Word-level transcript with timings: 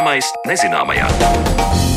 Zināmais 0.00 0.30
nezināmajā. 0.48 1.89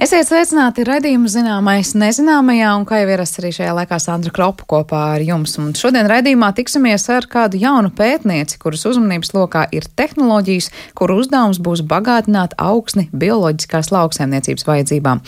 Esiet 0.00 0.30
sveicināti 0.30 0.80
raidījuma 0.88 1.28
zināmais 1.28 1.90
nezināmajā, 1.92 2.70
un 2.72 2.86
kā 2.88 3.02
jau 3.02 3.08
ierasts 3.12 3.36
arī 3.36 3.50
šajā 3.52 3.74
laikā 3.76 3.98
Sandra 4.00 4.30
Kropa 4.32 4.64
kopā 4.64 5.00
ar 5.18 5.20
jums. 5.20 5.58
Un 5.60 5.74
šodien 5.76 6.06
raidījumā 6.08 6.48
tiksimies 6.56 7.02
ar 7.12 7.26
kādu 7.28 7.58
jaunu 7.60 7.90
pētnieci, 7.92 8.56
kuras 8.62 8.86
uzmanības 8.88 9.34
lokā 9.36 9.66
ir 9.76 9.84
tehnoloģijas, 10.00 10.70
kuru 10.96 11.18
uzdevums 11.20 11.60
būs 11.60 11.82
bagātināt 11.90 12.54
augsni 12.56 13.10
bioloģiskās 13.12 13.90
lauksaimniecības 13.92 14.64
vajadzībām. 14.70 15.20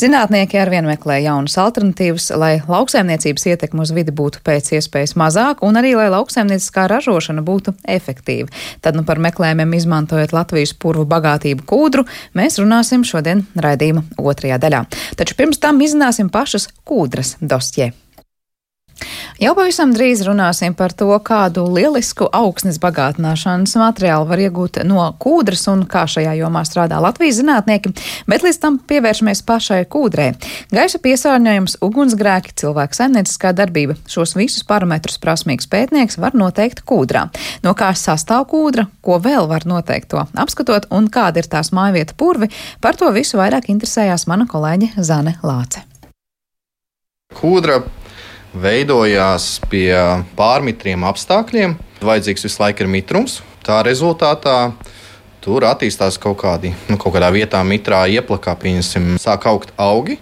Zinātnieki 0.00 0.56
arvien 0.62 0.88
meklē 0.88 1.18
jaunas 1.26 1.58
alternatīvas, 1.60 2.30
lai 2.40 2.54
lauksaimniecības 2.64 3.44
ietekme 3.52 3.84
uz 3.84 3.92
vidi 3.92 4.16
būtu 4.16 4.40
pēc 4.48 4.72
iespējas 4.80 5.18
mazāka, 5.20 5.68
un 5.68 5.76
arī 5.82 5.92
lai 6.00 6.08
lauksaimnieciskā 6.16 6.86
ražošana 6.94 7.44
būtu 7.44 7.76
efektīva. 7.98 8.48
Tad 8.80 8.96
nu 8.96 9.04
par 9.04 9.20
meklējumiem 9.20 9.76
izmantojot 9.82 10.32
Latvijas 10.32 10.72
purvu 10.72 11.04
bagātību 11.12 11.68
kūdru, 11.68 12.08
mēs 12.32 12.56
runāsim 12.64 13.04
šodien 13.04 13.44
raidījuma 13.60 14.13
otrajā 14.18 14.60
daļā. 14.62 14.84
Taču 15.18 15.36
pirms 15.38 15.60
tam 15.62 15.82
izzināsim 15.84 16.30
pašas 16.32 16.70
kūdras 16.86 17.36
dosjē. 17.40 17.92
Jau 19.42 19.50
pavisam 19.56 19.90
drīz 19.94 20.22
runāsim 20.24 20.74
par 20.78 20.92
to, 20.94 21.08
kādu 21.26 21.64
lielisku 21.74 22.28
augsnes 22.32 22.78
bagātināšanas 22.82 23.74
materiālu 23.80 24.28
var 24.28 24.42
iegūt 24.44 24.78
no 24.86 25.02
kūdras 25.20 25.66
un 25.72 25.82
kā 25.90 26.04
šajā 26.10 26.36
jomā 26.38 26.62
strādā 26.68 27.00
Latvijas 27.02 27.40
zinātnieki, 27.40 27.90
bet 28.30 28.44
līdz 28.46 28.60
tam 28.62 28.78
pievēršamies 28.78 29.42
pašai 29.46 29.80
kūdrē. 29.90 30.28
Gaisa 30.74 31.00
piesārņojums, 31.02 31.78
ugunsgrēki, 31.84 32.54
cilvēka 32.62 33.00
saimnieciskā 33.00 33.50
darbība- 33.58 33.98
šos 34.14 34.36
visus 34.38 34.62
parametrus 34.62 35.18
prasmīgs 35.18 35.66
pētnieks 35.66 36.18
var 36.18 36.32
noteikt 36.32 36.84
kūdrā. 36.86 37.26
No 37.62 37.74
kā 37.74 37.90
sastāv 37.90 38.46
kūdra, 38.46 38.86
ko 39.02 39.18
vēl 39.18 39.48
var 39.48 39.66
noteikt 39.66 40.08
to 40.14 40.22
apskatot 40.34 40.86
un 40.90 41.08
kāda 41.08 41.38
ir 41.38 41.50
tās 41.50 41.70
mājvieta 41.70 42.14
purvi, 42.16 42.50
par 42.80 42.94
to 42.94 43.10
visu 43.10 43.36
vairāk 43.36 43.66
interesējās 43.66 44.26
mana 44.26 44.46
kolēģe 44.46 45.02
Zane 45.02 45.38
Lāce. 45.42 45.82
Kūdra 47.34 47.82
veidojās 48.54 49.58
pie 49.70 49.92
pārmitriem 50.38 51.04
apstākļiem. 51.08 51.76
Vajadzīgs 52.04 52.46
visu 52.46 52.62
laiku 52.62 52.84
ir 52.84 52.90
mitrums. 52.92 53.40
Tā 53.64 53.80
rezultātā 53.86 54.74
tur 55.44 55.66
attīstās 55.68 56.18
kaut, 56.20 56.38
kādi, 56.40 56.72
nu, 56.88 56.98
kaut 57.00 57.16
kādā 57.16 57.30
vietā, 57.34 57.60
mitrā 57.66 58.04
ieplakā, 58.12 58.54
pieņemsim, 58.60 59.14
sāk 59.20 59.48
augt 59.50 59.74
augi, 59.80 60.18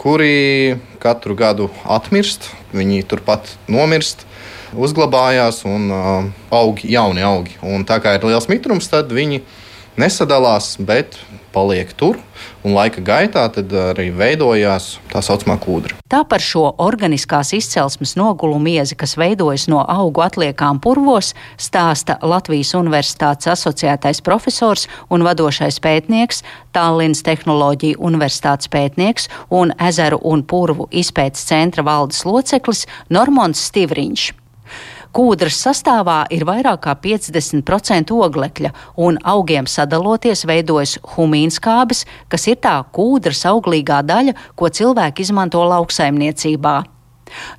kuri 0.00 0.76
katru 1.02 1.36
gadu 1.38 1.68
atmirst. 1.86 2.50
Viņi 2.74 3.04
turpat 3.10 3.52
nomirst, 3.70 4.24
uzglabājās 4.74 5.62
un 5.70 5.90
uh, 5.94 6.30
aug 6.54 6.82
jauni 6.82 7.22
augi. 7.22 7.54
Un 7.62 7.86
tā 7.86 8.00
kā 8.02 8.16
ir 8.16 8.26
liels 8.26 8.50
mitrums, 8.50 8.90
tad 8.90 9.12
viņi 9.14 9.44
nesadalās, 10.00 10.74
bet 10.82 11.18
paliek 11.54 11.92
tur. 11.96 12.18
Un 12.64 12.74
laika 12.74 13.02
gaitā 13.04 13.44
arī 13.46 14.08
veidojās 14.16 14.98
tā 15.12 15.22
saucamā 15.24 15.56
kūdra. 15.62 15.96
Tā 16.10 16.22
par 16.28 16.42
šo 16.42 16.66
organiskās 16.82 17.52
izcelsmes 17.56 18.16
nogulu 18.18 18.58
miezi, 18.58 18.96
kas 18.98 19.14
veidojas 19.20 19.68
no 19.70 19.84
augu 19.84 20.24
atliekām 20.24 20.80
purvos, 20.82 21.32
stāsta 21.60 22.18
Latvijas 22.22 22.74
Universitātes 22.78 23.50
asociētais 23.54 24.22
profesors 24.24 24.88
un 25.10 25.24
vadošais 25.26 25.80
pētnieks, 25.84 26.42
Tallinas 26.74 27.22
Tehnoloģija 27.26 28.00
Universitātes 28.02 28.70
pētnieks 28.72 29.30
un 29.54 29.74
ezeru 29.78 30.20
un 30.24 30.42
purvu 30.42 30.88
izpētes 30.90 31.46
centra 31.48 31.86
valdes 31.86 32.24
loceklis 32.26 32.88
Normons 33.12 33.68
Stivriņš. 33.70 34.43
Kūdras 35.14 35.60
sastāvā 35.62 36.24
ir 36.34 36.42
vairāk 36.42 36.80
kā 36.88 36.92
50% 36.98 38.10
oglekļa, 38.10 38.72
un 38.98 39.20
augiem 39.22 39.68
sadaloties 39.70 40.42
veidojas 40.50 40.96
humīnskābes, 41.12 42.02
kas 42.26 42.48
ir 42.50 42.58
tā 42.64 42.72
kūdras 42.96 43.44
auglīgā 43.46 44.00
daļa, 44.02 44.34
ko 44.58 44.72
cilvēki 44.74 45.22
izmanto 45.22 45.62
lauksaimniecībā. 45.70 46.74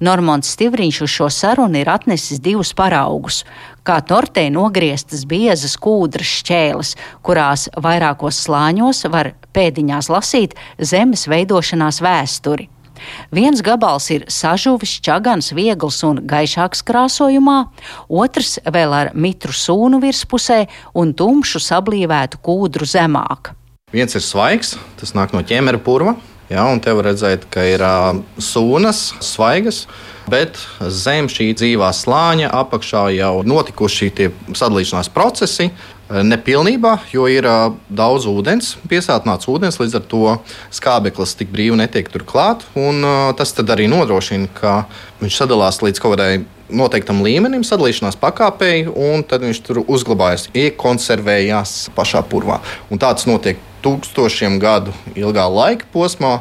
Normons 0.04 0.52
Stivriņš 0.52 1.02
uz 1.08 1.14
šo 1.16 1.30
sarunu 1.32 1.80
ir 1.80 1.90
atnesis 1.96 2.44
divus 2.44 2.74
paraugus. 2.76 3.44
Kā 3.88 4.02
tortē 4.04 4.50
nogrieztas 4.52 5.24
biezas 5.24 5.80
kūdras 5.80 6.36
šķēles, 6.42 6.96
kurās 7.24 7.70
vairākos 7.80 8.44
slāņos 8.46 9.06
var 9.16 9.32
pēdiņās 9.56 10.12
lasīt 10.12 10.60
zemes 10.80 11.28
veidošanās 11.32 12.04
vēsturi. 12.04 12.75
Viens 13.36 13.62
gabals 13.66 14.10
ir 14.14 14.26
sažuvis, 14.32 14.98
čagans, 15.06 15.52
viegls 15.56 16.02
un 16.08 16.22
gaišāks 16.28 16.84
krāsojumā, 16.88 17.58
otrs 18.10 18.58
vēl 18.66 18.96
ar 18.96 19.12
mitru 19.14 19.56
sūnu 19.56 20.02
virspusē 20.04 20.66
un 20.98 21.14
tumšu 21.18 21.62
sablīvētu 21.64 22.42
kūdru 22.46 22.88
zemāk. 22.90 23.54
Viens 23.96 24.16
ir 24.18 24.24
svaigs, 24.26 24.76
tas 25.00 25.14
nāk 25.16 25.36
no 25.36 25.44
ķēmera 25.46 25.80
purva. 25.84 26.18
Ja, 26.50 26.68
un 26.70 26.78
te 26.84 26.94
var 26.94 27.08
redzēt, 27.10 27.48
ka 27.50 27.64
ir 27.66 27.82
uh, 27.82 28.20
sūnas, 28.38 29.16
svaigas, 29.24 29.86
bet 30.32 30.60
zem 30.90 31.30
šī 31.32 31.52
dzīvā 31.58 31.92
slāņa 31.96 32.52
apakšā 32.62 33.08
jau 33.16 33.34
notikuši 33.48 34.10
šie 34.16 34.32
sadalīšanās 34.54 35.12
procesi. 35.14 35.72
Nepilnībā, 36.06 37.00
jo 37.10 37.26
ir 37.26 37.48
uh, 37.50 37.72
daudz 37.90 38.28
ūdens, 38.30 38.76
piesātināts 38.86 39.50
ūdens, 39.50 39.80
līdz 39.82 39.96
ar 39.98 40.04
to 40.06 40.36
skābeklis 40.78 41.34
tik 41.40 41.50
brīvi 41.50 41.80
netiek 41.80 42.12
tur 42.14 42.22
klāt. 42.30 42.62
Un, 42.78 43.02
uh, 43.02 43.32
tas 43.34 43.56
arī 43.58 43.88
nodrošina, 43.90 44.52
ka 44.54 44.84
viņš 45.24 45.40
sadalās 45.42 45.82
līdz 45.82 46.04
kaut 46.04 46.14
kādai 46.14 46.44
noteiktam 46.70 47.24
līmenim, 47.26 47.66
sadalīšanās 47.66 48.18
pakāpei, 48.22 48.86
un 48.90 49.26
tad 49.26 49.46
viņš 49.46 49.62
tur 49.66 49.82
uzglabājas, 49.86 50.48
iekonservējās 50.54 51.76
pašā 51.98 52.22
purvā. 52.30 52.60
Un 52.94 53.02
tāds 53.02 53.26
notiek 53.30 53.58
tūkstošiem 53.86 54.58
gadu 54.62 54.94
ilgā 55.18 55.46
laika 55.52 55.90
posmā. 55.94 56.40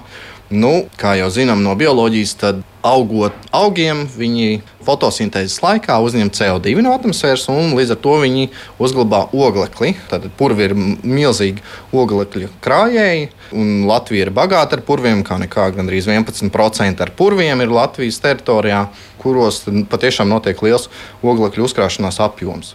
Nu, 0.53 0.85
kā 1.01 1.15
jau 1.17 1.31
zinām 1.33 1.63
no 1.65 1.73
bioloģijas, 1.79 2.35
tad 2.37 2.59
augot 2.85 3.33
augiem, 3.57 4.03
viņi 4.13 4.59
fotosintēzes 4.85 5.63
laikā 5.65 5.97
uzņem 6.05 6.29
CO2 6.37 6.83
no 6.85 6.93
atmosfēras, 6.93 7.47
un 7.49 7.73
līdz 7.79 7.95
ar 7.95 8.01
to 8.05 8.19
viņi 8.21 8.51
uzglabā 8.77 9.23
oglekli. 9.33 9.95
Tad 10.11 10.27
purvi 10.37 10.69
ir 10.69 10.75
milzīgi 10.77 11.65
oglekļa 11.97 12.51
krājēji, 12.65 13.31
un 13.57 13.87
Latvija 13.89 14.27
ir 14.27 14.35
bagāta 14.37 14.77
ar 14.77 14.85
purviem, 14.85 15.25
kā 15.25 15.41
nekā 15.41 15.71
gandrīz 15.79 16.11
11% 16.13 17.01
ar 17.01 17.15
purviem 17.17 17.65
ir 17.65 17.73
Latvijas 17.73 18.21
teritorijā, 18.21 18.85
kuros 19.25 19.63
patiešām 19.89 20.29
notiek 20.29 20.61
liels 20.67 20.91
oglekļa 21.25 21.65
uzkrāšanās 21.65 22.21
apjoms. 22.21 22.75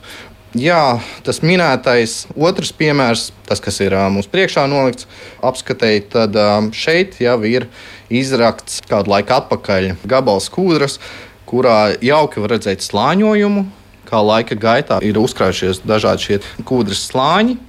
Jā, 0.58 0.98
tas 1.22 1.44
minētais 1.46 2.24
otrs 2.34 2.72
piemērs, 2.74 3.28
tas, 3.46 3.60
kas 3.62 3.76
ir 3.86 3.94
mums 4.10 4.26
priekšā 4.32 4.64
nolikts, 4.66 5.06
apskatēji, 5.46 6.08
tad 6.10 6.38
šeit 6.74 7.20
jau 7.22 7.36
ir 7.46 7.68
izrakts 8.10 8.80
kādu 8.90 9.14
laiku 9.14 9.36
atpakaļ 9.36 9.92
gabals 10.10 10.50
kūdras, 10.50 10.98
kurā 11.46 11.92
jauki 12.02 12.42
var 12.42 12.56
redzēt 12.56 12.82
slāņojumu, 12.82 13.62
kā 14.10 14.22
laika 14.26 14.58
gaitā 14.58 14.98
ir 15.06 15.20
uzkrājušies 15.22 15.84
dažādi 15.86 16.26
šie 16.26 16.40
kūdras 16.66 17.04
slāņi. 17.12 17.60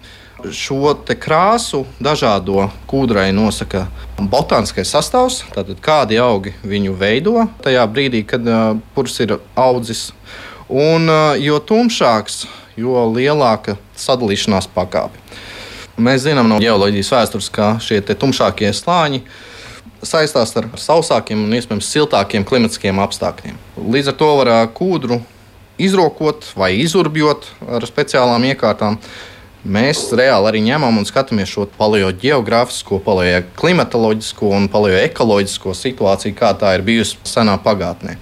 Šo 0.57 0.95
krāsu 1.21 1.83
dažādo 2.01 2.71
kūdrai 2.89 3.27
nosaka 3.37 3.91
botāniskais 4.17 4.89
sastāvs, 4.89 5.43
tātad 5.53 5.83
kādi 5.85 6.17
augi 6.17 6.55
viņu 6.65 6.97
veido 6.97 7.45
tajā 7.61 7.85
brīdī, 7.93 8.25
kad 8.25 8.49
purs 8.97 9.21
ir 9.21 9.37
audzis. 9.53 10.07
Un, 10.71 11.13
jo 11.43 11.59
tumšāks 11.61 12.47
jo 12.79 13.07
lielāka 13.15 13.77
sadalīšanās 13.99 14.69
pakāpe. 14.75 15.19
Mēs 16.01 16.25
zinām 16.25 16.49
no 16.49 16.61
geoloģijas 16.63 17.13
vēstures, 17.13 17.51
ka 17.53 17.75
šie 17.83 18.01
tumšākie 18.01 18.71
slāņi 18.77 19.25
saistās 20.07 20.55
ar 20.57 20.71
sausākiem 20.81 21.43
un 21.45 21.59
iespējams 21.59 21.91
siltākiem 21.93 22.47
klimatiskiem 22.49 23.03
apstākļiem. 23.03 23.59
Līdz 23.93 24.13
ar 24.13 24.17
to 24.23 24.31
var 24.39 24.53
kūdru 24.77 25.21
izrokot 25.81 26.47
vai 26.57 26.73
izurbjot 26.81 27.51
ar 27.69 27.85
speciālām 27.89 28.49
iekārtām. 28.53 28.97
Mēs 29.61 30.07
reāli 30.17 30.49
arī 30.49 30.63
ņemam 30.65 31.03
un 31.03 31.05
skatāmies 31.05 31.53
šo 31.53 31.67
paleogeogrāfisko, 31.77 33.03
paleoklimatoloģisko 33.05 34.55
un 34.57 34.71
paleoekoloģisko 34.73 35.77
situāciju, 35.77 36.39
kā 36.39 36.55
tā 36.57 36.79
ir 36.79 36.87
bijusi 36.87 37.21
senā 37.29 37.59
pagātnē. 37.61 38.17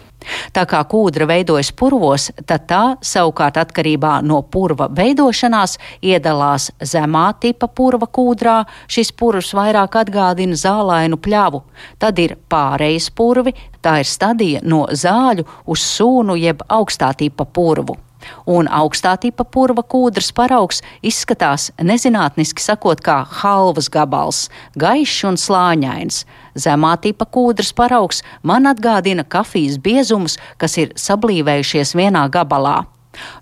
Tā 0.53 0.65
kā 0.69 0.81
kūdra 0.89 1.29
veidojas 1.29 1.71
purvos, 1.77 2.29
tad 2.47 2.67
tā 2.71 2.83
savukārt 3.05 3.61
atkarībā 3.61 4.19
no 4.27 4.41
purva 4.43 4.89
veidošanās 4.95 5.79
iedalās 6.03 6.71
zemā 6.81 7.29
tipa 7.41 7.69
purva 7.69 8.09
kūdrā. 8.09 8.59
Šis 8.89 9.13
purvs 9.13 9.53
vairāk 9.57 10.01
atgādina 10.03 10.59
zālainu 10.59 11.21
pļavu. 11.21 11.63
Tad 12.03 12.19
ir 12.23 12.37
pārejas 12.51 13.11
purvi, 13.15 13.55
tā 13.83 14.01
ir 14.03 14.11
stadija 14.11 14.65
no 14.65 14.87
zāļu 14.91 15.47
uz 15.67 15.87
sūnu 15.97 16.39
jeb 16.41 16.67
augstā 16.69 17.15
tipa 17.19 17.47
purvu 17.47 17.99
un 18.47 18.69
augstā 18.69 19.15
tipa 19.21 19.45
purva 19.45 19.83
kūdras 19.83 20.31
paraugs 20.35 20.83
izskatās 21.03 21.71
nezinātniski 21.83 22.63
sakot 22.63 23.03
kā 23.05 23.21
halvas 23.41 23.91
gabals, 23.93 24.47
gaišs 24.79 25.25
un 25.31 25.41
slāņains. 25.41 26.25
Zemā 26.59 26.97
tipa 27.03 27.27
kūdras 27.27 27.73
paraugs 27.77 28.23
man 28.43 28.67
atgādina 28.71 29.25
kafijas 29.25 29.79
biezumus, 29.79 30.39
kas 30.59 30.79
ir 30.79 30.95
sablīvējušies 30.99 31.95
vienā 31.99 32.27
gabalā. 32.33 32.83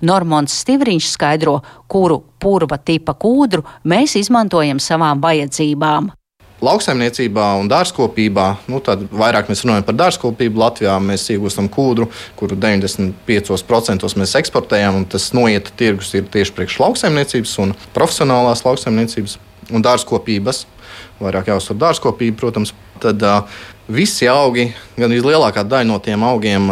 Normons 0.01 0.55
Stivriņš 0.63 1.09
skaidro, 1.13 1.61
kuru 1.89 2.23
purva 2.41 2.79
tipa 2.79 3.17
kūdru 3.19 3.65
mēs 3.85 4.17
izmantojam 4.21 4.81
savām 4.83 5.21
vajadzībām. 5.25 6.13
Lauksaimniecībā 6.65 7.51
un 7.61 7.69
dārzkopībā, 7.69 8.47
nu, 8.73 8.79
tad 8.81 9.03
vairāk 9.13 9.51
mēs 9.53 9.61
runājam 9.67 9.85
par 9.85 9.99
dārzkopību. 10.01 10.63
Latvijā 10.63 10.95
mēs 11.05 11.27
iegūstam 11.35 11.69
kūdru, 11.73 12.09
kuru 12.39 12.57
95% 12.57 14.09
mēs 14.17 14.37
eksportējam, 14.41 15.03
un 15.03 15.05
tas 15.13 15.29
noiet 15.37 15.69
tirgus 15.77 16.15
ir 16.17 16.25
tieši 16.33 16.57
priekš 16.57 16.79
lauksaimniecības 16.81 17.53
un 17.61 17.77
profesionālās 17.97 18.65
lauksaimniecības 18.65 19.37
un 19.69 19.85
dārzkopības. 19.85 20.65
Vairāk 21.21 21.53
jāuzsver 21.53 21.77
dārzkopība, 21.81 22.41
protams. 22.41 22.73
Tad 22.97 23.21
uh, 23.29 23.45
visi 23.93 24.25
augi, 24.25 24.71
gan 24.97 25.13
lielākā 25.13 25.61
daļa 25.69 25.87
no 25.91 25.99
tiem 26.03 26.23
augiem, 26.27 26.71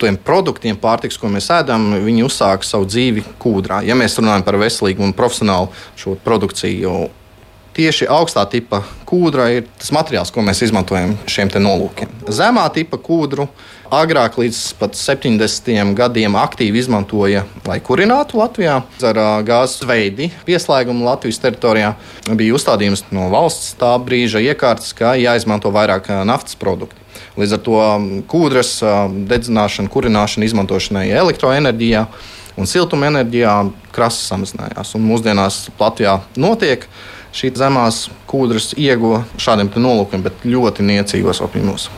tiem 0.00 0.16
produktiem, 0.24 0.78
pārtiks, 0.80 1.18
ko 1.20 1.30
mēs 1.32 1.50
ēdam, 1.52 1.90
viņi 2.02 2.24
uzsāka 2.26 2.66
savu 2.66 2.88
dzīvi 2.88 3.24
kūdrā. 3.42 3.82
Ja 3.86 3.96
mēs 3.98 4.16
runājam 4.18 4.46
par 4.46 4.58
veselīgu 4.62 5.04
un 5.04 5.12
profesionālu 5.16 5.68
šo 6.00 6.16
produkciju, 6.24 7.10
tieši 7.76 8.08
augstā 8.10 8.44
tipa 8.50 8.82
kūdra 9.08 9.48
ir 9.56 9.68
tas 9.78 9.92
materiāls, 9.94 10.32
ko 10.32 10.44
mēs 10.44 10.62
izmantojam 10.64 11.14
šiem 11.30 11.50
nolūkiem. 11.52 12.10
Zemā 12.32 12.64
tipa 12.74 12.98
kūdru 13.00 13.48
agrāk, 13.92 14.38
līdz 14.40 14.60
pat 14.80 14.96
70. 14.96 15.92
gadiem, 15.98 16.36
aktīvi 16.40 16.80
izmantoja, 16.80 17.44
lai 17.68 17.78
kurinātu 17.84 18.40
Latvijā 18.40 18.78
ar 19.08 19.20
gāzes 19.44 19.84
veidi. 19.88 20.30
Pieslēgumu 20.48 21.04
Latvijas 21.04 21.42
teritorijā 21.42 21.92
bija 22.32 22.56
uzstādījums 22.56 23.04
no 23.12 23.28
valsts 23.32 23.74
tā 23.80 23.92
brīža 24.00 24.40
iekārtas, 24.40 24.94
ka 24.96 25.12
jāizmanto 25.20 25.72
vairāk 25.74 26.08
naftas 26.28 26.56
produktu. 26.56 26.96
Līdz 27.36 27.56
ar 27.56 27.60
to 27.64 27.80
kūdras 28.28 28.78
dedzināšana, 29.28 29.92
kurināšana, 29.92 30.48
izmantošanai 30.48 31.06
elektroenerģijā 31.22 32.06
un 32.60 32.68
siltumenerģijā 32.68 33.54
krāsa 33.94 34.32
samazinājās. 34.32 34.92
Un 34.96 35.06
mūsdienās 35.08 35.66
Latvijā 35.80 36.18
notiek 36.40 36.84
šī 37.32 37.52
zemās 37.56 38.06
kūdras 38.30 38.72
ieguva 38.78 39.24
šādiem 39.40 39.72
nolūkiem, 39.74 40.24
bet 40.24 40.44
ļoti 40.44 40.84
niecīgos 40.86 41.42
apjomos. 41.44 41.88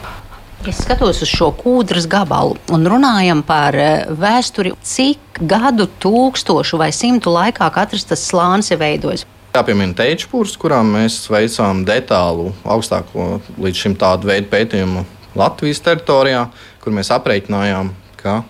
Es 0.64 0.78
skatos 0.80 1.20
uz 1.20 1.28
šo 1.28 1.50
kūdras 1.58 2.06
gabalu 2.08 2.54
un 2.72 2.86
runājam 2.88 3.42
par 3.44 3.76
eh, 3.76 4.06
vēsturi, 4.08 4.72
cik 4.80 5.42
gadu, 5.44 5.84
tūkstošu 6.00 6.80
vai 6.80 6.88
simtu 6.96 7.34
laikā 7.34 7.68
katrs 7.74 8.06
tas 8.08 8.22
slānis 8.24 8.72
ir 8.72 8.80
veidojis. 8.80 9.26
Jāpiemina 9.54 9.92
teičpūrs, 9.98 10.56
kurām 10.58 10.94
mēs 10.96 11.18
veicām 11.30 11.84
detālu 11.86 12.48
augstāko 12.64 13.42
līdz 13.60 13.82
šim 13.84 13.98
tādu 14.00 14.32
veidu 14.32 14.48
pētījumu 14.50 15.04
Latvijas 15.36 15.82
teritorijā, 15.84 16.46
kur 16.80 16.96
mēs 16.96 17.12
aprēķinājām, 17.12 17.92
ka 18.22 18.40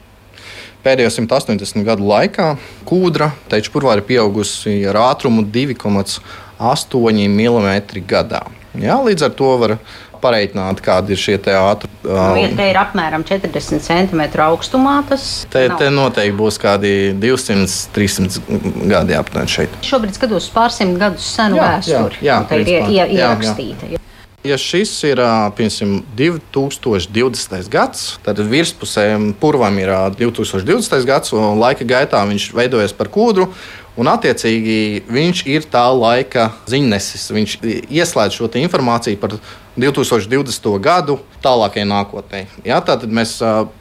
pēdējo 0.86 1.10
180 1.16 1.82
gadu 1.84 2.06
laikā 2.08 2.54
kūdra 2.88 3.32
teičpurvā 3.50 3.98
ir 3.98 4.04
pieaugusi 4.06 4.78
ar 4.88 5.00
ātrumu 5.02 5.42
2,5 5.50 6.20
8 6.58 7.28
mm 7.28 8.02
gadā. 8.08 8.44
Jā, 8.74 8.98
līdz 9.06 9.28
ar 9.28 9.34
to 9.38 9.52
var 9.60 9.76
pareiķināt, 10.24 10.80
kādi 10.84 11.14
ir 11.14 11.20
šie 11.20 11.36
ātri. 11.52 11.90
Nu, 12.04 12.36
ja 12.40 12.48
te 12.56 12.68
ir 12.70 12.78
apmēram 12.80 13.24
40 13.28 13.84
cm 13.84 14.22
augstumā, 14.46 14.96
tas 15.08 15.44
te, 15.52 15.66
nav. 15.68 15.78
te 15.80 15.90
noteikti 15.92 16.36
būs 16.38 16.58
kādi 16.62 16.94
200, 17.20 17.68
300 17.94 18.88
gadi 18.90 19.18
aptuveni 19.18 19.54
šeit. 19.56 19.76
Šobrīd 19.84 20.16
skatos 20.16 20.48
pārsimt 20.54 20.98
gadus 21.00 21.28
senu 21.36 21.60
jā, 21.60 21.68
vēsturi. 21.76 22.24
Jā, 22.24 22.40
tā 22.48 22.62
ir 22.62 22.72
ie, 22.72 23.04
ierakstīta. 23.18 23.90
Jā, 23.92 23.98
jā. 23.98 24.02
Ja 24.44 24.58
šis 24.60 24.90
ir 25.08 25.22
piemēram 25.56 26.02
2020. 26.18 27.70
gads, 27.72 28.02
tad 28.26 28.42
virspusē 28.44 29.06
purvam 29.40 29.78
ir 29.80 29.88
2020. 30.18 31.06
gads, 31.08 31.32
un 31.32 31.56
laika 31.56 31.86
gaitā 31.88 32.20
viņš 32.28 32.50
veidojas 32.52 32.92
par 32.92 33.08
kūdru. 33.08 33.48
Un, 33.94 34.08
attiecīgi, 34.10 35.04
viņš 35.06 35.44
ir 35.46 35.66
tā 35.70 35.84
laika 35.94 36.48
ziņnesis. 36.66 37.28
Viņš 37.36 37.52
ieslēdz 37.94 38.34
šo 38.34 38.48
informāciju 38.58 39.20
par 39.22 39.36
2020. 39.78 40.66
gadu 40.82 41.20
tālākajai 41.44 41.86
nākotnē. 41.86 42.44
Ja, 42.66 42.80
tātad 42.82 43.14
mēs 43.14 43.36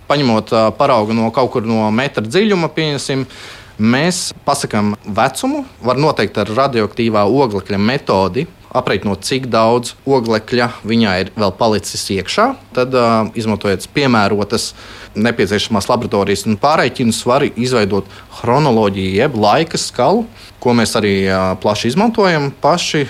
paņemot 0.10 0.54
paraugu 0.78 1.18
no 1.18 1.32
kaut 1.34 1.56
kur 1.56 1.66
no 1.66 1.90
metra 1.90 2.22
dziļuma, 2.26 2.70
pieņemsim, 2.78 3.26
mēs 3.82 4.28
pasakām 4.46 4.94
vecumu, 5.02 5.64
var 5.82 5.98
noteikt 5.98 6.38
ar 6.38 6.54
radioaktīvā 6.62 7.26
oglekļa 7.26 7.82
metodi 7.82 8.46
aprēķinot, 8.74 9.22
cik 9.26 9.48
daudz 9.54 9.94
oglekļa 10.10 10.70
viņā 10.88 11.14
ir 11.22 11.32
vēl 11.38 11.54
palicis 11.58 12.04
iekšā. 12.16 12.48
Tad, 12.76 12.96
uh, 12.98 13.30
izmantojot 13.38 13.86
piemērotas 13.94 14.72
nepieciešamās 15.16 15.90
laboratorijas 15.92 16.46
un 16.50 16.58
pārreķinus, 16.62 17.24
var 17.30 17.46
izveidot 17.48 18.10
chronoloģiju, 18.40 19.16
jeb 19.22 19.38
laika 19.38 19.80
skalu, 19.80 20.26
ko 20.64 20.74
mēs 20.78 20.96
arī 20.96 21.16
plaši 21.60 21.92
izmantojam 21.92 22.52
paši. 22.64 23.08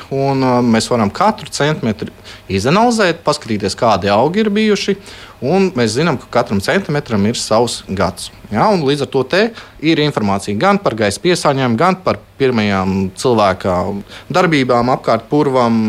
Mēs 0.65 0.89
varam 0.89 1.11
katru 1.13 1.51
centimetru 1.53 2.09
izanalizēt, 2.49 3.21
paskatīties, 3.25 3.77
kādi 3.77 4.09
augi 4.09 4.41
ir 4.41 4.49
bijuši. 4.53 4.97
Mēs 5.43 5.97
zinām, 5.97 6.15
ka 6.17 6.29
katram 6.39 6.61
centimetram 6.63 7.25
ir 7.27 7.35
savs 7.35 7.81
gads. 7.91 8.31
Ja, 8.53 8.69
līdz 8.71 9.03
ar 9.03 9.09
to 9.11 9.23
ir 9.83 9.99
informācija 9.99 10.55
gan 10.57 10.77
par 10.79 10.95
gaisa 10.95 11.19
piesārņojumu, 11.19 11.77
gan 11.77 11.97
par 12.01 12.19
pirmajām 12.39 13.09
cilvēka 13.19 13.73
darbībām 14.33 14.89
apkārt 14.93 15.27
purvam 15.29 15.81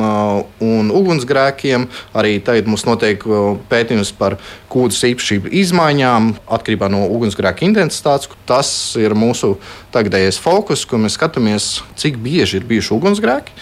un 0.64 0.90
ugunsgrēkiem. 0.90 1.86
Arī 2.18 2.40
tagad 2.44 2.68
mums 2.68 2.84
notiek 2.88 3.24
pētījums 3.70 4.12
par 4.18 4.36
kūdas 4.72 5.00
īpašību 5.12 5.52
izmaiņām 5.62 6.03
atkarībā 6.04 6.90
no 6.92 7.04
ugunsgrēka 7.14 7.66
intensitātes. 7.66 8.30
Tas 8.48 8.68
ir 9.00 9.16
mūsu 9.18 9.54
tagadējais 9.94 10.38
fokus, 10.42 10.84
ko 10.88 11.00
mēs 11.00 11.18
skatāmies, 11.18 11.68
cik 12.00 12.20
bieži 12.22 12.60
ir 12.60 12.68
bijuši 12.68 12.94
ugunsgrēki. 12.96 13.58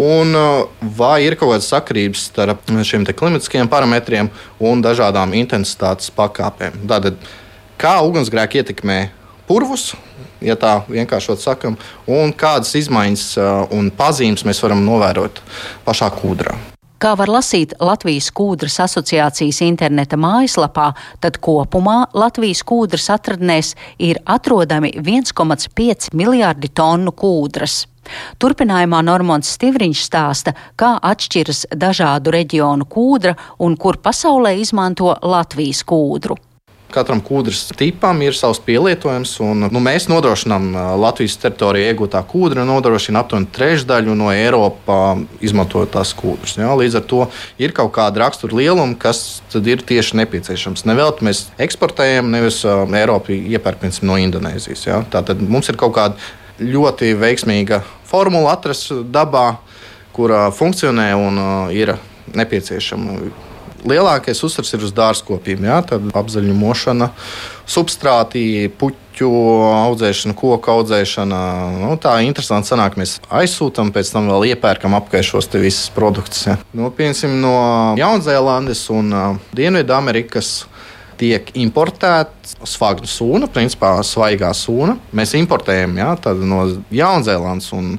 Un 0.00 0.36
uh, 0.38 0.68
vai 0.96 1.24
ir 1.26 1.34
kaut 1.36 1.50
kāda 1.50 1.66
sakarības 1.66 2.28
starp 2.30 2.68
šiem 2.86 3.04
klimatiskajiem 3.04 3.68
parametriem 3.68 4.30
un 4.62 4.84
dažādām 4.84 5.34
intensitātes 5.36 6.12
pakāpēm? 6.14 6.78
Tātad, 6.88 7.18
kā 7.80 7.98
ugunsgrēki 8.06 8.62
ietekmē 8.62 9.00
purvus, 9.50 9.90
ja 10.40 10.54
tā 10.54 10.78
vienkāršot 10.86 11.42
sakam, 11.42 11.76
un 12.06 12.30
kādas 12.30 12.76
izmaiņas 12.78 13.30
uh, 13.36 13.64
un 13.74 13.90
pazīmes 13.90 14.46
mēs 14.46 14.62
varam 14.62 14.86
novērot 14.86 15.42
pašā 15.84 16.12
kūdrā. 16.20 16.54
Kā 17.00 17.14
var 17.16 17.30
lasīt 17.32 17.70
Latvijas 17.80 18.26
kūdras 18.36 18.74
asociācijas 18.84 19.62
interneta 19.64 20.18
mājaslapā, 20.20 20.90
tad 21.24 21.38
kopumā 21.40 22.10
Latvijas 22.12 22.60
kūdras 22.68 23.08
atradnēs 23.14 23.70
ir 24.04 24.20
atrodami 24.28 24.90
1,5 25.00 26.10
miljārdi 26.12 26.68
tonu 26.76 27.14
kūdras. 27.16 27.86
Turpinājumā 28.42 29.00
Normons 29.06 29.48
Stivriņš 29.56 30.04
stāsta, 30.10 30.52
kā 30.76 30.98
atšķiras 31.00 31.70
dažādu 31.72 32.36
reģionu 32.36 32.84
kūdra 32.84 33.32
un 33.64 33.80
kur 33.80 33.96
pasaulē 34.04 34.58
izmanto 34.60 35.14
Latvijas 35.24 35.80
kūdru. 35.88 36.36
Katram 36.90 37.20
kūdras 37.24 37.68
tipam 37.78 38.20
ir 38.24 38.34
savs 38.36 38.60
pielietojums, 38.66 39.32
un 39.44 39.66
nu, 39.70 39.82
mēs 39.82 40.08
nodrošinām 40.10 40.70
Latvijas 41.00 41.36
teritorijā 41.42 41.92
iegūtā 41.92 42.22
kūdra, 42.30 42.64
nodrošina 42.68 43.22
aptuveni 43.22 43.50
trešdaļu 43.54 44.16
no 44.18 44.30
Eiropā 44.34 45.00
izmantotās 45.44 46.12
kūdras. 46.18 46.56
Ja? 46.60 46.72
Līdz 46.78 47.00
ar 47.00 47.06
to 47.10 47.22
ir 47.62 47.74
kaut 47.76 47.92
kāda 47.96 48.24
rakstura 48.24 48.58
lieluma, 48.58 48.98
kas 49.00 49.40
ir 49.60 49.84
tieši 49.86 50.18
nepieciešams. 50.22 50.86
Nevelti 50.88 51.26
mēs 51.28 51.46
eksportējam, 51.62 52.30
nevis 52.34 52.62
Eiropu 52.66 53.36
iepērk 53.38 53.86
no 54.06 54.18
Indonēzijas. 54.20 54.86
Ja? 54.86 55.02
Tātad 55.10 55.42
mums 55.42 55.70
ir 55.70 55.78
kaut 55.80 55.96
kāda 55.98 56.30
ļoti 56.60 57.14
veiksmīga 57.18 57.82
formula 58.08 58.54
atrast 58.56 58.92
dabā, 59.12 59.60
kurā 60.16 60.48
funkcionē 60.54 61.12
un 61.16 61.44
ir 61.74 61.94
nepieciešama. 62.34 63.49
Lielākais 63.88 64.42
uzsvars 64.44 64.72
ir 64.76 64.84
uz 64.84 64.92
dārzkopību, 64.96 65.64
jā, 65.68 65.78
tad 65.88 66.10
apzaļumošana, 66.20 67.10
substrātī, 67.70 68.44
puķu 68.80 69.30
audzēšana, 69.70 70.36
koku 70.38 70.72
audzēšana. 70.74 71.40
Nu, 71.80 71.92
tā 72.00 72.18
ir 72.20 72.28
interesanti. 72.28 72.70
Sanāk, 72.72 72.98
mēs 73.00 73.18
aizsūtām, 73.32 73.92
pēc 73.94 74.12
tam 74.14 74.28
vēl 74.32 74.50
iepērkam 74.52 74.96
apkārt 74.98 75.30
šos 75.30 75.50
visus 75.56 75.88
produktus. 75.94 76.46
Ja. 76.50 76.58
Nu, 76.76 76.92
piemēram, 76.94 77.38
no 77.42 77.54
Jaunzēlandes 78.00 78.84
un 78.94 79.14
uh, 79.14 79.40
Dienvidamerikas 79.56 80.52
tiek 81.20 81.50
importēta 81.60 82.66
svagnu 82.68 83.08
sūna, 83.10 83.48
principā 83.52 83.98
svaigā 84.06 84.52
sūna. 84.56 84.96
Mēs 85.16 85.36
importējam 85.38 85.98
ja, 86.00 86.14
no 86.40 86.64
Jaunzēlandes 86.94 87.70
un 87.76 87.94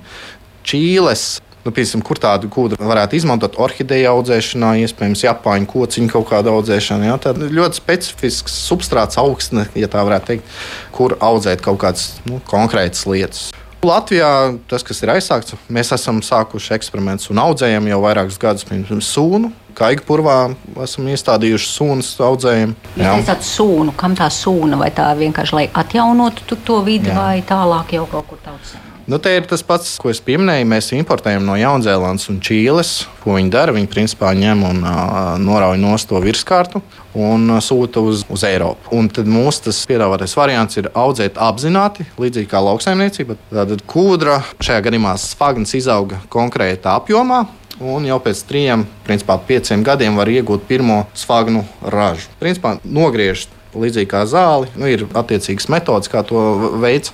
Čīles. 0.65 1.41
Nu, 1.62 1.70
piemēram, 1.70 2.01
kur 2.01 2.18
tādu 2.18 2.50
kūdu 2.50 2.80
varētu 2.82 3.20
izmantot 3.20 3.60
orhideja 3.62 4.15
audzēšanā, 4.15 4.74
iespējams, 4.88 5.25
Japāņu 5.27 5.70
kociņu 5.70 6.10
kaut 6.10 6.30
kāda 6.32 6.56
audzēšana. 6.58 7.12
Ja? 7.12 7.18
Tad 7.22 7.38
ļoti 7.38 7.77
specifisks 7.77 8.56
substrāts, 8.65 9.20
augstne, 9.22 9.68
ja 9.77 9.89
tā 9.91 10.01
varētu 10.08 10.32
teikt, 10.32 10.56
kur 10.96 11.18
audzēt 11.22 11.62
kaut 11.65 11.84
kādas 11.84 12.15
nu, 12.25 12.41
konkrētas 12.50 13.06
lietas. 13.06 13.50
Latvijā 13.86 14.58
tas, 14.70 14.84
kas 14.86 15.00
ir 15.01 15.10
aizsākts, 15.15 15.56
mēs 15.74 15.89
esam 15.94 16.20
sākuši 16.25 16.75
eksperimentus 16.75 17.32
un 17.34 17.41
audzējam 17.41 17.88
jau 17.89 17.98
vairākus 18.03 18.38
gadus 18.41 18.68
pirms 18.70 19.10
sūnu. 19.10 19.50
Kaiga 19.77 20.03
purvā 20.06 20.36
esam 20.84 21.08
iestādījuši 21.10 21.70
sūnu 21.72 22.06
audzējumu. 22.27 22.77
Jūs 23.00 23.24
teicāt, 23.24 23.48
sūnu, 23.48 23.96
kam 23.98 24.18
tā 24.20 24.30
sūna, 24.34 24.77
vai 24.82 24.91
tā 24.94 25.08
vienkārši 25.18 25.58
lai 25.58 25.65
atjaunotu 25.74 26.62
to 26.65 26.82
vidi, 26.86 27.10
Jā. 27.10 27.18
vai 27.18 27.36
tālāk 27.41 27.96
jau 27.98 28.06
kaut 28.12 28.30
kur 28.30 28.41
tautsē? 28.46 28.90
Nu, 29.10 29.17
te 29.17 29.31
ir 29.34 29.48
tas 29.50 29.63
pats, 29.65 29.96
ko 30.01 30.12
es 30.12 30.22
pieminēju. 30.22 30.67
Mēs 30.70 30.91
importējam 30.93 31.46
no 31.48 31.55
Jaunzēlandes 31.58 32.29
un 32.29 32.38
Čīles. 32.43 32.91
Ko 33.24 33.34
viņi 33.38 33.50
dara? 33.53 33.74
Viņi 33.74 33.89
principā 33.89 34.34
ņem 34.38 34.65
un 34.67 34.84
uh, 34.86 35.38
norauj 35.41 35.79
no 35.81 35.96
to 35.98 36.22
virskārtu 36.22 36.84
un 37.17 37.58
sūta 37.60 38.03
uz, 38.05 38.24
uz 38.31 38.43
Eiropu. 38.48 38.91
Un 38.96 39.10
tad 39.12 39.27
mūsu 39.29 39.74
piedāvātais 39.89 40.36
variants 40.38 40.77
ir 40.79 40.91
audzēt 40.96 41.39
apzināti, 41.41 42.05
līdzīgi 42.22 42.50
kā 42.51 42.62
lauksaimniecība. 42.63 43.38
Tātad 43.51 43.84
kūdra 43.89 44.41
šajā 44.63 44.86
gadījumā 44.88 45.15
spagns 45.20 45.75
izauga 45.77 46.22
konkrētā 46.31 46.96
apjomā. 47.01 47.43
Un 47.81 48.05
jau 48.05 48.20
pēc 48.22 48.43
trim, 48.46 48.86
principā 49.08 49.39
pieciem 49.41 49.81
gadiem 49.84 50.20
var 50.20 50.29
iegūt 50.29 50.67
pirmo 50.70 51.01
svagnu 51.17 51.65
ražu. 51.81 52.29
Principā 52.39 52.75
nogriežt 52.86 53.50
līdzīgi 53.75 54.09
kā 54.11 54.23
zāli. 54.29 54.69
Nu, 54.79 54.87
ir 54.89 55.05
attiecīgas 55.17 55.69
metodas, 55.71 56.11
kā 56.11 56.23
to 56.27 56.41
veids. 56.81 57.13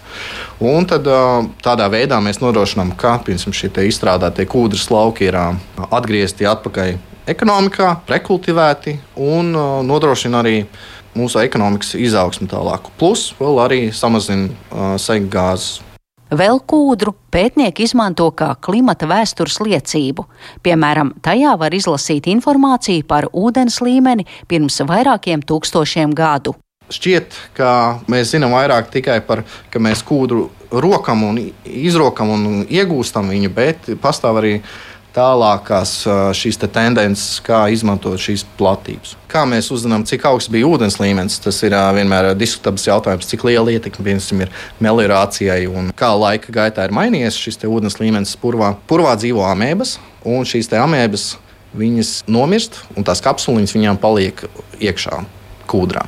Un 0.64 0.88
tad, 0.90 1.08
tādā 1.66 1.90
veidā 1.94 2.20
mēs 2.24 2.42
nodrošinām, 2.44 2.96
ka 3.00 3.18
piemēram, 3.26 3.56
šie 3.56 3.72
izstrādātie 3.90 4.48
kūdras 4.50 4.90
lauki 4.94 5.30
ir 5.30 5.38
atgriezti 5.38 6.48
atpakaļ 6.50 6.96
ekonomikā, 7.28 7.90
rekultivēti 8.08 8.98
un 9.20 9.52
nodrošina 9.88 10.42
arī 10.44 10.62
mūsu 11.18 11.42
ekonomikas 11.42 11.96
izaugsmu 11.98 12.48
tālāk. 12.52 12.92
Plus 13.00 13.32
vēl 13.40 13.60
arī 13.64 13.82
samazina 13.96 14.48
uh, 14.48 14.96
segu 15.02 15.30
gāzes 15.34 15.82
Vēl 16.28 16.60
kūdru 16.68 17.14
pētnieki 17.32 17.86
izmanto 17.88 18.28
kā 18.36 18.50
klimata 18.60 19.08
vēstures 19.08 19.62
liecību. 19.64 20.26
Piemēram, 20.66 21.14
tajā 21.24 21.54
var 21.60 21.72
izlasīt 21.72 22.28
informāciju 22.28 23.06
par 23.08 23.30
ūdens 23.32 23.80
līmeni 23.80 24.28
pirms 24.48 24.82
vairākiem 24.84 25.46
tūkstošiem 25.48 26.16
gadu. 26.18 26.58
Šķiet, 26.88 27.36
ka 27.56 28.00
mēs 28.08 28.32
zinām 28.32 28.54
vairāk 28.56 28.92
tikai 28.92 29.20
par 29.28 29.44
to, 29.44 29.56
ka 29.72 29.80
mēs 29.84 30.04
kūdru 30.08 30.46
rokam 30.72 31.24
un 31.28 31.40
izrokam 31.68 32.32
un 32.32 32.46
iegūstam 32.64 33.28
viņu, 33.32 33.52
bet 33.56 33.90
pastāv 34.04 34.40
arī 34.42 34.54
tālākās 35.18 35.94
šīs 36.38 36.60
te 36.62 36.70
tendences, 36.72 37.40
kā 37.46 37.64
izmantot 37.74 38.22
šīs 38.22 38.46
platības. 38.60 39.16
Kā 39.32 39.44
mēs 39.50 39.72
uzzinām, 39.74 40.06
cik 40.08 40.28
augsts 40.30 40.52
bija 40.54 40.70
ūdens 40.70 41.00
līmenis, 41.02 41.40
tas 41.44 41.58
ir 41.66 41.74
vienmēr 41.98 42.32
diskutabls 42.38 42.86
jautājums, 42.88 43.28
cik 43.30 43.48
liela 43.48 43.74
ietekme 43.74 44.06
piemēram 44.06 44.46
ir 44.46 44.54
meliorācijai 44.84 45.64
un 45.72 45.90
kā 45.98 46.12
laika 46.14 46.54
gaitā 46.54 46.86
ir 46.88 46.96
mainījies 46.96 47.40
šis 47.42 47.60
ūdens 47.68 48.00
līmenis 48.02 48.38
purvā. 48.40 48.76
Purvā 48.90 49.16
dzīvo 49.20 49.44
amēbas, 49.50 49.98
un 50.28 50.46
šīs 50.48 50.70
amēbas 50.78 51.32
viņas 51.78 52.14
nomirst, 52.32 52.80
un 52.96 53.06
tās 53.08 53.22
kapsuliņas 53.26 53.76
viņām 53.76 54.00
paliek 54.02 54.46
iekšā 54.80 55.24
kūdrā. 55.68 56.06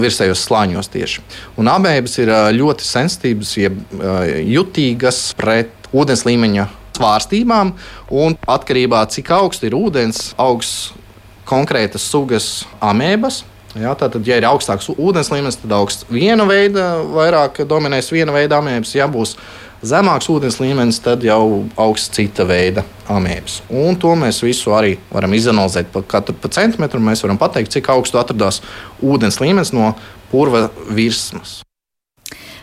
Virsējos 0.00 0.42
slāņos 0.44 0.90
tieši. 0.92 1.22
Un 1.60 1.70
amēbas 1.72 2.18
ir 2.20 2.32
ļoti 2.56 2.84
sensitīvas, 2.86 3.54
jeb 3.56 3.80
jutīgas 4.44 5.30
pret 5.38 5.90
ūdens 5.96 6.26
līmeņa 6.28 6.68
svārstībām, 7.00 7.74
un 8.12 8.36
atkarībā 8.46 9.04
no 9.04 9.10
cik 9.10 9.32
augsts 9.34 9.66
ir 9.66 9.76
ūdens, 9.78 10.30
augsts 10.38 10.92
konkrētas 11.50 12.04
sugas 12.06 12.50
amēbas. 12.84 13.44
Jā, 13.78 13.92
tātad, 13.94 14.26
ja 14.26 14.34
ir 14.40 14.46
augstāks 14.48 14.88
ūdens 14.96 15.30
līmenis, 15.30 15.60
tad 15.62 15.72
augsts 15.76 16.06
viena 16.10 16.42
veida, 16.48 17.04
vairāk 17.06 17.62
dominēs 17.70 18.10
viena 18.10 18.34
veida 18.34 18.58
amēbas. 18.58 18.96
Ja 18.98 19.06
būs 19.10 19.36
zemāks 19.86 20.26
ūdens 20.32 20.58
līmenis, 20.58 20.98
tad 21.04 21.22
jau 21.22 21.68
augsts 21.78 22.10
cita 22.16 22.46
veida 22.48 22.82
amēbas. 23.10 23.60
Un 23.70 23.98
to 24.00 24.16
mēs 24.18 24.42
visu 24.42 24.74
arī 24.74 24.96
varam 25.12 25.38
izanalizēt 25.38 25.94
pa 25.94 26.02
katru 26.02 26.34
pa 26.34 26.50
centimetru. 26.50 27.02
Mēs 27.02 27.22
varam 27.22 27.38
pateikt, 27.38 27.70
cik 27.78 27.94
augstu 27.94 28.18
atradās 28.18 28.58
ūdens 28.98 29.38
līmenis 29.42 29.74
no 29.76 29.94
purva 30.34 30.66
virsmas. 30.90 31.60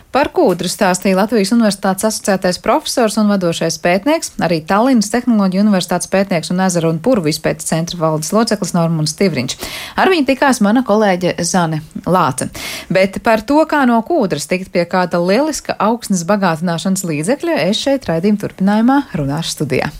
Par 0.08 0.30
kūdru 0.32 0.70
stāstīja 0.72 1.18
Latvijas 1.18 1.50
Universitātes 1.52 2.06
asociētais 2.08 2.58
profesors 2.64 3.18
un 3.20 3.28
vadošais 3.28 3.76
pētnieks, 3.84 4.32
arī 4.40 4.62
Tallinas 4.64 5.10
Tehnoloģija 5.12 5.66
Universitātes 5.66 6.08
pētnieks 6.08 6.48
un 6.54 6.62
ezera 6.64 6.88
un 6.88 7.00
purvu 7.04 7.28
izpētes 7.28 7.68
centra 7.68 8.00
valdes 8.00 8.32
loceklis 8.32 8.72
Normons 8.72 9.12
Stivriņš. 9.12 9.58
Ar 10.00 10.08
viņu 10.08 10.30
tikās 10.30 10.62
mana 10.64 10.80
kolēģe 10.88 11.36
Zane 11.44 11.82
Lāce. 12.08 12.48
Bet 12.88 13.20
par 13.20 13.44
to, 13.44 13.60
kā 13.68 13.84
no 13.90 14.00
kūdras 14.00 14.48
tikt 14.48 14.72
pie 14.72 14.88
kāda 14.88 15.20
lieliska 15.20 15.76
augsnes 15.76 16.24
bagātināšanas 16.28 17.04
līdzekļa, 17.04 17.62
es 17.68 17.84
šeit 17.84 18.08
raidījuma 18.08 18.46
turpinājumā 18.46 19.00
runāšu 19.12 19.58
studijā. 19.58 19.92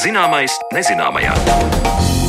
Zināmais 0.00 0.54
nezināmajā. 0.72 2.19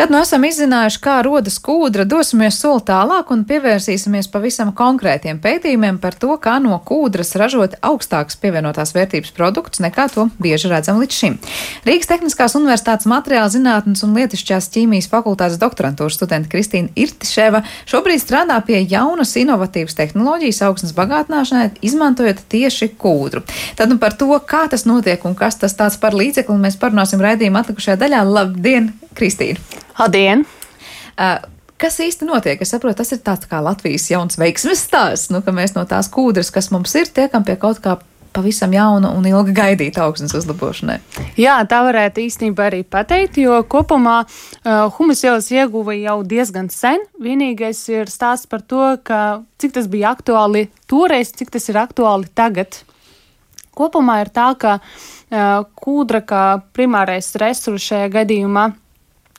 Kad 0.00 0.08
nu 0.08 0.16
esam 0.24 0.46
izzinājuši, 0.48 0.96
kā 1.04 1.18
rodas 1.20 1.58
kūdra, 1.60 2.06
dosimies 2.08 2.56
soli 2.62 2.80
tālāk 2.88 3.28
un 3.34 3.42
pievērsīsimies 3.44 4.30
pavisam 4.32 4.70
konkrētiem 4.72 5.36
pētījumiem 5.44 5.98
par 6.00 6.14
to, 6.16 6.30
kā 6.40 6.54
no 6.64 6.78
kūdras 6.88 7.34
ražot 7.36 7.74
augstākas 7.84 8.38
pievienotās 8.40 8.94
vērtības 8.96 9.34
produktus 9.36 9.82
nekā 9.84 10.06
to 10.14 10.24
bieži 10.40 10.70
redzam 10.72 11.02
līdz 11.02 11.18
šim. 11.18 11.36
Rīgas 11.84 12.08
Tehniskās 12.08 12.56
Universitātes 12.56 13.10
materiāla 13.12 13.52
zinātnes 13.52 14.00
un 14.06 14.16
lietišķās 14.16 14.70
ķīmijas 14.72 15.10
fakultātes 15.12 15.60
doktorantūras 15.60 16.16
studenta 16.16 16.48
Kristīna 16.48 16.88
Irtiševa 16.96 17.60
šobrīd 17.92 18.24
strādā 18.24 18.56
pie 18.64 18.80
jaunas 18.80 19.34
inovatīvas 19.36 20.00
tehnoloģijas 20.00 20.62
augsnes 20.70 20.96
bagātināšanai, 20.96 21.74
izmantojot 21.84 22.40
tieši 22.48 22.94
kūdru. 22.96 23.44
Tad 23.76 23.92
nu 23.92 24.00
par 24.00 24.16
to, 24.16 24.32
kā 24.48 24.64
tas 24.72 24.88
notiek 24.88 25.28
un 25.28 25.36
kas 25.36 25.60
tas 25.60 25.76
tāds 25.76 26.00
par 26.00 26.16
līdzekli, 26.16 26.56
mēs 26.56 26.80
parunāsim 26.80 27.20
raidījuma 27.20 27.66
atlikušajā 27.66 28.00
daļā. 28.00 28.24
Labdien, 28.30 28.94
Kristīna! 29.18 29.58
Labdien! 29.98 30.46
Uh, 31.16 31.40
Kas 31.80 31.96
īsti 31.96 32.26
notiek? 32.28 32.60
Es 32.60 32.74
saprotu, 32.74 32.98
tas 32.98 33.08
ir 33.14 33.22
tāds 33.24 33.48
kā 33.48 33.56
Latvijas 33.64 34.10
jauns 34.10 34.36
veiksmes 34.36 34.82
stāsts, 34.84 35.30
nu, 35.32 35.40
ka 35.40 35.52
mēs 35.56 35.72
no 35.72 35.86
tās 35.88 36.10
kūdras, 36.12 36.50
kas 36.52 36.68
mums 36.74 36.92
ir, 37.00 37.08
tiekam 37.08 37.46
pie 37.46 37.54
kaut 37.56 37.80
kā 37.80 37.94
pavisam 38.36 38.74
jauna 38.76 39.14
un 39.16 39.24
ilgi 39.24 39.54
gaidīta 39.56 40.04
augsnes 40.04 40.34
uzlabošanai. 40.36 40.98
Jā, 41.40 41.56
tā 41.70 41.80
varētu 41.86 42.20
īstenībā 42.26 42.66
arī 42.68 42.82
pateikt, 42.84 43.40
jo 43.40 43.62
kopumā 43.64 44.18
uh, 44.26 44.90
humus 44.98 45.24
ielas 45.24 45.48
ieguva 45.54 45.96
jau 45.96 46.18
diezgan 46.26 46.68
sen. 46.74 47.00
Vienīgais 47.22 47.80
ir 47.94 48.12
stāsts 48.12 48.50
par 48.50 48.60
to, 48.60 48.84
ka 49.00 49.40
cik 49.56 49.74
tas 49.78 49.88
bija 49.88 50.12
aktuāli 50.12 50.68
toreiz, 50.90 51.32
cik 51.32 51.56
tas 51.56 51.72
ir 51.72 51.80
aktuāli 51.80 52.28
tagad. 52.36 52.82
Kopumā 53.72 54.20
ir 54.26 54.34
tā, 54.36 54.50
ka 54.60 54.76
uh, 54.84 55.64
kūdra 55.80 56.20
kā 56.28 56.44
primārais 56.76 57.32
resurs 57.40 57.88
šajā 57.88 58.12
gadījumā 58.20 58.68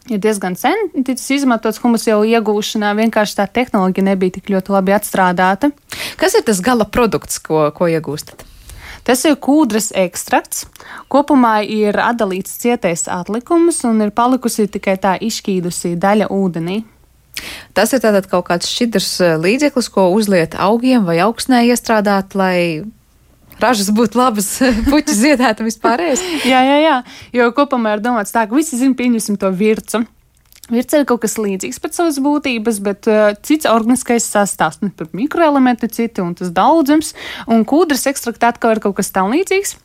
ir 0.09 0.21
diezgan 0.21 0.55
sen 0.57 0.87
ticis 1.05 1.41
izmantots 1.41 1.81
humusa 1.83 2.13
jau 2.13 2.21
iegūšanā. 2.27 2.93
Vienkārši 2.97 3.37
tā 3.41 3.47
tehnoloģija 3.59 4.07
nebija 4.11 4.37
tik 4.37 4.49
ļoti 4.53 4.73
labi 4.73 4.95
atstrādāta. 4.97 5.71
Kas 6.21 6.37
ir 6.37 6.45
tas 6.47 6.63
gala 6.63 6.87
produkts, 6.87 7.41
ko, 7.43 7.67
ko 7.75 7.89
iegūstat? 7.91 8.47
Tas 9.05 9.23
ir 9.25 9.37
kūdras 9.41 9.89
ekstrakts. 9.97 10.67
Kopumā 11.11 11.61
ir 11.65 11.97
atdalīts 11.97 12.53
cietais 12.61 13.07
atlikums 13.09 13.81
un 13.89 14.03
ir 14.05 14.13
palikusi 14.13 14.67
tikai 14.69 14.97
tā 15.01 15.15
izšķīdusī 15.25 15.95
daļa 16.01 16.29
ūdenī. 16.33 16.83
Tas 17.73 17.93
ir 17.95 18.01
tātad 18.03 18.27
kaut 18.29 18.45
kāds 18.49 18.69
šķidrs 18.69 19.11
eh, 19.25 19.37
līdzeklis, 19.41 19.89
ko 19.89 20.09
uzliet 20.13 20.57
augiem 20.59 21.07
vai 21.07 21.17
augsnē 21.23 21.63
iestrādāt, 21.71 22.35
lai 22.37 22.83
ražas 23.63 23.91
būtu 23.95 24.19
labas, 24.19 24.53
puķis 24.91 25.21
ziedētu 25.25 25.67
vispārējais. 25.67 26.23
jā, 26.47 26.63
jā, 26.67 26.79
jā, 26.83 26.95
jo 27.37 27.51
kopumā 27.57 27.97
ir 27.97 28.03
domāts 28.05 28.33
tā, 28.33 28.47
ka 28.47 28.57
visi 28.57 28.79
zina, 28.79 28.97
pieņemsim 28.97 29.39
to 29.41 29.51
vircu. 29.55 30.03
Virca 30.71 31.01
ir 31.01 31.07
kaut 31.09 31.23
kas 31.25 31.35
līdzīgs 31.41 31.81
pēc 31.83 31.97
savas 31.97 32.19
būtības, 32.23 32.77
bet 32.85 33.07
uh, 33.11 33.33
cits 33.43 33.67
organiskais 33.67 34.23
sastāvs, 34.23 34.79
nu, 34.83 34.91
tur 34.95 35.09
mikroelementi 35.17 35.89
citi 35.91 36.23
un 36.23 36.31
tas 36.37 36.53
daudzums, 36.55 37.11
un 37.51 37.65
kūdras 37.67 38.07
ekstraktā 38.07 38.53
atkal 38.53 38.77
ir 38.77 38.83
kaut 38.83 38.95
kas 39.01 39.11
tam 39.11 39.33
līdzīgs. 39.35 39.75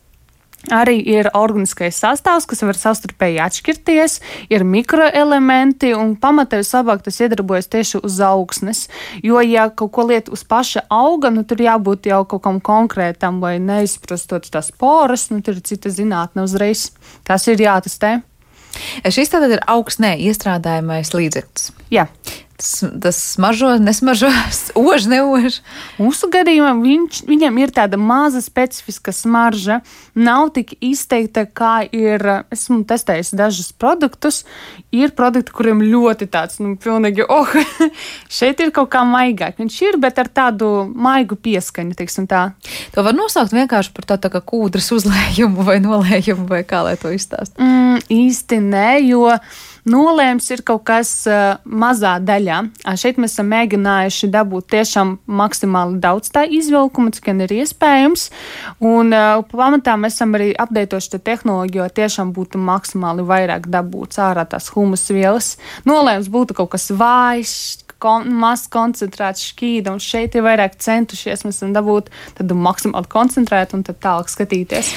Arī 0.74 0.96
ir 0.98 1.28
organiskais 1.38 1.98
sastāvs, 2.02 2.46
kas 2.50 2.64
var 2.66 2.78
savstarpēji 2.78 3.38
atšķirties, 3.44 4.16
ir 4.50 4.64
mikroelementi, 4.66 5.92
un 5.94 6.16
pamatā 6.18 6.58
vislabāk 6.58 7.04
tas 7.06 7.20
iedarbojas 7.22 7.70
tieši 7.70 8.00
uz 8.02 8.18
augsnes. 8.26 8.86
Jo, 9.22 9.38
ja 9.46 9.68
kaut 9.70 9.94
ko 9.94 10.08
liet 10.10 10.30
uz 10.32 10.42
paša 10.42 10.88
auga, 10.90 11.30
nu 11.30 11.46
tur 11.46 11.62
jābūt 11.62 12.10
jau 12.10 12.24
kaut 12.26 12.42
kam 12.42 12.58
konkrētam, 12.58 13.38
lai 13.44 13.60
neizprastot 13.62 14.50
tās 14.50 14.72
poras, 14.74 15.28
nu 15.30 15.38
tur 15.38 15.60
ir 15.60 15.66
cita 15.66 15.92
zinātne 15.92 16.42
uzreiz. 16.48 16.88
Tas 17.26 17.46
ir 17.46 17.62
jātestē. 17.62 18.18
Šis 19.06 19.30
tātad 19.32 19.54
ir 19.54 19.62
augstnē 19.70 20.16
iestrādājamais 20.26 21.14
līdzeklis. 21.14 21.70
Jā. 21.92 22.08
Tas, 22.56 22.84
tas 23.02 23.16
smaržo, 23.34 23.74
nesmaržo, 23.76 24.30
ož, 24.80 25.04
neož. 25.12 25.58
Mūsu 26.00 26.30
gadījumā 26.32 26.70
viņš, 26.80 27.18
viņam 27.28 27.58
ir 27.60 27.72
tāda 27.76 27.98
maza 28.00 28.40
specifiska 28.40 29.12
smarža. 29.12 29.82
Nav 30.16 30.54
tik 30.56 30.72
izteikta, 30.80 31.44
kā 31.44 31.82
ir. 31.84 32.24
Esmu 32.54 32.80
testējis 32.88 33.34
dažus 33.36 33.68
produktus. 33.76 34.46
Ir 34.88 35.12
produkti, 35.18 35.52
kuriem 35.52 35.84
ļoti 35.84 36.30
tāds, 36.32 36.56
nu, 36.64 36.78
pilnīgi, 36.80 37.26
oh, 37.28 37.52
šeit 38.38 38.64
ir 38.64 38.72
kaut 38.72 38.88
kā 38.94 39.04
maigāk. 39.04 39.60
Viņš 39.60 39.78
ir, 39.90 40.00
bet 40.00 40.16
ar 40.22 40.32
tādu 40.32 40.70
maigu 40.88 41.36
pieskaņu, 41.36 41.92
teiksim 41.98 42.24
tā. 42.30 42.48
To 42.96 43.04
var 43.04 43.16
nosaukt 43.16 43.52
vienkārši 43.52 43.92
par 43.92 44.08
tādu 44.14 44.30
tā 44.30 44.32
kā 44.38 44.44
kūdras 44.48 44.88
uzlējumu 44.96 45.68
vai 45.68 45.76
nolējumu, 45.84 46.48
vai 46.48 46.64
kā 46.64 46.86
lai 46.88 46.96
to 47.00 47.12
izstāst. 47.12 47.58
Mm, 47.60 48.00
īsti 48.16 48.64
nē, 48.64 48.90
jo 49.10 49.28
nolēms 49.88 50.50
ir 50.54 50.62
kaut 50.66 50.84
kas 50.88 51.10
uh, 51.30 51.58
mazā 51.64 52.16
daļā. 52.22 52.60
Šeit 52.98 53.20
mēs 53.22 53.36
esam 53.36 53.50
mēģinājuši 53.52 54.30
dabūt 54.34 54.68
tiešām 54.74 55.16
maksimāli 55.26 56.00
daudz 56.02 56.32
tā 56.34 56.44
izvilkuma, 56.50 57.14
cik 57.14 57.30
vien 57.30 57.44
ir 57.46 57.56
iespējams. 57.60 58.28
Un 58.84 59.14
uh, 59.14 59.42
pamatā 59.52 59.96
mēs 60.00 60.18
esam 60.18 60.36
arī 60.38 60.52
apdeitoši 60.58 61.14
to 61.14 61.22
tehnoloģiju, 61.30 61.82
jo 61.82 61.88
tiešām 62.00 62.34
būtu 62.36 62.60
maksimāli 62.62 63.26
vairāk 63.26 63.70
dabūts 63.72 64.20
ārā 64.22 64.46
tās 64.50 64.70
humus 64.74 65.06
vielas. 65.12 65.54
Nolēms 65.88 66.30
būtu 66.32 66.56
kaut 66.58 66.74
kas 66.74 66.90
vājš, 66.90 67.56
kon, 68.02 68.28
maz 68.40 68.66
koncentrēts 68.72 69.44
šķīda, 69.52 69.94
un 69.94 70.02
šeit 70.02 70.36
ir 70.36 70.44
vairāk 70.44 70.76
centušies. 70.82 71.44
Mēs 71.46 71.60
esam 71.60 71.72
dabūt 71.76 72.10
tādu 72.38 72.56
maksimāli 72.60 73.08
koncentrētu 73.12 73.78
un 73.78 73.84
tad 73.86 74.00
tālāk 74.04 74.32
skatīties. 74.32 74.92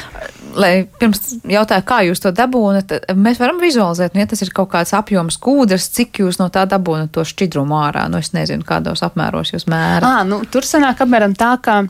Lai 0.59 0.73
pirms 0.99 1.37
jautāju, 1.47 1.85
kā 1.87 2.01
jūs 2.07 2.23
to 2.23 2.33
dabūnat, 2.35 2.95
mēs 3.15 3.39
varam 3.41 3.61
vizualizēt, 3.61 4.15
nu, 4.15 4.23
ja 4.23 4.29
tas 4.29 4.43
ir 4.43 4.51
kaut 4.55 4.71
kāds 4.73 4.95
apjoms 4.97 5.39
kūdras, 5.41 5.89
cik 5.95 6.23
jūs 6.23 6.41
no 6.41 6.49
tā 6.53 6.65
dabūnat 6.69 7.13
to 7.15 7.23
šķidrumu 7.27 7.79
ārā. 7.79 8.07
Nu, 8.11 8.19
es 8.23 8.33
nezinu, 8.35 8.67
kādos 8.67 9.05
apmēros 9.05 9.55
jūs 9.55 9.69
mērat. 9.71 10.05
À, 10.07 10.27
nu, 10.27 10.41
tur 10.51 10.67
sanāk 10.67 11.05
apmēram 11.05 11.37
tā, 11.39 11.55
ka. 11.63 11.81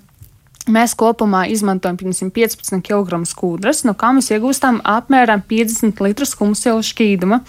Mēs 0.69 0.91
kopumā 0.93 1.47
izmantojam 1.49 1.95
15 1.97 2.83
kg 2.85 3.23
skūdras, 3.25 3.79
no 3.87 3.95
kā 3.97 4.11
mēs 4.13 4.27
iegūstam 4.35 4.83
apmēram 4.85 5.41
50 5.49 6.03
litrus 6.05 6.35
humusēlu 6.37 6.83
šķīduma. 6.85 7.39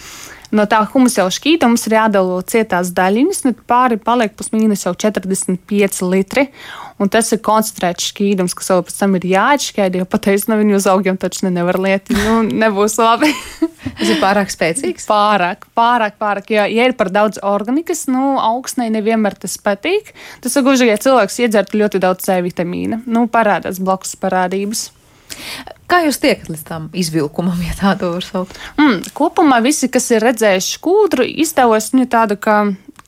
No 0.51 0.67
tā 0.67 0.81
humusa 0.93 1.23
jau 1.23 1.31
šķīta 1.31 1.69
mums 1.71 1.87
ir 1.87 1.95
jādala 1.95 2.41
cietās 2.51 2.91
daļiņas, 2.97 3.45
un 3.47 3.57
pāri 3.71 4.01
paliek 4.03 4.35
pusmīnus 4.39 4.83
jau 4.87 4.95
45 4.99 6.01
litri. 6.11 6.49
Un 7.01 7.09
tas 7.09 7.31
ir 7.33 7.41
koncentrēts 7.41 8.11
šķīdums, 8.11 8.53
kas 8.59 8.69
vēl 8.75 8.83
pēc 8.85 8.99
tam 8.99 9.15
ir 9.17 9.25
jāatšķēdi, 9.31 10.03
jo 10.03 10.09
pateicis 10.11 10.51
no 10.51 10.59
viņu 10.61 10.77
uz 10.77 10.89
augiem 10.91 11.17
taču 11.21 11.47
ne 11.47 11.55
nevar 11.55 11.79
lieti. 11.81 12.13
Nu, 12.27 12.43
nebūs 12.45 12.99
labi. 13.01 13.31
tas 14.01 14.11
ir 14.11 14.21
pārāk 14.21 14.53
spēcīgs. 14.53 15.09
Pārāk, 15.09 15.65
pārāk, 15.79 16.19
pārāk. 16.21 16.53
Jo, 16.53 16.67
ja 16.69 16.91
ir 16.91 16.97
par 16.99 17.09
daudz 17.15 17.41
organikas, 17.47 18.05
nu, 18.11 18.35
augsnei 18.43 18.91
nevienmēr 18.93 19.39
tas 19.41 19.57
patīk. 19.63 20.13
Tas 20.45 20.59
ir 20.59 20.67
gluži, 20.67 20.91
ja 20.91 21.01
cilvēks 21.01 21.41
iedzertu 21.47 21.81
ļoti 21.81 22.03
daudz 22.05 22.27
C 22.27 22.41
vitamīna. 22.45 23.01
Nu, 23.09 23.25
parādās 23.33 23.81
blakus 23.81 24.19
parādības. 24.21 24.91
Kā 25.91 26.05
jūs 26.05 26.21
tiekat 26.23 26.53
līdz 26.53 26.67
tam 26.69 26.87
izvilkumam, 26.95 27.59
ja 27.67 27.75
tā 27.79 27.97
to 27.99 28.13
var 28.15 28.27
saukt? 28.27 28.59
Mm, 28.79 29.01
kopumā 29.17 29.59
visi, 29.65 29.91
kas 29.91 30.07
ir 30.15 30.23
redzējuši 30.23 30.79
kūdru, 30.85 31.27
izdevos 31.45 31.91
viņu 31.95 32.07
tādu 32.13 32.39
kā 32.39 32.61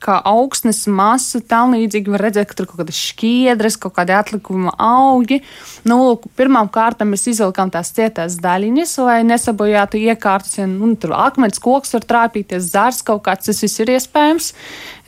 kā 0.03 0.17
augsnes 0.27 0.83
masa, 0.91 1.39
tā 1.39 1.61
līdzīgi 1.71 2.11
var 2.13 2.25
redzēt, 2.27 2.49
ka 2.49 2.57
tur 2.57 2.67
kaut 2.69 2.81
kādas 2.81 2.99
šķiedras, 2.99 3.77
kaut 3.81 3.95
kādi 3.97 4.15
atlikuma 4.15 4.73
augi. 4.81 5.39
Nu, 5.87 5.99
lūk, 6.03 6.27
pirmām 6.39 6.69
kārtām 6.73 7.13
mēs 7.13 7.27
izvilkām 7.31 7.71
tās 7.73 7.93
cietās 7.95 8.37
daļiņas, 8.43 8.95
lai 9.07 9.19
nesabojātu 9.27 10.01
iekārtas. 10.03 10.57
Ja, 10.59 10.67
nu, 10.69 10.93
tur 10.99 11.15
akmens 11.17 11.61
koks 11.63 11.95
var 11.95 12.07
trāpīties, 12.09 12.71
zārs 12.73 13.03
kaut 13.07 13.23
kāds, 13.27 13.47
tas 13.49 13.63
viss 13.63 13.83
ir 13.83 13.93
iespējams. 13.95 14.53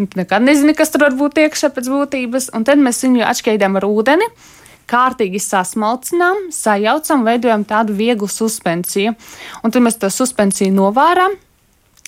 Nekad 0.05 0.45
nezini, 0.45 0.75
kas 0.77 0.93
tur 0.93 1.07
var 1.07 1.17
būt 1.19 1.43
iekšā 1.45 1.73
pēc 1.75 1.91
būtības. 1.91 2.53
Un 2.55 2.67
tad 2.67 2.81
mēs 2.81 3.03
viņu 3.05 3.25
atšķēdām 3.27 3.81
ar 3.81 3.89
ūdeni 3.89 4.31
kārtīgi 4.89 5.41
sasmalcinām, 5.41 6.49
sajaucam, 6.53 7.25
veidojam 7.27 7.65
tādu 7.67 7.95
vieglu 7.97 8.29
suspensiju. 8.31 9.15
Un 9.63 9.73
tad 9.73 9.85
mēs 9.85 9.99
to 10.01 10.11
suspensiju 10.13 10.73
novārām 10.75 11.37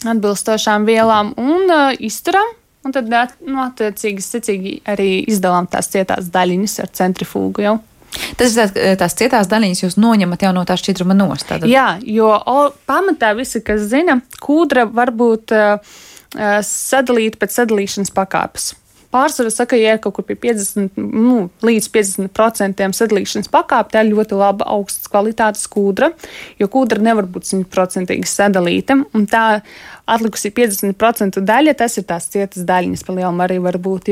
atbilstošām 0.06 0.86
vielām 0.88 1.34
un 1.42 1.68
uh, 1.68 1.92
izturam. 2.00 2.56
Un 2.86 2.94
tad, 2.96 3.10
nu, 3.44 3.58
attiecīgi, 3.60 4.24
secīgi 4.24 4.74
arī 4.88 5.10
izdalām 5.28 5.66
tās 5.68 5.90
cietās 5.92 6.30
daļiņas 6.32 6.78
ar 6.86 6.92
centrifūgu 6.96 7.66
jau. 7.66 7.74
Tas 8.40 8.54
ir 8.54 8.60
tās, 8.62 8.72
tās 9.02 9.16
cietās 9.20 9.50
daļiņas, 9.52 9.82
jūs 9.84 9.98
noņemat 10.00 10.46
jau 10.46 10.54
no 10.56 10.64
tā 10.68 10.78
šķidruma 10.80 11.18
nost. 11.18 11.50
Tātad. 11.50 11.68
Jā, 11.68 11.98
jo 12.08 12.30
o, 12.32 12.70
pamatā 12.88 13.34
visi, 13.36 13.60
kas 13.66 13.90
zina, 13.92 14.22
kūdra 14.44 14.88
var 14.88 15.12
būt 15.12 15.54
uh, 15.58 15.98
sadalīta 16.64 17.42
pēc 17.42 17.60
sadalīšanas 17.60 18.14
pakāpes. 18.16 18.72
Pārsvarā 19.08 19.52
saka, 19.54 19.78
ja 19.80 19.94
kaut 20.04 20.18
kur 20.18 20.26
pie 20.28 20.36
50 20.36 20.98
nu, 21.00 21.46
līdz 21.64 21.86
50% 21.94 22.88
sadalīšanas 22.98 23.48
pakāpe, 23.54 23.94
tā 23.94 24.02
ir 24.04 24.12
ļoti 24.12 24.36
laba 24.36 24.68
augstas 24.74 25.08
kvalitātes 25.12 25.64
kūdra, 25.72 26.10
jo 26.60 26.68
kūdra 26.72 27.00
nevar 27.06 27.30
būt 27.32 27.48
100% 27.48 28.18
sadalīta. 28.28 28.98
Un 29.16 29.24
tā 29.32 29.46
atlikusī 30.12 30.52
50% 30.56 31.40
daļa, 31.40 31.78
tas 31.80 31.96
ir 31.96 32.08
tās 32.10 32.28
cietas 32.34 32.68
daļiņas, 32.68 33.06
pa 33.08 33.16
lielam 33.16 33.40
arī 33.46 33.62
var 33.64 33.80
būt. 33.80 34.12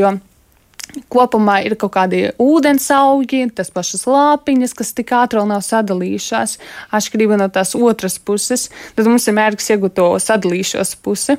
Kopumā 1.11 1.57
ir 1.65 1.75
kaut 1.81 1.91
kādi 1.95 2.21
ūdens 2.39 2.85
augi, 2.95 3.41
tas 3.51 3.71
pašas 3.73 4.05
lāpiņas, 4.07 4.75
kas 4.77 4.93
tik 4.95 5.11
ātri 5.17 5.41
vēl 5.41 5.49
nav 5.49 5.63
sadalījušās, 5.65 6.55
atšķirībā 6.95 7.39
no 7.41 7.49
tās 7.51 7.73
otras 7.75 8.15
puses. 8.21 8.69
Tad 8.95 9.09
mums 9.09 9.27
ir 9.27 9.35
mērķis 9.35 9.73
iegūt 9.75 9.97
to 9.97 10.07
sadalīšos 10.23 10.95
pusi. 11.03 11.35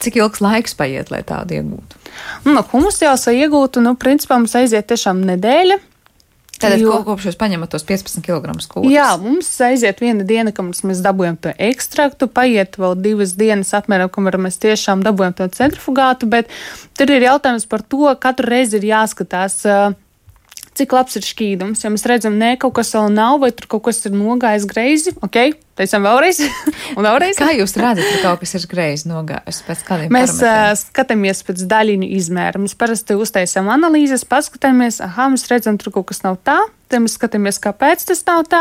Cik 0.00 0.16
ilgs 0.22 0.40
laiks 0.44 0.78
paiet, 0.78 1.12
lai 1.12 1.20
tādu 1.26 1.58
iegūtu? 1.58 2.03
Nu, 2.44 2.54
no 2.56 2.62
humusa 2.72 3.10
jau 3.10 3.34
iegūtu, 3.34 3.82
nu, 3.84 3.96
principā 4.00 4.38
mums 4.38 4.54
aiziet 4.58 4.88
tiešām 4.90 5.22
nedēļa. 5.32 5.80
Tātad 6.54 6.78
jo, 6.78 6.92
kopš 7.04 7.28
jūs 7.28 7.38
paņemat 7.38 7.72
tos 7.74 7.84
15 7.86 8.22
kg 8.24 8.54
skūpstus? 8.62 8.92
Jā, 8.92 9.08
mums 9.20 9.48
aiziet 9.66 9.98
viena 10.02 10.24
diena, 10.26 10.52
kamēr 10.54 10.86
mēs 10.86 11.02
dabūjam 11.04 11.36
to 11.42 11.50
ekstraktu, 11.66 12.28
paiet 12.30 12.78
vēl 12.78 12.94
divas 13.02 13.34
dienas, 13.38 13.74
apmēram, 13.76 14.12
kamēr 14.14 14.38
mēs 14.46 14.60
tiešām 14.62 15.02
dabūjam 15.04 15.34
to 15.40 15.48
centrifugātu, 15.56 16.30
bet 16.30 16.52
tur 16.98 17.10
ir 17.10 17.26
jautājums 17.26 17.66
par 17.70 17.82
to, 17.82 18.06
katru 18.22 18.52
reizi 18.54 18.78
ir 18.78 18.88
jāskatās. 18.92 19.60
Cik 20.74 20.94
labs 20.94 21.14
ir 21.18 21.22
šķīdums? 21.22 21.84
Ja 21.84 21.90
mēs 21.94 22.06
redzam, 22.10 22.38
ka 22.38 22.64
kaut 22.64 22.80
kas 22.80 22.94
vēl 22.96 23.12
nav, 23.14 23.38
vai 23.42 23.52
tur 23.54 23.68
kaut 23.70 23.84
kas 23.86 24.00
ir 24.06 24.14
nogājis 24.14 24.66
greizi, 24.70 25.14
ok, 25.22 25.54
Teicām 25.74 26.04
vēlreiz, 26.06 26.38
un 26.96 27.02
vēlreiz. 27.02 27.38
Kā 27.40 27.50
jūs 27.56 27.74
redzat, 27.80 28.06
ka 28.06 28.20
kaut 28.28 28.44
kas 28.44 28.54
ir 28.54 28.66
greizi 28.70 29.10
nogājis? 29.10 29.64
Mēs 30.14 30.36
uh, 30.38 30.70
skatāmies 30.78 31.42
pēc 31.46 31.64
daļiņu 31.70 32.10
izmēra. 32.20 32.62
Mēs 32.62 32.76
parasti 32.78 33.16
uztaisām 33.18 33.72
analīzes, 33.74 34.22
paskatāmies, 34.30 35.00
ah, 35.02 35.18
mēs 35.32 35.48
redzam, 35.50 35.80
tur 35.80 35.96
kaut 35.98 36.12
kas 36.12 36.22
nav 36.26 36.38
tā. 36.46 36.60
Tad 36.94 37.00
mēs 37.00 37.14
skatāmies, 37.16 37.56
kāpēc 37.64 38.04
tas 38.10 38.20
nav 38.28 38.44
tā. 38.52 38.60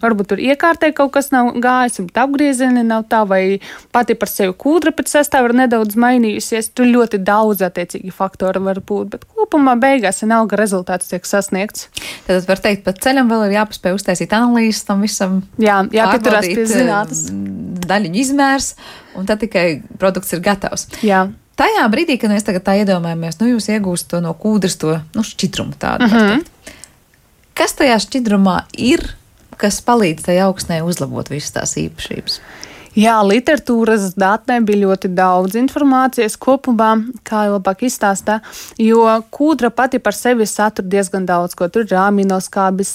Varbūt 0.00 0.30
tur 0.30 0.40
iekārtē 0.40 0.92
kaut 0.94 1.10
kas 1.16 1.32
nav 1.34 1.50
gājis, 1.60 1.98
varbūt 1.98 2.20
apgriezieni 2.22 2.84
nav 2.86 3.02
tā, 3.10 3.24
vai 3.28 3.58
pati 3.92 4.14
par 4.16 4.30
sevi 4.30 4.54
kūdra 4.56 4.92
pēc 4.94 5.10
sastāvā 5.10 5.50
ir 5.50 5.56
nedaudz 5.64 5.98
mainījusies. 5.98 6.70
Tur 6.72 6.86
ļoti 6.88 7.18
daudz 7.26 7.64
attiecīgi 7.66 8.14
faktori 8.14 8.62
var 8.62 8.78
būt, 8.78 9.10
bet 9.16 9.26
kopumā 9.26 9.74
beigās 9.80 10.22
vienalga 10.22 10.58
rezultāts 10.60 11.10
tiek 11.10 11.26
sasniegts. 11.26 11.88
Tad 12.28 12.46
var 12.46 12.62
teikt, 12.62 12.86
pa 12.86 12.94
ceļam 12.94 13.32
vēl 13.32 13.48
ir 13.48 13.56
jāpaspēj 13.58 13.98
uztaisīt 13.98 14.32
analīzes 14.38 14.86
tam 14.86 15.02
visam. 15.04 15.42
Jā, 15.58 15.82
jāpieturās 15.92 16.46
pie 16.46 16.53
zinātnes. 16.70 17.26
Daļiņu 17.84 18.20
izmērs, 18.22 18.74
un 19.18 19.26
tad 19.28 19.42
tikai 19.42 19.82
produkts 20.00 20.32
ir 20.32 20.40
gatavs. 20.44 20.86
Jā. 21.04 21.26
Tajā 21.58 21.84
brīdī, 21.90 22.16
kad 22.18 22.32
mēs 22.32 22.46
tagad 22.46 22.64
tā 22.66 22.74
iedomājamies, 22.80 23.38
nu 23.38 23.52
jūs 23.52 23.68
iegūstat 23.70 24.16
to 24.16 24.22
no 24.24 24.32
kūdras, 24.34 24.74
to 24.80 24.96
nu, 25.14 25.22
šķidrumu 25.22 25.76
tādu. 25.78 26.08
Uh 26.08 26.14
-huh. 26.14 26.72
Kas 27.54 27.76
tajā 27.78 27.98
šķidrumā 28.02 28.64
ir, 28.74 29.04
kas 29.56 29.78
palīdz 29.82 30.26
tai 30.26 30.38
augsnē 30.42 30.82
uzlabot 30.82 31.30
visas 31.30 31.52
tās 31.52 31.76
īpašības? 31.78 32.40
Jā, 32.94 33.16
literatūras 33.26 34.12
datē 34.14 34.60
bija 34.62 34.84
ļoti 34.84 35.08
daudz 35.18 35.56
informācijas 35.58 36.36
kopumā, 36.38 36.92
kā 37.26 37.40
jau 37.48 37.56
labāk 37.56 37.80
izstāstā, 37.88 38.36
jo 38.78 39.02
kūdra 39.34 39.72
pati 39.74 39.98
par 39.98 40.14
sevi 40.14 40.46
satur 40.46 40.86
diezgan 40.86 41.26
daudz, 41.26 41.56
ko 41.58 41.66
tur 41.74 41.88
ir 41.88 41.96
aminoskābes, 41.98 42.92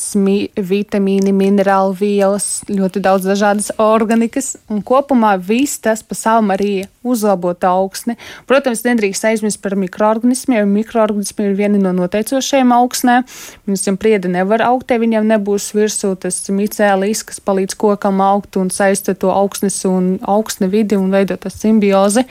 vitamīni, 0.56 1.34
minerālu 1.36 1.98
vielas, 2.00 2.48
ļoti 2.72 3.04
daudz 3.04 3.28
dažādas 3.28 3.74
organikas, 3.76 4.54
un 4.72 4.80
kopumā 4.88 5.34
viss 5.36 5.84
tas 5.84 6.00
pa 6.00 6.16
savam 6.16 6.56
arī 6.56 6.86
uzlabot 7.04 7.60
augsni. 7.68 8.16
Protams, 8.48 8.86
nedrīkst 8.88 9.28
aizmirst 9.34 9.60
par 9.64 9.76
mikroorganismiem, 9.80 10.62
jo 10.62 10.72
mikroorganismi 10.78 11.50
ir 11.50 11.60
vieni 11.60 11.84
no 11.84 11.92
noteicošajiem 11.96 12.72
augsnē. 12.76 13.20
Viņam 13.68 14.00
priedi 14.00 14.32
nevar 14.32 14.64
augt, 14.70 14.96
ja 14.96 15.00
viņam 15.02 15.28
nebūs 15.28 15.74
virsū 15.76 16.16
tas 16.24 16.40
micēlis, 16.48 17.26
kas 17.28 17.44
palīdz 17.44 17.76
kokam 17.80 18.24
augt 18.24 18.60
un 18.60 18.72
saista 18.74 19.16
to 19.16 19.32
augsnes 19.36 19.80
un 19.90 20.10
augsne 20.30 20.70
vidi 20.72 20.98
un 21.00 21.10
veidot 21.14 21.42
to 21.42 21.52
simbiozi. 21.54 22.26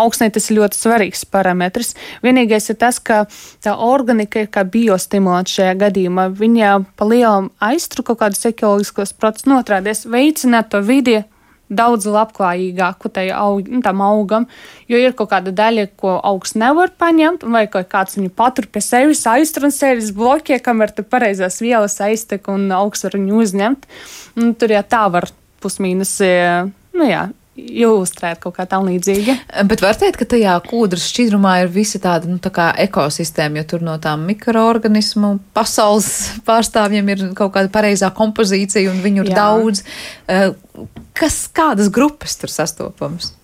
Augsnē 0.00 0.30
tas 0.34 0.50
ir 0.50 0.60
ļoti 0.60 0.80
svarīgs 0.80 1.24
parametrs. 1.30 1.94
Vienīgais 2.24 2.70
ir 2.72 2.80
tas, 2.80 2.98
ka 2.98 3.24
tā 3.64 3.76
organika 3.78 4.44
ir 4.44 4.50
kā 4.52 4.66
biostimulants 4.66 5.54
šajā 5.54 5.76
gadījumā. 5.84 6.30
Viņa 6.38 6.74
pa 6.98 7.08
lielam 7.08 7.52
aiztru 7.62 8.06
kaut 8.06 8.22
kādus 8.24 8.44
ekoloģiskos 8.50 9.14
procesus 9.18 9.48
notrādies, 9.50 10.04
veicināt 10.10 10.72
to 10.74 10.82
vidi 10.84 11.22
daudz 11.72 12.06
labklājīgāku 12.08 13.10
aug, 13.32 13.68
nu, 13.68 13.80
tam 13.84 14.02
augam, 14.04 14.46
jo 14.90 15.00
ir 15.00 15.14
kaut 15.16 15.30
kāda 15.32 15.52
daļa, 15.54 15.88
ko 15.96 16.18
augs 16.20 16.54
nevar 16.60 16.92
paņemt, 16.98 17.46
vai 17.48 17.66
kāds 17.68 18.18
viņu 18.18 18.32
patur 18.36 18.68
pie 18.68 18.82
sevis, 18.84 19.24
aiztur 19.30 19.68
un 19.68 19.74
sevis 19.74 20.12
bloķē, 20.14 20.60
kamēr 20.64 20.94
tur 20.94 21.08
pareizās 21.08 21.60
vielas 21.64 21.96
aiztek 22.04 22.48
un 22.52 22.68
augs 22.74 23.06
var 23.06 23.16
viņu 23.18 23.40
uzņemt. 23.40 23.88
Un 24.40 24.54
tur 24.58 24.76
jā, 24.76 24.84
tā 24.84 25.06
var 25.12 25.30
pusmīnus, 25.64 26.18
nu 26.94 27.08
jā, 27.08 27.26
ilustrēt 27.54 28.40
kaut 28.42 28.56
kā 28.56 28.66
tam 28.68 28.86
līdzīga. 28.88 29.36
Bet 29.68 29.82
var 29.84 29.96
teikt, 29.98 30.18
ka 30.20 30.26
tajā 30.34 30.54
kūdras 30.66 31.06
šķidrumā 31.10 31.54
ir 31.62 31.70
visa 31.74 32.00
tāda 32.02 32.28
nu, 32.30 32.40
tā 32.42 32.70
ekosistēma, 32.86 33.60
jo 33.60 33.68
tur 33.74 33.84
no 33.86 33.94
tām 34.02 34.26
mikroorganismu 34.30 35.36
pasaules 35.56 36.10
pārstāvjiem 36.48 37.14
ir 37.14 37.24
kaut 37.38 37.54
kāda 37.56 37.72
pareizā 37.74 38.10
kompozīcija 38.14 38.90
un 38.90 39.00
viņu 39.04 39.24
ir 39.24 39.32
Jā. 39.32 39.38
daudz. 39.42 39.84
Eh, 40.28 40.50
kas, 41.16 41.44
kādas 41.54 41.92
grupas 41.94 42.36
tur 42.40 42.52
sastopamas? 42.52 43.34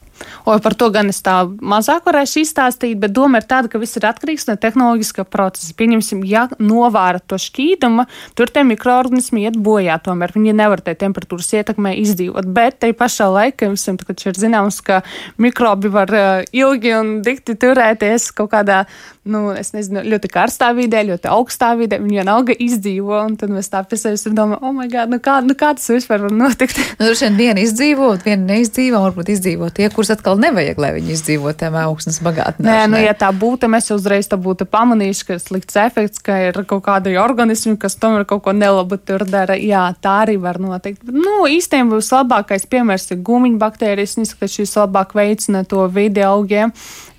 O, 0.45 0.57
par 0.63 0.75
to 0.79 0.91
gan 0.95 1.11
es 1.13 1.21
tā 1.25 1.37
mazāk 1.47 2.07
varēšu 2.09 2.45
izstāstīt, 2.45 2.97
bet 3.01 3.15
doma 3.17 3.41
ir 3.41 3.47
tāda, 3.51 3.71
ka 3.73 3.81
viss 3.81 3.99
ir 3.99 4.07
atkarīgs 4.09 4.49
no 4.49 4.57
tehnoloģiskā 4.61 5.27
procesa. 5.29 5.75
Pieņemsim, 5.77 6.23
ja 6.29 6.47
novāra 6.59 7.21
to 7.21 7.39
šķīdumu, 7.41 8.07
tur 8.39 8.53
tie 8.53 8.65
mikroorganismi 8.69 9.45
iet 9.47 9.59
bojā, 9.61 9.99
tomēr 10.05 10.35
viņi 10.37 10.57
nevar 10.57 10.83
te 10.85 10.95
temperatūras 10.99 11.53
ietekmē 11.61 11.95
izdzīvot. 12.01 12.49
Bet 12.55 12.81
te 12.83 12.93
pašā 12.97 13.29
laikā 13.33 13.71
jums 13.71 13.87
ir 13.91 14.41
zināms, 14.41 14.81
ka 14.85 15.01
mikrobi 15.41 15.91
var 15.93 16.13
uh, 16.15 16.29
ilgi 16.53 16.95
un 16.97 17.15
dikti 17.25 17.57
turēties 17.61 18.31
kaut 18.37 18.53
kādā, 18.55 18.85
nu, 19.31 19.51
es 19.57 19.73
nezinu, 19.75 20.03
ļoti 20.07 20.31
karstā 20.33 20.71
vidē, 20.77 21.03
ļoti 21.09 21.31
augstā 21.31 21.73
vidē. 21.79 22.01
Viņi 22.03 22.21
vienalga 22.21 22.57
izdzīvo, 22.57 23.17
un 23.27 23.37
tad 23.41 23.53
mēs 23.53 23.71
tā 23.73 23.83
pie 23.89 23.99
sevis 24.01 24.27
domājam, 24.29 24.63
oh, 24.65 24.75
my 24.77 24.89
God, 24.91 25.13
nu 25.13 25.21
kā, 25.23 25.39
nu 25.45 25.57
kā 25.59 25.73
tas 25.77 25.89
vispār 25.93 26.25
var 26.27 26.35
notikt? 26.35 26.79
nu, 26.99 27.09
Droši 27.09 27.29
vien 27.29 27.39
viena 27.41 27.65
izdzīvo, 27.65 28.13
viena 28.25 28.55
neizdzīvo, 28.55 29.03
varbūt 29.09 29.33
izdzīvo 29.35 29.71
tie, 29.75 29.89
kurus 29.95 30.13
atkal 30.15 30.30
atkal 30.31 30.41
nevajag, 30.41 30.79
lai 30.79 30.91
viņi 30.95 31.15
izdzīvo 31.15 31.53
tajā 31.59 31.83
augstnes 31.87 32.21
bagātnē. 32.23 32.65
Nē, 32.65 32.87
nu, 32.91 32.99
ja 33.01 33.15
tā 33.15 33.31
būtu, 33.35 33.69
mēs 33.71 33.91
uzreiz 33.91 34.29
būtu 34.31 34.67
pamanījuši, 34.71 35.27
ka 35.27 35.39
slikts 35.39 35.77
efekts, 35.77 36.21
ka 36.23 36.37
ir 36.49 36.65
kaut 36.65 36.85
kādi 36.85 37.17
organismi, 37.19 37.77
kas 37.77 37.97
tomēr 37.97 38.25
kaut 38.25 38.45
ko 38.45 38.53
nelabu 38.53 38.99
tur 38.99 39.25
dara. 39.27 39.57
Jā, 39.57 39.91
tā 40.01 40.23
arī 40.27 40.37
var 40.39 40.61
notikt. 40.61 41.03
Nu, 41.05 41.47
īstenībā 41.51 41.99
vislabākais 41.99 42.67
piemērs 42.71 43.11
ir 43.11 43.23
gumiņu 43.27 43.59
baktērijas, 43.59 44.35
ka 44.39 44.47
šīs 44.47 44.77
labāk 44.79 45.15
veicina 45.15 45.65
to 45.65 45.87
vidi 45.91 46.23
augiem, 46.23 46.73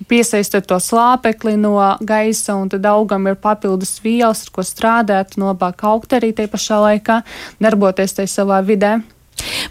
piesaista 0.08 0.62
to 0.64 0.78
slāpekli 0.80 1.56
no 1.60 1.76
gaisa, 2.00 2.56
un 2.56 2.70
tad 2.72 2.86
augam 2.88 3.26
ir 3.28 3.36
papildus 3.36 3.98
vielas, 4.04 4.46
ar 4.46 4.54
ko 4.54 4.64
strādāt, 4.66 5.36
un 5.36 5.50
labāk 5.50 5.84
augt 5.84 6.16
arī 6.16 6.32
tajā 6.32 6.52
pašā 6.52 6.80
laikā, 6.88 7.22
darboties 7.60 8.16
tajā 8.18 8.38
savā 8.40 8.62
vidē. 8.64 9.00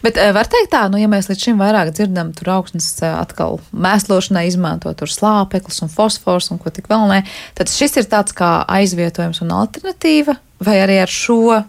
Bet 0.04 0.18
eh, 0.20 0.32
var 0.36 0.50
teikt 0.50 0.72
tā, 0.74 0.86
nu, 0.92 1.00
ja 1.02 1.10
mēs 1.12 1.30
līdz 1.30 1.48
šim 1.48 1.62
vairāk 1.62 1.94
dzirdam, 1.96 2.32
tur 2.38 2.54
augsnes 2.58 2.88
eh, 3.02 3.12
atkal 3.12 3.60
mēslošanai 3.72 4.48
izmanto 4.50 4.94
tur 4.98 5.12
slāpeklis 5.12 5.84
un 5.86 5.92
fosfors 5.92 6.52
un 6.54 6.62
ko 6.62 6.74
tik 6.74 6.90
vēl 6.92 7.08
nē, 7.12 7.22
tad 7.58 7.72
šis 7.72 8.02
ir 8.02 8.10
tāds 8.12 8.36
kā 8.38 8.62
aizvietojums 8.80 9.44
un 9.46 9.54
alternatīva, 9.62 10.38
vai 10.64 10.80
arī 10.84 11.02
ar 11.04 11.12
šo 11.12 11.62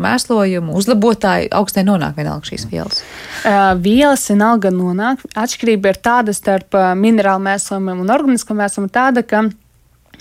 mēslojumu 0.00 0.76
uzlabotāji 0.80 1.50
augstē 1.52 1.84
nonāk 1.84 2.16
vienalga 2.16 2.48
šīs 2.48 2.64
vielas? 2.70 3.02
Uh, 3.44 3.74
vielas 3.84 4.22
vienalga 4.30 4.70
nonāk. 4.72 5.20
Atšķirība 5.36 5.92
ir 5.92 5.98
tāda 6.00 6.32
starp 6.36 6.78
minerālu 6.96 7.44
mēslojumiem 7.44 8.00
un 8.06 8.14
organisku 8.14 8.56
mēslojumu 8.56 8.92
tāda, 8.94 9.26
ka 9.26 9.42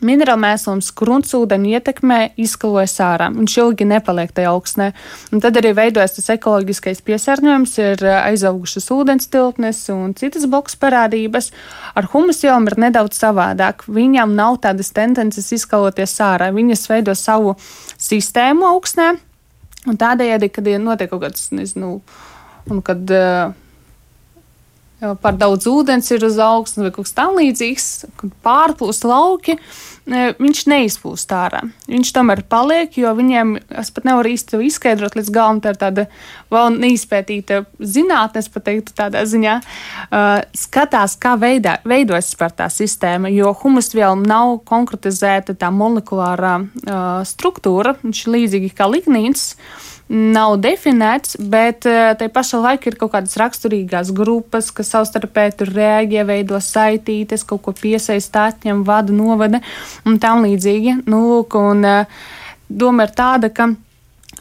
Minerāla 0.06 0.40
mēslums 0.40 0.94
gruntsūdeni 0.96 1.74
ietekmē, 1.76 2.20
izskalojas 2.40 2.96
ārā. 3.04 3.28
Viņš 3.36 3.56
ilgi 3.60 3.88
nepaliek 3.90 4.32
tajā 4.36 4.54
augstnē. 4.54 4.88
Un 5.36 5.44
tad 5.44 5.60
arī 5.60 5.74
veidojas 5.76 6.16
tas 6.16 6.30
ekoloģiskais 6.38 7.04
piesārņojums, 7.08 7.76
ir 7.84 8.06
eh, 8.08 8.16
aizaugušas 8.32 8.90
ūdens 8.96 9.28
tilpnes 9.34 9.82
un 9.92 10.16
citas 10.20 10.48
bloks 10.48 10.80
parādības. 10.80 11.52
Ar 12.00 12.08
humusvielām 12.14 12.70
ir 12.72 12.80
nedaudz 12.88 13.20
savādāk. 13.20 13.84
Viņām 13.92 14.38
nav 14.40 14.62
tādas 14.64 14.94
tendences 14.96 15.52
izskaloties 15.56 16.16
ārā. 16.24 16.54
Viņas 16.56 16.88
veido 16.92 17.16
savu 17.18 17.58
sistēmu 18.00 18.70
augstnē. 18.72 19.14
Un 19.88 20.00
tādējādi, 20.00 20.52
kad 20.52 20.68
ir 20.68 20.80
notiek 20.84 21.12
kaut 21.12 21.24
kāds, 21.24 21.50
nezinu, 21.56 21.98
un 22.72 22.82
kad 22.86 23.12
uh, 23.16 23.52
par 25.00 25.38
daudz 25.40 25.68
ūdens 25.70 26.10
ir 26.12 26.26
uz 26.28 26.40
augstnes 26.44 26.88
vai 26.88 26.92
kaut 26.92 27.08
kas 27.08 27.16
tamlīdzīgs, 27.18 27.88
kad 28.20 28.34
pārplūst 28.44 29.06
lauki, 29.08 29.56
e, 29.56 30.24
viņš 30.36 30.64
neizplūst 30.68 31.32
ārā. 31.36 31.62
Viņš 31.88 32.12
tomēr 32.16 32.42
paliek, 32.52 32.98
jo 33.00 33.14
viņiem, 33.16 33.56
es 33.80 33.94
pat 33.96 34.08
nevaru 34.10 34.34
īsti 34.34 34.60
izskaidrot 34.68 35.16
līdz 35.16 35.32
galam, 35.36 35.62
tā 35.64 35.74
ir 35.74 35.80
tāda 35.80 36.06
vēl 36.52 36.76
neizpētīta 36.76 37.62
zinātne, 37.80 38.44
pat 38.54 38.66
teiktu 38.68 38.96
tādā 38.98 39.24
ziņā, 39.30 39.60
uh, 39.62 40.28
skatās, 40.58 41.16
kā 41.22 41.36
veidā, 41.40 41.78
veidojas 41.88 42.34
par 42.40 42.52
tā 42.58 42.68
sistēma, 42.74 43.32
jo 43.32 43.54
humusvielam 43.62 44.26
nav 44.28 44.58
konkretizēta 44.68 45.56
tā 45.56 45.72
molekulārā 45.72 46.58
uh, 46.60 47.22
struktūra, 47.28 47.96
viņš 48.04 48.26
ir 48.26 48.36
līdzīgi 48.36 48.74
kā 48.76 48.90
lignīns. 48.92 49.54
Nav 50.10 50.56
definēts, 50.58 51.36
bet 51.38 51.86
eh, 51.86 52.16
tai 52.18 52.32
pašā 52.34 52.58
laikā 52.64 52.90
ir 52.90 52.96
kaut 52.98 53.12
kādas 53.14 53.38
raksturīgās 53.38 54.10
grupas, 54.18 54.72
kas 54.74 54.90
savstarpēji 54.96 55.54
tur 55.60 55.70
rēģē, 55.76 56.24
veido 56.26 56.58
saitītes, 56.66 57.44
kaut 57.46 57.62
ko 57.68 57.74
piesaista, 57.78 58.48
atņem, 58.50 58.82
vada, 58.88 59.14
novada 59.14 59.62
un 60.10 60.18
tam 60.18 60.48
līdzīgi. 60.48 61.04
Nu, 61.06 61.22
lūk, 61.28 61.60
un, 61.62 61.86
eh, 61.86 62.26
doma 62.70 63.06
ir 63.06 63.14
tāda, 63.14 63.54
ka 63.54 63.70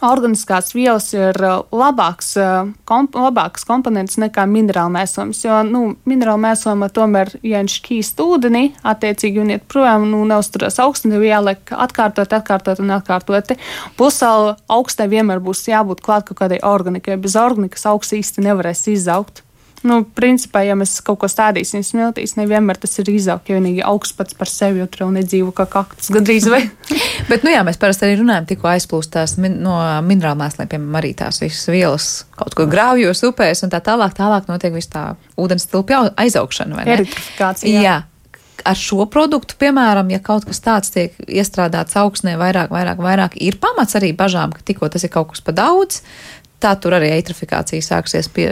organiskās 0.04 0.72
vielas 0.76 1.08
ir 1.16 1.36
uh, 1.44 1.62
labāks, 1.74 2.32
uh, 2.40 2.70
komp 2.88 3.16
labāks 3.18 3.66
komponents 3.68 4.18
nekā 4.20 4.44
minerāla 4.50 4.92
mēslojums. 4.98 5.42
Jo 5.44 5.60
nu, 5.66 5.82
minerāla 6.08 6.42
mēslojuma 6.48 6.90
tomēr, 6.94 7.32
ja 7.42 7.62
viņš 7.62 7.78
šķīst 7.80 8.22
ūdenī, 8.24 8.64
attiecīgi 8.86 9.42
un 9.42 9.54
iet 9.56 9.66
projām, 9.70 10.08
nu, 10.12 10.22
neuzturās 10.28 10.78
augstu, 10.84 11.12
tev 11.12 11.26
jāliek 11.26 11.74
atkārtot, 11.74 12.36
atkārtot 12.38 12.84
un 12.84 12.94
atkārtot. 12.98 13.56
Pusēl 13.98 14.54
augstai 14.70 15.08
vienmēr 15.10 15.42
būs 15.44 15.66
jābūt 15.70 16.04
klāt 16.04 16.28
kaut 16.28 16.42
kādai 16.44 16.62
organikai. 16.66 17.18
Bez 17.20 17.38
organikas 17.38 17.86
augsts 17.88 18.16
īsti 18.18 18.46
nevarēs 18.48 18.86
izaugt. 18.92 19.44
Nu, 19.86 20.00
principā, 20.02 20.64
ja 20.66 20.74
mēs 20.78 20.96
kaut 21.06 21.20
ko 21.22 21.28
stādīsim 21.30 21.84
smiltīs, 21.86 22.34
nevienmēr 22.38 22.80
tas 22.82 22.98
ir 22.98 23.10
izaugt, 23.12 23.46
ja 23.46 23.58
vienīgi 23.58 23.84
augsts 23.86 24.16
pats 24.18 24.34
par 24.38 24.50
sevi, 24.50 24.80
jo 24.82 24.88
tur 24.90 25.04
jau 25.04 25.10
nedzīvo 25.14 25.52
kā 25.54 25.68
kaktus 25.70 26.10
gandrīz 26.14 26.48
vai. 26.50 26.64
Bet, 27.30 27.44
nu 27.46 27.52
jā, 27.52 27.62
mēs 27.66 27.78
parasti 27.78 28.08
arī 28.08 28.18
runājam, 28.18 28.48
tikko 28.50 28.72
aizplūst 28.72 29.12
tās 29.14 29.36
min 29.38 29.60
no 29.62 29.76
minerālu 30.06 30.40
mēsliem, 30.42 30.70
piemēram, 30.72 30.98
arī 30.98 31.12
tās 31.18 31.38
visas 31.44 31.70
vielas 31.70 32.08
kaut 32.38 32.58
kur 32.58 32.70
grāvjos, 32.70 33.22
upēs 33.30 33.62
un 33.66 33.74
tā 33.74 33.82
tālāk, 33.84 34.16
tālāk 34.18 34.50
notiek 34.50 34.74
viss 34.74 34.90
tā 34.90 35.12
ūdens 35.38 35.68
tilpja 35.70 36.08
aizaugšana. 36.18 36.82
Eritrifikācija. 36.96 37.82
Jā. 37.84 37.98
Ar 38.66 38.74
šo 38.74 39.04
produktu, 39.06 39.54
piemēram, 39.60 40.08
ja 40.10 40.18
kaut 40.18 40.48
kas 40.48 40.58
tāds 40.64 40.90
tiek 40.90 41.14
iestrādāts 41.30 41.94
augstnē 41.96 42.34
vairāk, 42.40 42.72
vairāk, 42.74 42.98
vairāk, 42.98 43.36
ir 43.38 43.60
pamats 43.62 43.94
arī 43.94 44.10
bažām, 44.18 44.50
ka 44.50 44.64
tikko 44.66 44.90
tas 44.90 45.06
ir 45.06 45.12
kaut 45.14 45.30
kas 45.30 45.44
pa 45.46 45.54
daudz, 45.54 46.00
tā 46.62 46.72
tur 46.82 46.96
arī 46.96 47.10
eitrofikācija 47.14 47.84
sāksies 47.84 48.28
pie, 48.34 48.46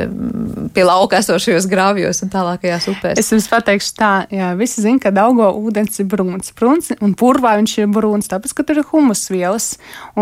pie 0.75 0.85
lauka 0.87 1.19
esošajos 1.19 1.67
grāvjos 1.71 2.23
un 2.23 2.31
tālākajās 2.33 2.87
upēs. 2.93 3.19
Es 3.21 3.33
jums 3.33 3.49
pateikšu 3.51 3.93
tā, 3.99 4.13
jā, 4.33 4.53
visi 4.59 4.85
zina, 4.85 5.01
ka 5.03 5.13
augo 5.25 5.49
ūdens 5.59 5.99
ir 6.03 6.09
brūns. 6.11 6.53
Brūns 6.57 6.93
un 7.01 7.17
purvā 7.19 7.57
viņš 7.59 7.77
ir 7.83 7.91
brūns, 7.93 8.31
tāpēc, 8.31 8.55
ka 8.55 8.67
tur 8.69 8.83
ir 8.83 8.89
humusvielas. 8.93 9.73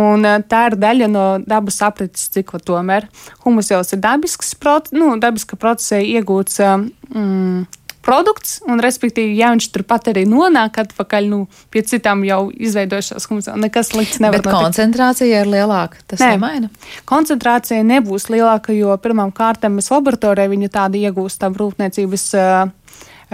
Un 0.01 0.25
eh, 0.29 0.41
tā 0.49 0.65
ir 0.71 0.79
daļa 0.81 1.11
no 1.13 1.27
dabas 1.45 1.81
aprites 1.85 2.31
cikla 2.35 2.63
tomēr. 2.65 3.09
Humusvielas 3.45 3.93
ir 3.93 4.03
dabisks, 4.05 4.57
nu, 4.97 5.13
dabiska 5.21 5.61
procesē 5.61 6.01
iegūts. 6.05 6.61
Eh, 6.65 6.77
mm, 7.13 7.84
produkts, 8.05 8.59
un, 8.69 8.83
respektīvi, 8.85 9.35
ja 9.39 9.51
viņš 9.55 9.69
turpat 9.75 10.11
arī 10.13 10.25
nonāk 10.29 10.79
atpakaļ 10.85 11.29
nu, 11.31 11.41
pie 11.73 11.85
citām 11.89 12.25
jau 12.29 12.47
izveidojušās 12.53 13.29
humusām, 13.31 13.61
nekas 13.65 13.93
slikts 13.93 14.21
nevar 14.23 14.41
būt. 14.41 14.47
Bet 14.47 14.53
notikt. 14.53 14.69
koncentrācija 14.69 15.43
ir 15.45 15.51
lielāka. 15.51 16.01
Tas 16.11 16.23
Nē, 16.23 16.35
nemaina. 16.37 16.71
Koncentrācija 17.09 17.83
nebūs 17.87 18.29
lielāka, 18.33 18.77
jo 18.77 18.95
pirmām 19.03 19.33
kārtām 19.35 19.79
mēs 19.81 19.91
laboratorijā 19.95 20.53
viņu 20.53 20.71
tādu 20.75 21.01
iegūstam 21.03 21.57
rūpniecības. 21.61 22.31
Uh, 22.39 22.73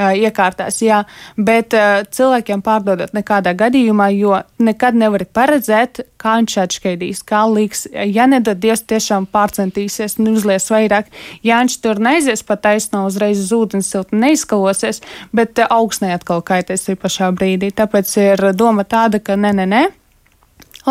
iekārtās, 0.00 0.80
jā, 0.84 1.02
bet 1.36 1.74
cilvēkiem 2.16 2.62
pārdodot 2.64 3.12
nekādā 3.16 3.54
gadījumā, 3.58 4.10
jo 4.16 4.40
nekad 4.62 4.98
nevar 4.98 5.24
paredzēt, 5.34 6.02
kā 6.20 6.36
viņš 6.40 6.56
atšķaidīs, 6.64 7.22
kā 7.26 7.44
liks. 7.50 7.86
Ja 7.92 8.26
nedod 8.30 8.60
Dievs 8.60 8.84
tiešām 8.88 9.28
pārcentīsies 9.32 10.18
un 10.20 10.32
uzlies 10.34 10.68
vairāk, 10.72 11.12
ja 11.46 11.60
viņš 11.62 11.78
tur 11.84 12.02
neizies 12.02 12.44
pa 12.46 12.58
taisno 12.60 13.06
uzreiz 13.08 13.40
uz 13.44 13.54
ūdens 13.56 13.92
silti 13.92 14.18
neizkalosies, 14.20 15.02
bet 15.36 15.60
augstnē 15.68 16.14
atkal 16.16 16.44
kaitēs 16.44 16.88
arī 16.88 17.00
pašā 17.00 17.32
brīdī. 17.36 17.72
Tāpēc 17.76 18.16
ir 18.20 18.50
doma 18.56 18.84
tāda, 18.88 19.22
ka 19.22 19.38
nē, 19.38 19.54
nē, 19.62 19.70
nē 19.70 19.86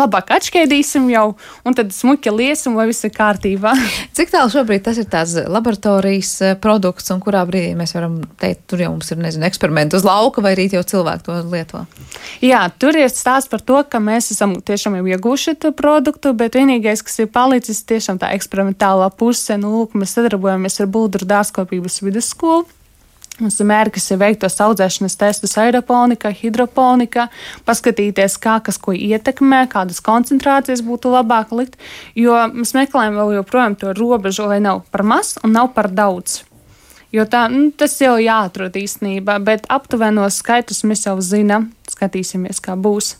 labāk 0.00 0.32
atšķēdīsim 0.36 1.08
jau, 1.12 1.26
un 1.66 1.76
tad 1.76 1.92
smuki 1.94 2.32
liesim, 2.34 2.76
lai 2.78 2.88
viss 2.90 3.06
ir 3.06 3.12
kārtībā. 3.14 3.74
Cik 4.16 4.32
tālu 4.32 4.52
šobrīd 4.52 4.84
tas 4.86 5.00
ir 5.00 5.08
tāds 5.10 5.36
laboratorijas 5.50 6.32
eh, 6.44 6.56
produkts, 6.60 7.10
un 7.14 7.22
kurā 7.24 7.44
brīdī 7.48 7.74
mēs 7.78 7.94
varam 7.96 8.20
teikt, 8.40 8.66
tur 8.70 8.84
jau 8.84 8.92
mums 8.94 9.12
ir, 9.12 9.20
nezinu, 9.22 9.46
eksperimenti 9.48 9.98
uz 9.98 10.06
lauka, 10.06 10.44
vai 10.44 10.56
rīt 10.58 10.74
jau 10.76 10.84
cilvēki 10.94 11.26
to 11.28 11.38
lieto? 11.52 11.84
Jā, 12.44 12.64
tur 12.80 12.98
ir 12.98 13.12
stāsts 13.12 13.50
par 13.52 13.62
to, 13.64 13.82
ka 13.86 14.02
mēs 14.02 14.32
esam 14.34 14.56
tiešām 14.64 14.98
jau 15.00 15.06
ieguvuši 15.12 15.56
to 15.60 15.74
produktu, 15.76 16.34
bet 16.36 16.58
vienīgais, 16.58 17.04
kas 17.06 17.22
ir 17.22 17.30
palicis, 17.32 17.84
tiešām 17.88 18.20
tā 18.20 18.32
eksperimentālā 18.36 19.10
puse, 19.16 19.56
nu, 19.60 19.72
lūk, 19.78 19.96
mēs 19.98 20.16
sadarbojamies 20.18 20.80
ar 20.82 20.90
Bulduru 20.90 21.28
dārzkopības 21.30 22.02
vidusskolu. 22.06 22.66
Mums 23.40 23.56
ir 23.60 23.68
mērķis 23.70 24.10
ir 24.12 24.20
veikt 24.20 24.42
tos 24.44 24.58
audzēšanas 24.60 25.16
testus 25.20 25.56
aeroponikā, 25.60 26.32
hidroponikā, 26.42 27.28
paskatīties, 27.68 28.36
kā 28.42 28.58
kas 28.64 28.76
ko 28.80 28.92
ietekmē, 28.92 29.64
kādas 29.72 30.02
koncentrācijas 30.04 30.84
būtu 30.84 31.14
labāk 31.14 31.54
likt. 31.56 31.80
Jo 32.18 32.36
mēs 32.52 32.74
meklējam 32.76 33.16
vēl 33.16 33.38
joprojām 33.40 33.78
to 33.80 33.96
robežu, 33.96 34.50
lai 34.50 34.60
nav 34.64 34.84
par 34.92 35.06
maz 35.06 35.38
un 35.44 35.56
nav 35.56 35.72
par 35.76 35.88
daudz. 35.88 36.42
Jo 37.10 37.24
tā, 37.26 37.48
nu, 37.50 37.72
tas 37.74 37.96
jau 37.98 38.14
jāatrod 38.22 38.76
īstenībā, 38.78 39.40
bet 39.42 39.66
aptuvenos 39.72 40.38
skaitļus 40.44 40.84
mēs 40.86 41.08
jau 41.08 41.16
zinām. 41.24 41.72
Skatīsimies, 41.90 42.60
kā 42.62 42.76
būs. 42.78 43.16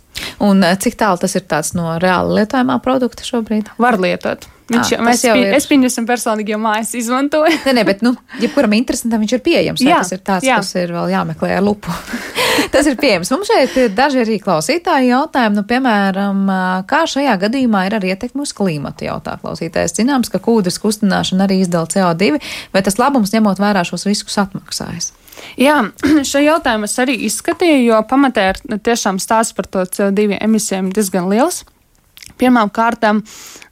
Un 0.47 0.63
eh, 0.63 0.77
cik 0.79 0.95
tālu 1.01 1.19
tas 1.19 1.35
ir 1.35 1.47
no 1.75 1.97
reāli 1.99 2.39
lietojamā 2.39 2.79
produkta 2.85 3.27
šobrīd? 3.27 3.73
Var 3.83 3.99
lietot. 3.99 4.47
Viņš, 4.71 4.93
à, 4.95 5.03
mēs 5.03 5.25
jau 5.27 5.35
ir. 5.39 5.51
Es 5.57 5.67
pieņemsim 5.67 6.07
personīgi, 6.07 6.55
jo 6.55 6.61
mājas 6.63 6.93
izmantoju. 6.99 7.61
nē, 7.67 7.75
nē, 7.81 7.85
bet, 7.89 8.05
nu, 8.07 8.13
jebkuram 8.43 8.77
interesantam 8.79 9.23
viņš 9.25 9.35
ir 9.35 9.43
pieejams. 9.47 9.83
Jā, 9.83 9.99
tas 10.05 10.15
ir 10.15 10.21
tāds, 10.23 10.47
jā. 10.47 10.59
kas 10.63 10.71
ir 10.79 10.93
vēl 10.95 11.11
jāmeklē 11.11 11.57
ar 11.57 11.65
lupu. 11.67 11.95
tas 12.75 12.87
ir 12.87 12.99
pieejams. 13.01 13.33
Mums 13.35 13.51
šeit 13.51 13.75
ir 13.83 13.91
daži 13.97 14.23
arī 14.23 14.39
klausītāji 14.43 15.11
jautājumi, 15.11 15.59
nu, 15.59 15.65
piemēram, 15.71 16.45
kā 16.91 17.03
šajā 17.11 17.35
gadījumā 17.47 17.87
ir 17.89 17.99
arī 17.99 18.13
ietekme 18.15 18.47
uz 18.47 18.55
klimatu 18.57 19.09
jautā 19.09 19.37
klausītājs. 19.43 19.97
Zināms, 19.99 20.31
ka 20.31 20.43
kūdras 20.43 20.79
kustināšana 20.83 21.49
arī 21.49 21.63
izdala 21.65 21.91
CO2, 21.91 22.37
vai 22.75 22.85
tas 22.87 23.01
labums 23.01 23.35
ņemot 23.35 23.63
vērā 23.63 23.83
šos 23.89 24.07
riskus 24.07 24.39
atmaksājas? 24.45 25.11
Jā, 25.59 25.81
šo 26.31 26.45
jautājumu 26.45 26.87
es 26.87 26.97
arī 27.03 27.19
izskatīju, 27.27 27.83
jo 27.91 28.01
pamatē 28.07 28.47
ir 28.53 28.63
tiešām 28.79 29.19
stāsts 29.23 29.57
par 29.57 29.67
to 29.67 29.85
CO2 29.99 30.39
emisijām 30.39 30.95
diezgan 30.95 31.31
liels. 31.33 31.65
Pirmām 32.41 32.71
kārtām, 32.73 33.21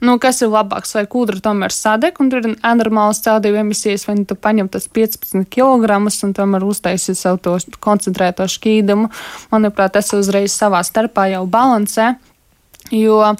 nu, 0.05 0.17
kas 0.21 0.43
ir 0.45 0.51
labāks, 0.53 0.93
vai 0.97 1.05
kūdra 1.09 1.41
tomēr 1.43 1.73
sadeg, 1.73 2.19
un 2.21 2.29
tur 2.29 2.45
ir 2.45 2.55
anormāls 2.65 3.23
CO2 3.25 3.55
emisijas, 3.63 4.05
vai 4.05 4.19
nu 4.19 4.27
tu 4.29 4.37
paņem 4.37 4.69
tos 4.69 4.85
15 4.93 5.49
kg 5.49 5.97
un 5.97 6.35
tomēr 6.37 6.65
uztaisi 6.67 7.17
savu 7.17 7.41
to 7.41 7.57
koncentrēto 7.81 8.45
šķīdumu. 8.45 9.09
Manuprāt, 9.53 9.97
tas 9.97 10.13
uzreiz 10.17 10.53
savā 10.53 10.83
starpā 10.85 11.31
jau 11.33 11.45
balansē. 11.49 12.13
Jo, 12.89 13.35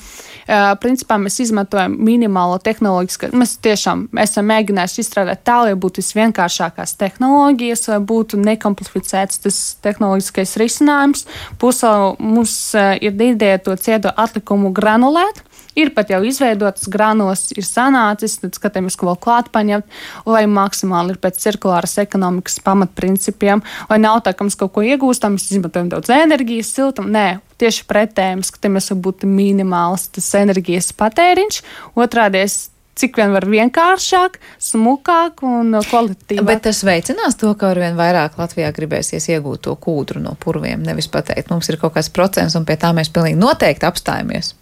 principā, 0.82 1.18
mēs 1.22 1.40
izmantojam 1.42 1.96
minimālo 2.06 2.60
tehnoloģisku. 2.62 3.32
Mēs 3.38 3.56
tiešām 3.66 4.08
esam 4.22 4.48
mēģinājuši 4.50 5.02
izstrādāt 5.04 5.42
tā, 5.48 5.60
lai 5.66 5.76
būtu 5.80 6.04
visvienkāršākās 6.04 6.96
tehnoloģijas, 7.02 7.88
lai 7.90 8.00
būtu 8.12 8.40
nekomplificēts 8.44 9.42
tas 9.46 9.60
tehnoloģiskais 9.86 10.56
risinājums. 10.62 11.26
Pusē 11.62 11.94
mums 12.22 12.56
ir 12.78 13.14
ideja 13.30 13.62
to 13.66 13.76
cieto 13.82 14.14
atlikumu 14.16 14.74
granulēt. 14.76 15.44
Ir 15.78 15.94
pat 15.96 16.10
jau 16.12 16.18
izveidotas 16.26 16.90
granulas, 16.92 17.46
ir 17.54 17.64
sanācis, 17.64 18.40
tad 18.42 18.58
skatāmies, 18.58 18.98
ko 19.00 19.12
vēl 19.12 19.20
klāt 19.22 19.52
paņemt, 19.54 19.86
lai 20.28 20.42
maksimāli 20.50 21.14
ir 21.14 21.20
pēc 21.22 21.38
cirkulāras 21.40 21.94
ekonomikas 22.02 22.58
pamatprincipiem, 22.66 23.62
lai 23.88 24.00
nav 24.02 24.24
tā, 24.26 24.34
ka 24.36 24.48
mēs 24.48 24.58
kaut 24.60 24.74
ko 24.76 24.84
iegūstam, 24.84 25.38
mēs 25.38 25.52
izmantojam 25.54 25.94
daudz 25.94 26.12
enerģijas, 26.12 26.74
siltumu. 26.74 27.14
Nē, 27.14 27.28
tieši 27.60 27.86
pretēji, 27.90 28.40
mēs 28.42 28.52
skatāmies, 28.54 28.90
lai 28.92 29.00
būtu 29.06 29.30
minimāls 29.30 30.10
tas 30.16 30.28
enerģijas 30.40 30.92
patēriņš. 31.00 31.64
Otrādies 32.00 32.60
cik 33.00 33.20
vien 33.20 33.32
var 33.32 33.46
vienkāršāk, 33.48 34.38
smukāk 34.64 35.44
un 35.48 35.78
kvalitīvāk. 35.88 36.48
Bet 36.48 36.66
tas 36.68 36.82
veicinās 36.88 37.38
to, 37.40 37.54
ka 37.60 37.72
arvien 37.74 37.96
vairāk 38.00 38.36
Latvijā 38.40 38.72
gribēsies 38.76 39.30
iegūt 39.32 39.64
to 39.68 39.76
kūdru 39.80 40.24
no 40.24 40.36
purviem. 40.40 40.84
Nevis 40.84 41.08
pateikt, 41.12 41.52
mums 41.54 41.70
ir 41.72 41.80
kaut 41.80 41.96
kāds 41.96 42.12
procents 42.12 42.58
un 42.60 42.68
pie 42.68 42.76
tā 42.82 42.92
mēs 42.96 43.12
pilnīgi 43.16 43.40
noteikti 43.40 43.88
apstājamies 43.88 44.54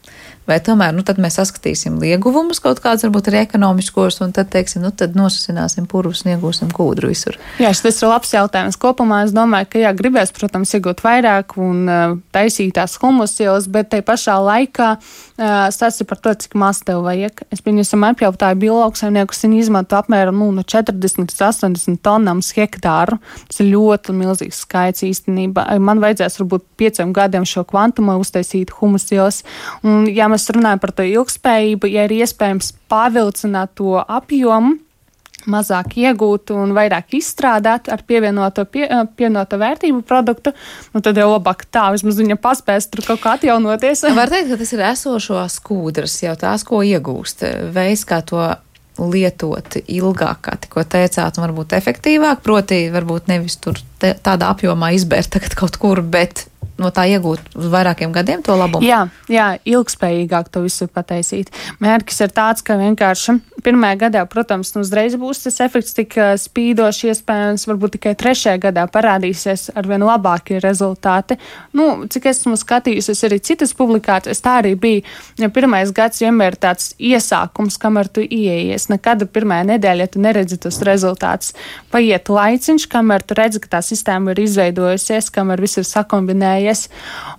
vai 0.47 0.59
tomēr 0.63 0.95
nu, 0.95 1.03
mēs 1.21 1.37
saskatīsim 1.39 1.97
lieguvumus 2.01 2.61
kaut 2.63 2.79
kādus, 2.83 3.05
varbūt 3.07 3.29
arī 3.31 3.41
ekonomiskos, 3.43 4.21
un 4.23 4.33
tad, 4.35 4.49
teiksim, 4.53 4.83
nu, 4.85 4.93
tad 4.95 5.17
nosasināsim 5.17 5.87
purvus 5.89 6.23
un 6.25 6.33
iegūsim 6.33 6.71
kūdru 6.75 7.11
visur. 7.11 7.37
Jā, 7.61 7.73
šis 7.75 8.01
ir 8.01 8.11
labs 8.11 8.33
jautājums. 8.33 8.79
Kopumā 8.79 9.23
es 9.25 9.33
domāju, 9.35 9.69
ka 9.73 9.81
jā, 9.83 9.93
gribēs, 9.97 10.33
protams, 10.35 10.73
iegūt 10.77 11.03
vairāk 11.05 11.57
un 11.61 11.83
uh, 11.91 12.15
taisīt 12.35 12.75
tās 12.77 12.95
humusielas, 13.01 13.67
bet 13.71 13.91
te 13.91 14.01
pašā 14.05 14.37
laikā 14.43 14.89
uh, 14.97 15.67
stāsti 15.73 16.07
par 16.07 16.21
to, 16.23 16.35
cik 16.45 16.55
maz 16.59 16.81
tev 16.87 17.03
vajag. 17.07 17.43
Es 17.53 17.63
pieņemsim 17.65 18.05
apjautāju 18.07 18.61
biologsaimniekus, 18.63 19.43
viņi 19.45 19.61
izmanto 19.65 19.99
apmēram 19.99 20.37
nu, 20.37 20.51
no 20.55 20.63
40 20.63 21.25
līdz 21.25 21.43
80 21.49 22.01
tonām 22.05 22.43
uz 22.43 22.53
hektāru. 22.55 23.19
Tas 23.49 23.61
ir 23.63 23.71
ļoti 23.73 24.15
milzīgs 24.15 24.63
skaits 24.63 25.03
īstenībā. 25.07 25.67
Man 25.83 26.01
vajadzēs 26.03 26.39
varbūt 26.41 26.65
pieciem 26.79 27.13
gadiem 27.15 27.45
šo 27.47 27.65
kvantumu 27.67 28.17
uztaisīt 28.21 28.71
humusielas. 28.79 29.43
Un, 29.83 30.07
ja 30.11 30.27
mēs 30.37 30.51
runājam 30.53 30.81
par 30.83 30.93
to 30.93 31.05
ilgspējību, 31.07 31.89
ja 31.89 32.05
ir 32.07 32.19
iespējams 32.21 32.75
pārvilcināt 32.91 33.73
to 33.79 33.97
apjomu, 34.01 34.77
mazāk 35.47 35.95
iegūt 36.01 36.51
un 36.55 36.73
vairāk 36.75 37.15
izstrādāt 37.17 37.87
ar 37.93 38.01
pievienoto, 38.07 38.65
pie, 38.67 38.83
eh, 38.83 39.03
pievienoto 39.15 39.59
vērtību 39.61 40.01
produktu, 40.07 40.51
nu 40.93 41.01
tad 41.01 41.17
jau 41.17 41.29
labāk 41.31 41.63
tā, 41.71 41.87
vismaz 41.95 42.19
viņa 42.19 42.37
paspēs 42.43 42.89
tur 42.91 43.05
kaut 43.07 43.21
kā 43.23 43.37
atjaunoties. 43.37 44.03
Var 44.17 44.33
teikt, 44.33 44.51
ka 44.51 44.57
tas 44.57 44.73
ir 44.73 44.83
esošās 44.91 45.59
kūdras, 45.63 46.21
jau 46.23 46.35
tās, 46.35 46.65
ko 46.67 46.83
iegūst, 46.83 47.45
veids, 47.73 48.03
kā 48.05 48.21
to 48.25 48.43
lietot 48.97 49.77
ilgāk, 49.85 50.41
kā 50.41 50.57
tikko 50.57 50.83
teicāt, 50.83 51.37
un 51.37 51.45
varbūt 51.45 51.77
efektīvāk, 51.77 52.41
proti, 52.43 52.87
varbūt 52.91 53.29
nevis 53.29 53.59
tur 53.61 53.77
te, 54.01 54.15
tādā 54.25 54.49
apjomā 54.51 54.91
izbērt 54.97 55.37
tagad 55.37 55.53
kaut 55.55 55.77
kur, 55.77 56.01
bet 56.01 56.47
no 56.81 56.91
tā 56.93 57.07
iegūt 57.11 57.55
uz 57.57 57.67
vairākiem 57.73 58.13
gadiem 58.15 58.43
to 58.45 58.55
labumu? 58.57 58.85
Jā, 58.85 59.05
jā 59.31 59.47
ilgspējīgāk 59.67 60.51
to 60.53 60.63
visu 60.65 60.87
pataisīt. 60.91 61.51
Mērķis 61.83 62.23
ir 62.25 62.33
tāds, 62.35 62.63
ka 62.65 62.77
vienkārši 62.79 63.37
pirmajā 63.65 63.97
gadā, 64.05 64.23
protams, 64.29 64.71
nu, 64.75 64.83
uzreiz 64.85 65.17
būs 65.19 65.43
tas 65.45 65.59
efekts 65.65 65.95
tik 65.97 66.15
spīdošs, 66.41 67.03
iespējams, 67.11 67.67
varbūt 67.69 67.97
tikai 67.97 68.13
trešajā 68.19 68.61
gadā 68.67 68.85
parādīsies 68.91 69.71
ar 69.77 69.89
vien 69.89 70.05
labākie 70.05 70.61
rezultāti. 70.63 71.39
Nu, 71.77 72.07
cik 72.11 72.29
esmu 72.31 72.55
skatījusies 72.59 73.25
arī 73.27 73.41
citas 73.43 73.73
publikācijas, 73.77 74.43
tā 74.45 74.59
arī 74.61 74.75
bija. 74.79 75.05
Ja 75.41 75.49
pirmais 75.53 75.91
gads 75.95 76.21
vienmēr 76.23 76.55
ir 76.55 76.59
tāds 76.61 76.93
iesākums, 76.97 77.79
kamēr 77.81 78.11
tu 78.13 78.23
ieies. 78.23 78.87
Nekad 78.93 79.25
pirmajā 79.33 79.67
nedēļā, 79.73 80.09
tu 80.13 80.23
neredzi 80.23 80.59
tos 80.61 80.79
rezultātus, 80.87 81.53
paiet 81.93 82.29
laiciņš, 82.31 82.87
kamēr 82.91 83.25
tu 83.25 83.37
redzi, 83.37 83.61
ka 83.63 83.77
tā 83.77 83.83
sistēma 83.85 84.33
ir 84.33 84.43
izveidojusies, 84.45 85.31
kamēr 85.33 85.63
viss 85.65 85.81
ir 85.81 85.87
sakombinējies 85.89 86.66
ies. 86.67 86.85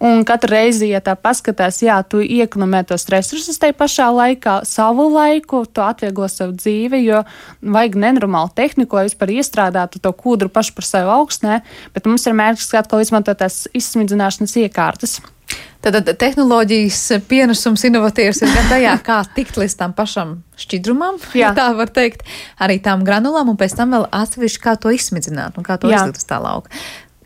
Un 0.04 0.24
katru 0.28 0.54
reizi, 0.56 0.90
ja 0.92 1.00
tā 1.04 1.14
paskatās, 1.18 1.80
jā, 1.84 2.00
tu 2.08 2.22
iekonomē 2.24 2.84
tos 2.88 3.06
resursus 3.12 3.60
tajā 3.60 3.76
pašā 3.78 4.08
laikā, 4.14 4.60
savu 4.68 5.08
laiku, 5.14 5.64
tu 5.66 5.84
atvieglo 5.84 6.28
savu 6.32 6.56
dzīvi, 6.58 7.02
jo 7.06 7.22
vajag 7.62 7.98
nenormālu 8.04 8.52
tehniku, 8.58 8.98
lai 8.98 9.08
vispār 9.08 9.36
iestrādātu 9.38 10.02
to 10.02 10.12
kūdru 10.12 10.52
pašu 10.52 10.76
par 10.76 10.88
sevi 10.88 11.16
augstnē, 11.18 11.62
bet 11.94 12.10
mums 12.10 12.26
ir 12.26 12.38
mērķis 12.38 12.76
atkal 12.82 13.04
izmantot 13.04 13.40
tās 13.40 13.66
izsmidzināšanas 13.76 14.56
iekārtas. 14.64 15.18
Tad 15.78 16.08
tehnoloģijas 16.18 17.22
pienesums 17.30 17.84
inovatīvs 17.86 18.42
ir 18.42 18.50
gan 18.50 18.66
tajā, 18.66 18.94
kā 19.06 19.18
tikt 19.36 19.60
līdz 19.60 19.76
tam 19.78 19.92
pašam 19.96 20.32
šķidrumam, 20.58 21.20
ja 21.38 21.52
tā 21.54 21.68
var 21.78 21.92
teikt, 21.94 22.24
arī 22.58 22.80
tām 22.82 23.04
granulām, 23.06 23.52
un 23.52 23.58
pēc 23.60 23.76
tam 23.78 23.94
vēl 23.94 24.08
atsevišķi, 24.10 24.62
kā 24.64 24.74
to 24.82 24.90
izsmidzināt 24.92 25.56
un 25.56 25.66
kā 25.66 25.78
to 25.78 25.92
izlikt 25.92 26.18
uz 26.18 26.26
tā 26.26 26.40
lauka 26.42 26.74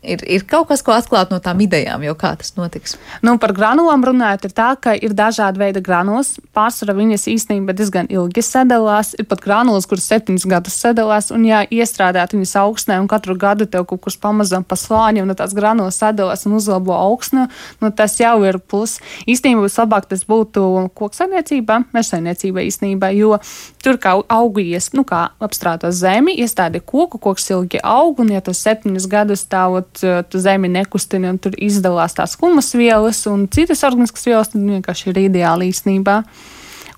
ir, 0.03 0.23
ir 0.27 0.43
kaut 0.47 0.67
kas, 0.69 0.83
ko 0.85 0.93
atklāt 0.95 1.31
no 1.33 1.39
tām 1.43 1.61
idejām, 1.63 2.03
jo 2.05 2.13
kā 2.19 2.33
tas 2.39 2.53
notiks? 2.57 2.95
Nu, 3.25 3.35
par 3.41 3.53
granulām 3.55 4.03
runājot, 4.05 4.47
ir 4.47 4.55
tā, 4.55 4.69
ka 4.79 4.93
ir 4.95 5.15
dažādi 5.17 5.61
veidi 5.61 5.83
granulas. 5.83 6.35
Pārsvarā 6.55 6.95
viņas 6.97 7.27
īstenībā 7.31 7.75
diezgan 7.77 8.09
ilgi 8.13 8.43
sadalās. 8.45 9.13
Ir 9.19 9.27
pat 9.29 9.43
granulas, 9.43 9.87
kuras 9.89 10.07
septiņus 10.11 10.47
gadus 10.49 10.77
sadalās, 10.83 11.31
un 11.33 11.47
ja 11.47 11.63
iestrādāt 11.63 12.35
viņas 12.35 12.55
augstnē, 12.63 12.99
un 13.01 13.09
katru 13.11 13.37
gadu 13.39 13.67
tev 13.69 13.87
kaut 13.89 14.03
kur 14.05 14.17
pamazām 14.23 14.65
pa 14.67 14.77
slāņiem, 14.79 15.27
un 15.27 15.39
tās 15.39 15.55
granulas 15.57 15.99
sadalās 16.01 16.45
un 16.47 16.57
uzlabo 16.59 16.95
augstni, 16.97 17.47
nu, 17.81 17.91
tas 17.95 18.17
jau 18.19 18.35
ir 18.47 18.59
plus. 18.59 18.99
Īstenībā 19.29 19.65
vislabāk 19.65 20.09
tas 20.11 20.25
būtu 20.27 20.65
koksaimniecībā, 20.99 21.79
mežsaimniecībā 21.95 22.65
īstenībā, 22.69 23.13
jo 23.17 23.37
tur 23.83 23.99
kā 24.01 24.15
augies, 24.31 24.91
nu, 24.97 25.05
kā 25.07 25.25
apstrāto 25.43 25.91
zemi, 25.95 26.35
iestādi 26.43 26.81
koku, 26.83 27.19
koks 27.21 27.49
ilgi 27.53 27.81
aug, 27.83 28.19
un 28.23 28.33
ja 28.35 28.43
tu 28.43 28.53
septiņus 28.55 29.09
gadus 29.11 29.45
stāvot 29.47 29.92
tu, 29.99 30.07
eh, 30.09 30.23
tu 30.29 30.41
zemi 30.41 30.69
nekustini 30.71 31.29
un 31.29 31.39
tur 31.41 31.55
izdalās 31.57 32.15
tās 32.17 32.35
humus 32.41 32.73
vielas 32.77 33.23
un 33.29 33.47
citas 33.47 33.83
organiskas 33.87 34.25
vielas, 34.27 34.51
tad 34.53 34.61
vienkārši 34.61 35.11
ir 35.13 35.21
ideāli 35.27 35.71
īstenībā. 35.73 36.21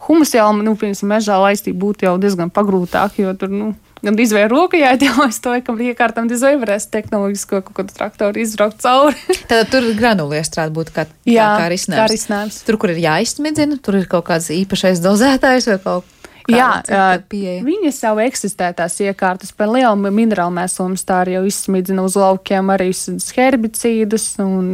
Humus 0.05 0.35
jau, 0.35 0.51
nu, 0.53 0.75
piemēram, 0.77 1.09
mežā 1.15 1.39
laistīt 1.41 1.77
būtu 1.81 2.05
jau 2.05 2.17
diezgan 2.21 2.51
pagrūtāk, 2.53 3.17
jo 3.17 3.33
tur, 3.33 3.49
nu, 3.49 3.71
gan 4.05 4.19
izvēle 4.21 4.51
roka 4.51 4.77
jāatjaujas 4.77 5.39
to, 5.43 5.55
ka 5.65 5.75
iekārtam 5.87 6.29
izvēle 6.29 6.61
varēs 6.61 6.89
tehnoloģisko 6.93 7.61
kaut 7.65 7.77
kādu 7.79 7.95
traktoru 7.97 8.43
izbraukt 8.43 8.83
cauri. 8.85 9.17
Tad 9.49 9.71
tur 9.73 9.87
granulē 9.97 10.43
strādā 10.45 10.73
būt 10.75 10.93
kā, 10.93 11.07
Jā, 11.25 11.47
kā, 11.55 11.63
kā 11.63 11.71
risinājums. 11.73 12.01
kā 12.03 12.09
risinājums. 12.13 12.59
Tur, 12.67 12.77
kur 12.81 12.93
ir 12.93 13.01
jāizsmidzina, 13.05 13.79
tur 13.81 13.97
ir 14.01 14.09
kaut 14.11 14.27
kāds 14.29 14.51
īpašais 14.53 15.01
dozētājs 15.05 15.71
vai 15.73 15.79
kaut 15.87 16.11
Jā, 16.51 16.67
kāda 16.85 16.97
ā, 16.99 17.21
pieeja. 17.29 17.63
viņas 17.65 18.01
jau 18.03 18.15
eksistē 18.25 18.69
tās 18.77 18.99
iekārtas 19.01 19.53
par 19.55 19.71
lielu 19.73 20.11
minerālu 20.13 20.53
mēslumu, 20.59 20.99
tā 21.01 21.23
arī 21.23 21.39
jau 21.39 21.45
izsmidzina 21.49 22.05
uz 22.05 22.17
laukiem 22.19 22.69
arī 22.75 22.91
herbicīdus 23.37 24.27
un 24.43 24.69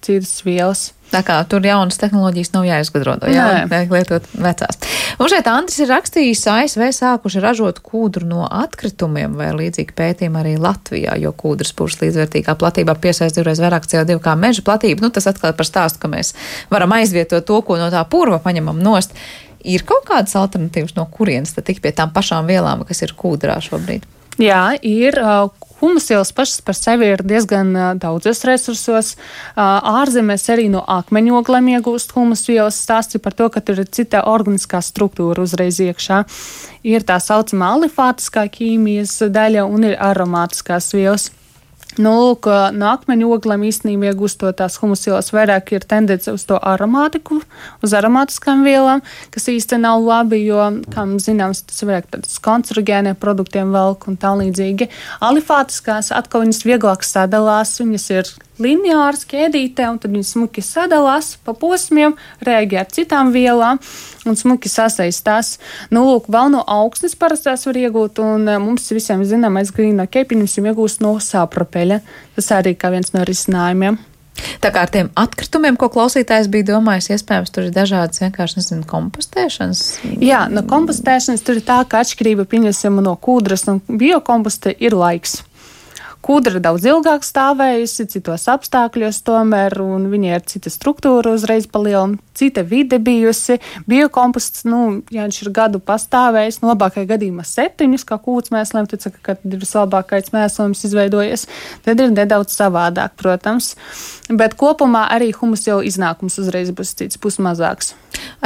citas 0.00 0.40
vielas. 0.46 0.90
Tā 1.10 1.24
kā 1.26 1.40
tur 1.50 1.64
jaunas 1.66 1.98
tehnoloģijas 1.98 2.52
nav 2.54 2.66
jāizgudro, 2.68 3.16
jā, 3.34 3.66
lietot 3.90 4.28
vecās. 4.38 4.78
Un 5.18 5.30
šeit 5.32 5.48
Andris 5.50 5.80
ir 5.82 5.90
rakstījis, 5.90 6.44
ASV 6.52 6.84
sākuši 6.94 7.42
ražot 7.42 7.80
kūdru 7.82 8.28
no 8.30 8.44
atkritumiem, 8.46 9.34
vai 9.40 9.50
līdzīgi 9.58 9.96
pētījumi 9.98 10.40
arī 10.40 10.54
Latvijā, 10.62 11.18
jo 11.18 11.34
kūdras 11.34 11.74
pušas 11.74 12.04
līdzvērtīgā 12.04 12.54
platībā 12.60 12.94
piesaist 13.02 13.40
divreiz 13.40 13.58
vairāk 13.62 13.90
CO2 13.90 14.20
kā 14.22 14.36
meža 14.38 14.62
platība. 14.66 15.02
Nu, 15.02 15.10
tas 15.10 15.26
atkal 15.30 15.56
par 15.58 15.66
stāstu, 15.66 15.98
ka 16.04 16.12
mēs 16.14 16.30
varam 16.70 16.94
aizvietot 16.94 17.48
to, 17.50 17.58
ko 17.66 17.80
no 17.80 17.90
tā 17.90 18.06
purva 18.06 18.38
paņemam 18.44 18.78
nost. 18.78 19.18
Ir 19.64 19.84
kaut 19.88 20.06
kādas 20.08 20.36
alternatīvas, 20.40 20.94
no 20.96 21.06
kurienes 21.12 21.52
tad 21.56 21.66
tik 21.68 21.82
pie 21.84 21.92
tām 21.96 22.14
pašām 22.14 22.48
vielām, 22.48 22.86
kas 22.88 23.02
ir 23.04 23.16
kūdrā 23.18 23.58
šobrīd? 23.64 24.06
Jā, 24.40 24.70
ir. 24.80 25.20
Uh, 25.20 25.50
Humusielas 25.80 26.28
pašas 26.36 26.60
par 26.60 26.76
sevi 26.76 27.06
ir 27.08 27.22
diezgan 27.24 27.70
uh, 27.72 27.84
daudzos 27.96 28.42
resursos. 28.44 29.14
Uh, 29.54 30.02
ārzemēs 30.02 30.44
arī 30.52 30.66
no 30.68 30.82
akmeņogliem 30.84 31.70
iegūst 31.78 32.12
humusvielas. 32.12 32.76
Stāsti 32.84 33.20
par 33.22 33.32
to, 33.36 33.48
ka 33.48 33.62
tur 33.64 33.80
ir 33.80 33.88
cita 33.88 34.26
organiskā 34.28 34.82
struktūra 34.84 35.40
uzreiz 35.46 35.80
iekšā. 35.80 36.20
Ir 36.84 37.08
tā 37.08 37.16
saucamā 37.24 37.72
alifātiskā 37.78 38.44
ķīmijas 38.52 39.22
daļa 39.32 39.64
un 39.64 39.88
ir 39.88 39.96
aromātiskās 39.96 40.92
vielas. 40.92 41.30
Nu, 41.98 42.10
lūk, 42.14 42.46
no 42.76 42.90
akmeņu 42.92 43.32
oglēm 43.34 43.64
īstenībā 43.66 44.12
iegūstot 44.12 44.60
tās 44.60 44.76
humusvielas 44.78 45.32
vairāk 45.34 45.72
ir 45.74 45.86
tendence 45.90 46.30
uz 46.30 46.44
to 46.46 46.54
aromātiku, 46.54 47.40
uz 47.82 47.94
aromātiskām 47.98 48.62
vielām, 48.62 49.02
kas 49.34 49.48
īsti 49.50 49.80
nav 49.82 50.04
labi, 50.04 50.38
jo, 50.44 50.68
kā 50.94 51.06
mums 51.08 51.26
zināms, 51.26 51.64
tas 51.66 51.82
vairāk 51.82 52.06
tādus 52.12 52.38
kancerogēniem 52.44 53.18
produktiem 53.18 53.74
velk 53.74 54.06
un 54.06 54.20
tā 54.22 54.36
līdzīgi. 54.38 54.86
Alifātiskās 55.26 56.12
atkal 56.14 56.46
viņas 56.46 56.62
vieglāk 56.68 57.02
sadalās, 57.06 57.74
viņas 57.82 58.06
ir 58.14 58.32
lineāras 58.62 59.24
ķēdītē, 59.30 59.88
un 59.90 59.98
tad 60.02 60.14
viņas 60.14 60.34
smuki 60.36 60.64
sadalās 60.64 61.34
pa 61.44 61.54
posmiem, 61.56 62.16
reaģē 62.46 62.80
ar 62.82 62.90
citām 62.92 63.32
vielām 63.34 63.80
un 64.28 64.38
smuki 64.38 64.70
sasaistās. 64.72 65.56
Nu, 65.90 66.04
lūk, 66.08 66.28
vēl 66.32 66.52
no 66.54 66.62
augsnes 66.68 67.16
parastās 67.18 67.66
var 67.68 67.80
iegūt, 67.80 68.20
un 68.24 68.46
eh, 68.48 68.60
mums 68.62 68.90
visiem 68.94 69.24
zināmais 69.26 69.72
grīno 69.74 70.06
ķēpiņus 70.10 70.60
jau 70.60 70.68
iegūst 70.70 71.04
no 71.04 71.16
sāpropeļa. 71.24 72.02
Tas 72.36 72.54
arī 72.60 72.76
kā 72.78 72.92
viens 72.94 73.14
no 73.16 73.24
risinājumiem. 73.26 73.98
Tā 74.60 74.70
kā 74.72 74.84
ar 74.86 74.92
tiem 74.92 75.10
atkritumiem, 75.18 75.76
ko 75.80 75.90
klausītājs 75.92 76.48
bija 76.52 76.70
domājis, 76.72 77.10
iespējams, 77.16 77.52
tur 77.52 77.66
ir 77.68 77.74
dažādas 77.74 78.22
vienkārši 78.22 78.60
nezinu, 78.60 78.86
kompostēšanas. 78.88 79.82
Jā, 80.24 80.44
no 80.52 80.64
kompostēšanas 80.68 81.44
tur 81.44 81.60
ir 81.60 81.66
tā, 81.66 81.80
ka 81.88 82.02
atšķirība 82.04 82.46
pieņemsim 82.50 83.00
no 83.04 83.16
kūdras 83.20 83.66
un 83.72 83.82
biokomposta 83.84 84.72
ir 84.78 84.96
laiks. 84.96 85.40
Kūdra 86.20 86.60
daudz 86.60 86.84
ilgāk 86.84 87.24
stāvējusi, 87.24 88.04
citos 88.12 88.42
apstākļos, 88.52 89.22
tomēr, 89.24 89.72
un 89.80 90.04
viņai 90.12 90.34
ir 90.36 90.42
cita 90.52 90.68
struktūra 90.72 91.32
uzreiz 91.32 91.64
palielina, 91.64 92.20
cita 92.36 92.60
vide 92.60 92.98
bijusi. 93.00 93.56
Biokomposts, 93.88 94.66
nu, 94.68 95.00
ja 95.08 95.24
viņš 95.24 95.38
ir 95.46 95.52
gadu 95.56 95.80
pastāvējis, 95.80 96.60
no 96.60 96.74
labākajā 96.74 97.08
gadījumā 97.14 97.46
septiņus, 97.48 98.04
kā 98.04 98.20
kūts 98.20 98.52
mēsliem, 98.52 98.90
tad 98.90 99.06
saka, 99.06 99.22
ka 99.24 99.38
ir 99.40 99.56
vislabākais 99.64 100.28
mēslojums 100.36 100.84
izveidojies, 100.90 101.46
tad 101.88 102.04
ir 102.04 102.12
nedaudz 102.12 102.52
savādāk, 102.52 103.16
protams. 103.20 103.72
Bet 104.28 104.58
kopumā 104.60 105.06
arī 105.16 105.32
humus 105.40 105.64
jau 105.66 105.80
iznākums 105.80 106.36
uzreiz 106.42 106.68
būs 106.76 106.92
cits, 107.00 107.20
būs 107.20 107.40
mazāks. 107.40 107.94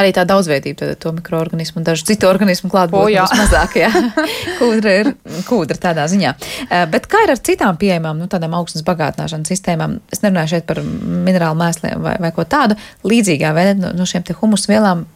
Arī 0.00 0.12
tā 0.16 0.24
daudzveidība, 0.28 0.78
tad 0.80 1.00
to 1.02 1.12
mikroorganismu 1.16 1.80
un 1.80 1.87
dažu 1.87 2.06
citu 2.08 2.28
organismu 2.28 2.70
klātbūtne 2.72 3.24
būs 3.24 3.34
mazāk. 3.38 3.76
Jā. 3.82 3.90
kūdra 4.60 4.94
ir 5.02 5.12
kūdra 5.48 5.78
tādā 5.88 6.06
ziņā. 6.10 6.34
Eh, 6.68 6.84
Bet 6.94 7.08
kā 7.10 7.24
ir 7.26 7.34
ar 7.34 7.42
citām 7.42 7.78
pieejamām, 7.80 8.20
nu, 8.20 8.28
tādām 8.30 8.56
augstnes 8.58 8.87
bagātināšanas 8.87 9.50
sistēmām? 9.50 9.98
Es 10.14 10.22
nerunāju 10.24 10.56
šeit 10.56 10.68
par 10.68 10.82
minerālu 10.84 11.58
mēsliem 11.60 12.04
vai, 12.04 12.16
vai 12.22 12.32
ko 12.37 12.46
tādu. 12.48 12.78
Līdzīgā 13.06 13.54
veidā 13.56 13.74
no, 13.78 13.94
no 13.96 14.08
šiem 14.08 14.26
te 14.26 14.37
humus 14.38 14.68
vielām 14.70 15.06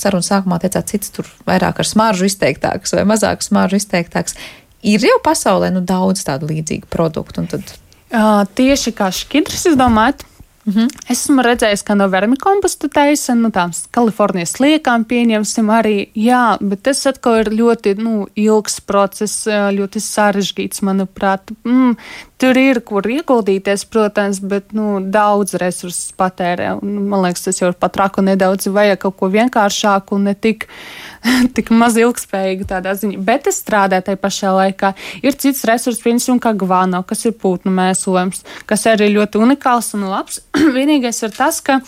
sarunas 0.00 0.28
sākumā 0.32 0.58
teicāt, 0.62 0.90
cits 0.90 1.12
tur 1.14 1.28
vairāk 1.46 1.80
ar 1.82 1.86
smaržu 1.88 2.26
izteiktāks 2.26 2.96
vai 2.96 3.06
mazāk 3.08 3.44
smaržu 3.46 3.78
izteiktāks. 3.78 4.36
Ir 4.86 5.02
jau 5.02 5.18
pasaulē 5.24 5.72
nu, 5.74 5.82
daudz 5.86 6.24
tādu 6.26 6.50
līdzīgu 6.50 6.90
produktu. 6.92 7.46
Tad, 7.50 7.74
Uh, 8.06 8.44
tieši 8.54 8.92
kā 8.94 9.08
šķidrs, 9.10 9.64
es 9.72 9.74
domāju, 9.74 10.20
Mm 10.66 10.72
-hmm. 10.72 10.88
Esmu 11.10 11.42
redzējis, 11.42 11.82
ka 11.86 11.94
no 11.94 12.08
vermikomposta 12.08 12.88
taisa, 12.88 13.34
nu 13.34 13.50
tās 13.54 13.84
Kalifornijas 13.90 14.56
liekām 14.60 15.04
pieņemsim 15.04 15.68
arī, 15.70 16.08
jā, 16.14 16.58
bet 16.60 16.82
tas 16.82 17.06
atkal 17.06 17.38
ir 17.40 17.50
ļoti, 17.50 17.94
nu, 17.98 18.26
ilgs 18.34 18.80
process, 18.80 19.46
ļoti 19.46 20.00
sarežģīts, 20.02 20.82
manuprāt. 20.82 21.40
Mm, 21.64 21.94
tur 22.36 22.58
ir, 22.58 22.80
kur 22.80 23.02
ieguldīties, 23.02 23.84
protams, 23.84 24.40
bet, 24.40 24.72
nu, 24.72 24.98
daudz 25.00 25.54
resursus 25.54 26.12
patērē, 26.18 26.82
un 26.82 27.08
man 27.08 27.22
liekas, 27.22 27.44
tas 27.46 27.60
jau 27.60 27.68
ir 27.68 27.78
pat 27.78 27.96
raku 27.96 28.22
nedaudz, 28.22 28.66
vajag 28.66 28.98
kaut 28.98 29.16
ko 29.16 29.28
vienkāršāku 29.28 30.18
un 30.18 30.24
ne 30.24 30.34
tik, 30.34 30.66
tik 31.56 31.70
maz 31.70 31.96
ilgspējīgu 31.96 32.66
tādā 32.66 32.96
ziņā. 32.98 33.22
Bet 33.22 33.46
es 33.46 33.62
strādāju 33.62 34.02
tajā 34.02 34.16
pašā 34.16 34.50
laikā. 34.50 34.94
Ir 35.22 35.32
cits 35.32 35.64
resurs, 35.64 36.02
piemēram, 36.02 36.42
kā 36.42 36.52
gvāno, 36.58 37.02
kas 37.06 37.24
ir 37.24 37.32
putnu 37.32 37.70
mēslojums, 37.70 38.42
kas 38.66 38.86
arī 38.86 39.12
ļoti 39.14 39.38
unikāls 39.38 39.94
un 39.94 40.10
labs. 40.10 40.42
Vienīgais 40.76 41.22
ir 41.26 41.34
tas, 41.36 41.60
ka 41.64 41.80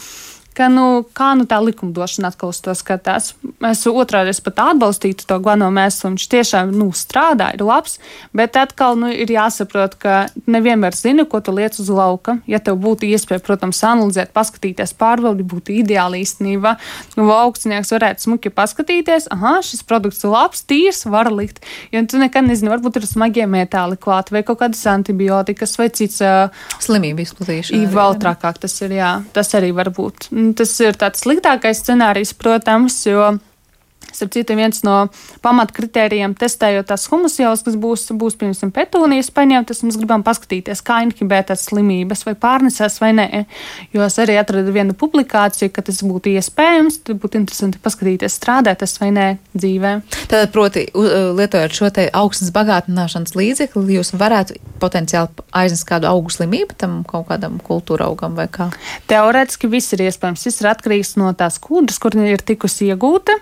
ka, 0.56 0.68
nu, 0.72 1.04
kā 1.16 1.32
nu 1.38 1.46
tā 1.48 1.58
likumdošana 1.62 2.32
atkal 2.32 2.52
uz 2.52 2.60
to 2.64 2.74
skatās. 2.76 3.32
Es 3.68 3.84
otrādi 3.88 4.34
pat 4.44 4.62
atbalstītu 4.68 5.26
to 5.28 5.38
gvano 5.42 5.68
mēslu, 5.74 6.12
viņš 6.12 6.26
tiešām 6.34 6.72
nu, 6.74 6.90
strādā, 6.96 7.50
ir 7.54 7.64
labs, 7.66 7.98
bet 8.36 8.56
atkal 8.58 8.98
nu, 8.98 9.10
ir 9.12 9.30
jāsaprot, 9.32 9.96
ka 10.00 10.16
nevienmēr 10.50 10.96
zini, 10.96 11.26
ko 11.28 11.40
tu 11.44 11.54
liec 11.54 11.78
uz 11.78 11.90
lauka. 11.92 12.38
Ja 12.50 12.60
tev 12.62 12.78
būtu 12.82 13.08
iespēja, 13.08 13.42
protams, 13.44 13.82
analizēt, 13.86 14.32
paskatīties, 14.36 14.94
pārbaudīt, 14.98 15.48
būtu 15.48 15.74
ideāli 15.80 16.22
īstenībā. 16.24 16.74
Nu, 17.18 17.28
augstnieks 17.34 17.92
varētu 17.94 18.26
smuki 18.26 18.52
paskatīties, 18.54 19.30
ah, 19.34 19.60
šis 19.64 19.84
produkts 19.86 20.24
ir 20.24 20.34
labs, 20.34 20.64
tīrs, 20.68 21.04
var 21.10 21.30
likt. 21.34 21.62
Jo 21.94 22.04
tu 22.08 22.20
nekad 22.20 22.46
nezini, 22.48 22.72
varbūt 22.72 23.00
ir 23.00 23.08
smagie 23.08 23.46
metāli 23.50 23.98
klāti 24.00 24.34
vai 24.36 24.44
kaut 24.46 24.62
kādas 24.62 24.84
antibiotikas 24.90 25.76
vai 25.80 25.88
cits. 25.94 26.20
Uh, 26.24 26.50
slimību 26.82 27.24
izplatīšana. 27.24 27.90
Vēl 27.92 28.18
trakāk 28.22 28.60
tas 28.62 28.74
ir, 28.84 28.94
jā, 28.98 29.12
tas 29.34 29.52
arī 29.58 29.70
var 29.76 29.90
būt. 29.94 30.28
Tas 30.56 30.72
ir 30.80 30.96
tāds 31.00 31.24
sliktākais 31.24 31.82
scenārijs, 31.82 32.34
protams, 32.38 33.00
jo. 33.06 33.34
Starp 34.18 34.32
citu, 34.34 34.56
viens 34.58 34.82
no 34.86 34.96
pamatkritērijiem, 35.44 36.34
testējot 36.38 36.88
tās 36.90 37.06
humusvielas, 37.10 37.62
kas 37.66 37.76
būs, 37.78 38.08
būs 38.18 38.36
piemēram, 38.40 38.72
petūnijas 38.74 39.30
paņemtas, 39.34 39.84
mēs 39.86 39.98
gribam 40.00 40.24
paskatīties, 40.26 40.82
kā 40.86 41.00
inhibēt 41.06 41.50
tās 41.52 41.66
slimības, 41.68 42.24
vai 42.26 42.34
pārnesās 42.38 42.98
vai 43.02 43.12
nē. 43.16 43.44
Jo 43.94 44.04
es 44.06 44.18
arī 44.18 44.38
atradu 44.40 44.74
vienu 44.74 44.96
publikāciju, 44.98 45.70
ka 45.74 45.84
tas 45.86 46.02
būtu 46.02 46.32
iespējams, 46.34 47.00
tad 47.06 47.20
būtu 47.22 47.40
interesanti 47.40 47.80
paskatīties, 47.82 48.36
strādāt 48.40 48.82
tas 48.82 48.96
vai 49.00 49.12
nē 49.14 49.28
dzīvē. 49.54 49.94
Tātad, 50.26 50.50
proti, 50.54 50.86
u- 50.98 51.06
lietojot 51.38 51.78
šo 51.78 51.90
te 51.94 52.08
augstnes 52.14 52.50
bagātināšanas 52.54 53.36
līdzekli, 53.38 53.98
jūs 53.98 54.12
varētu 54.18 54.58
potenciāli 54.82 55.46
aiznest 55.56 55.86
kādu 55.88 56.10
augu 56.10 56.32
slimību 56.34 56.76
tam 56.78 57.00
kaut 57.08 57.28
kādam 57.30 57.58
kultūra 57.64 58.08
augam 58.10 58.34
vai 58.38 58.48
kā. 58.50 58.70
Teorētiski 59.10 59.70
viss 59.70 59.94
ir 59.96 60.04
iespējams. 60.08 60.44
Viss 60.48 60.62
ir 60.62 60.70
atkarīgs 60.70 61.14
no 61.20 61.30
tās 61.38 61.58
kūdras, 61.62 61.98
kur 62.02 62.16
ir 62.18 62.42
tikusi 62.42 62.90
iegūta, 62.90 63.34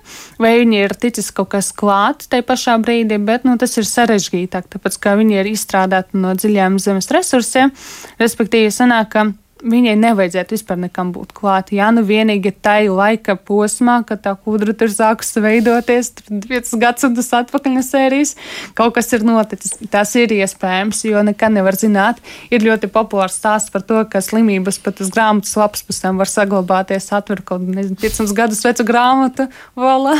vai 0.42 0.65
viņa 0.66 0.82
ir 0.82 0.94
ticis 0.98 1.30
kaut 1.34 1.52
kas 1.54 1.70
klāts 1.76 2.30
tajā 2.30 2.44
pašā 2.46 2.76
brīdī, 2.82 3.20
bet 3.22 3.46
nu, 3.46 3.54
tas 3.60 3.76
ir 3.78 3.86
sarežģītāk, 3.86 4.66
tāpēc 4.74 4.98
ka 4.98 5.14
viņa 5.18 5.40
ir 5.40 5.50
izstrādāta 5.52 6.18
no 6.18 6.34
dziļām 6.34 6.80
zemes 6.82 7.10
resursiem. 7.14 7.72
Respektīvi, 8.18 8.74
sanāk, 8.74 9.12
ka 9.14 9.28
viņai 9.66 9.94
nevajadzētu 10.00 10.54
vispār 10.56 10.78
nekam 10.80 11.10
būt 11.14 11.32
klāt. 11.36 11.72
Jā, 11.74 11.88
nu 11.94 12.04
vienīgi 12.06 12.52
tai 12.62 12.88
laika 12.90 13.36
posmā, 13.36 13.98
kad 14.06 14.22
tā 14.24 14.34
kūdra 14.38 14.74
tur 14.78 14.92
sākas 14.92 15.34
veidoties, 15.42 16.12
tur 16.18 16.46
5 16.50 16.74
gadsimtus 16.82 17.32
atpakaļ 17.36 17.76
no 17.76 17.84
sērijas, 17.86 18.36
kaut 18.78 18.96
kas 18.96 19.12
ir 19.16 19.26
noticis. 19.26 19.76
Tas 19.92 20.14
ir 20.18 20.34
iespējams, 20.36 21.02
jo 21.10 21.24
nekad 21.26 21.56
nevar 21.56 21.78
zināt. 21.78 22.22
Ir 22.50 22.64
ļoti 22.66 22.90
populārs 22.92 23.38
stāsts 23.40 23.72
par 23.74 23.84
to, 23.86 24.02
ka 24.10 24.22
slimības 24.24 24.80
pat 24.82 25.02
uz 25.04 25.10
grāmatas 25.14 25.56
lapas 25.58 26.02
tam 26.02 26.22
var 26.22 26.30
saglabāties, 26.30 27.10
atver 27.16 27.42
kaut 27.46 27.66
nezinu, 27.66 27.98
500 28.02 28.36
gadus 28.36 28.62
vecu 28.66 28.86
grāmatu. 28.86 29.50
Vala. 29.78 30.16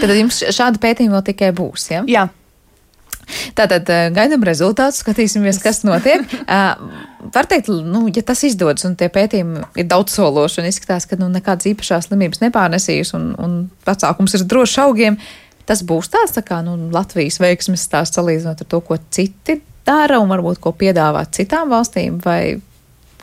Tad 0.00 0.14
jums 0.14 0.44
šāda 0.54 0.80
pētījuma 0.82 1.18
vēl 1.18 1.28
tikai 1.32 1.52
būs. 1.56 1.90
Ja? 1.94 2.06
Jā. 2.08 2.28
Tātad 3.58 3.88
gaidām 4.14 4.44
rezultātus, 4.46 5.02
skatīsimies, 5.04 5.60
kas 5.62 5.82
notiek. 5.86 6.24
Var 7.34 7.48
teikt, 7.50 7.70
nu, 7.84 8.04
ja 8.14 8.24
tas 8.26 8.44
izdodas 8.46 8.84
un 8.88 8.96
tie 9.00 9.08
pētījumi 9.12 9.64
ir 9.80 9.88
daudz 9.90 10.16
sološi 10.16 10.60
un 10.62 10.68
izskatās, 10.68 11.08
ka 11.08 11.18
nu, 11.20 11.30
nekādas 11.32 11.70
īpašās 11.72 12.10
slimības 12.10 12.42
nepārnesīs 12.44 13.14
un, 13.16 13.30
un 13.40 13.56
vecākums 13.88 14.36
ir 14.36 14.44
drošs 14.50 14.76
augiem, 14.84 15.16
tas 15.68 15.82
būs 15.86 16.12
tāds 16.12 16.36
tā 16.36 16.44
kā 16.44 16.60
nu, 16.66 16.76
Latvijas 16.92 17.40
veiksmes 17.40 17.86
stāsts 17.88 18.20
salīdzinot 18.20 18.60
ar 18.60 18.70
to, 18.70 18.82
ko 18.84 19.00
citi 19.14 19.60
dara 19.84 20.20
un 20.20 20.30
varbūt 20.32 20.60
ko 20.64 20.74
piedāvāt 20.76 21.34
citām 21.36 21.72
valstīm, 21.72 22.20
vai 22.24 22.60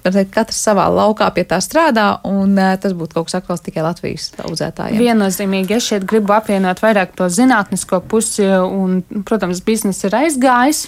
teikt, 0.09 0.31
katrs 0.33 0.61
savā 0.65 0.87
laukā 0.89 1.27
pie 1.35 1.45
tā 1.45 1.59
strādā, 1.61 2.07
un 2.27 2.55
uh, 2.57 2.73
tas 2.81 2.95
būtu 2.97 3.17
kaut 3.17 3.29
kas 3.29 3.37
aktuāls 3.41 3.61
tikai 3.65 3.85
Latvijas 3.85 4.31
audzētājiem. 4.41 4.97
Viennozīmīgi, 5.01 5.77
es 5.77 5.89
šeit 5.91 6.07
gribu 6.09 6.33
apvienot 6.33 6.81
vairāk 6.81 7.13
to 7.17 7.29
zinātnisko 7.29 8.01
pusi, 8.09 8.47
un, 8.47 9.01
protams, 9.27 9.61
biznesa 9.65 10.09
ir 10.09 10.17
aizgājis. 10.23 10.87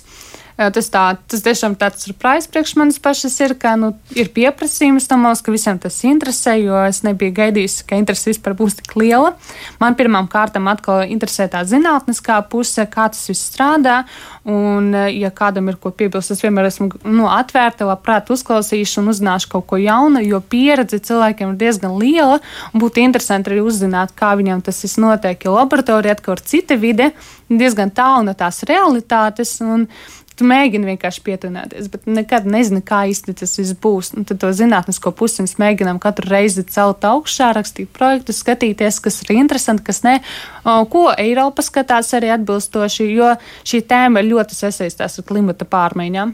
Tas, 0.54 0.86
tā, 0.94 1.02
tas 1.18 1.42
tiešām 1.42 1.74
tāds 1.82 2.04
surprise 2.06 2.46
priekš 2.52 2.76
manis 2.78 3.00
pašas 3.02 3.40
ir, 3.42 3.56
ka 3.58 3.72
nu, 3.80 3.90
ir 4.14 4.30
pieprasījums 4.36 5.08
tam 5.10 5.26
ka 5.26 5.54
visiem 5.54 5.80
tas 5.82 5.98
interesē, 6.06 6.54
jo 6.62 6.78
es 6.86 7.02
nebiju 7.02 7.34
gaidījis, 7.40 7.80
ka 7.90 7.98
interese 7.98 8.30
vispār 8.30 8.54
būs 8.60 8.78
tik 8.78 8.94
liela. 9.00 9.34
Man 9.82 9.98
pirmām 9.98 10.30
kārtām 10.30 10.70
atkal 10.70 11.08
interesē 11.10 11.48
tā 11.50 11.64
zinātniskā 11.66 12.38
puse, 12.52 12.86
kā 12.86 13.08
tas 13.10 13.26
viss 13.32 13.50
strādā, 13.50 14.04
un 14.46 14.94
ja 14.94 15.34
kādam 15.34 15.72
ir 15.72 15.80
ko 15.82 15.90
piebilst, 15.90 16.36
es 16.36 16.46
vienmēr 16.46 16.70
esmu 16.70 16.92
nu, 17.02 17.26
atvērta, 17.34 17.90
labprāt 17.90 18.30
uzklausīšu 18.34 19.02
un 19.02 19.10
uzzināšu 19.14 19.50
kaut 19.56 19.66
ko 19.72 19.82
jaunu, 19.82 20.22
jo 20.22 20.38
pieredze 20.54 21.02
cilvēkiem 21.02 21.56
ir 21.56 21.62
diezgan 21.66 21.98
liela, 21.98 22.42
un 22.74 22.84
būtu 22.84 23.02
interesanti 23.02 23.50
arī 23.50 23.64
uzzināt, 23.66 24.14
kā 24.20 24.36
viņam 24.38 24.62
tas 24.62 24.86
viss 24.86 25.02
notiek, 25.02 25.48
jo 25.48 25.58
laboratorija 25.58 26.20
atkal 26.20 26.38
ir 26.38 26.46
cita 26.46 26.78
vide, 26.78 27.14
diezgan 27.50 27.92
tālu 27.94 28.28
no 28.28 28.36
tās 28.38 28.62
realitātes. 28.68 29.58
Un, 29.64 29.88
Tu 30.34 30.48
mēģini 30.50 30.88
vienkārši 30.94 31.22
pietuvināties, 31.28 31.90
bet 31.94 32.08
nekad 32.10 32.48
nezini, 32.50 32.82
kā 32.86 33.04
īsti 33.12 33.36
tas 33.38 33.54
viss 33.60 33.76
būs. 33.84 34.14
Un 34.18 34.26
tad 34.26 34.40
to 34.42 34.50
zinātnisko 34.56 35.12
pusi 35.14 35.46
mēs 35.46 35.60
mēģinām 35.62 36.00
katru 36.02 36.32
reizi 36.32 36.64
celt 36.74 37.06
augšā, 37.06 37.52
rakstīt 37.54 37.92
projektus, 37.94 38.40
skatīties, 38.42 38.98
kas 39.04 39.22
ir 39.26 39.36
interesanti, 39.36 39.86
kas 39.86 40.02
nē, 40.06 40.16
ko 40.64 41.10
Eiropa 41.14 41.66
skatās 41.66 42.10
arī 42.18 42.34
atbilstoši, 42.34 43.12
jo 43.14 43.36
šī 43.62 43.84
tēma 43.92 44.26
ļoti 44.26 44.58
sasaistās 44.58 45.20
ar 45.22 45.30
klimata 45.30 45.70
pārmaiņām. 45.70 46.34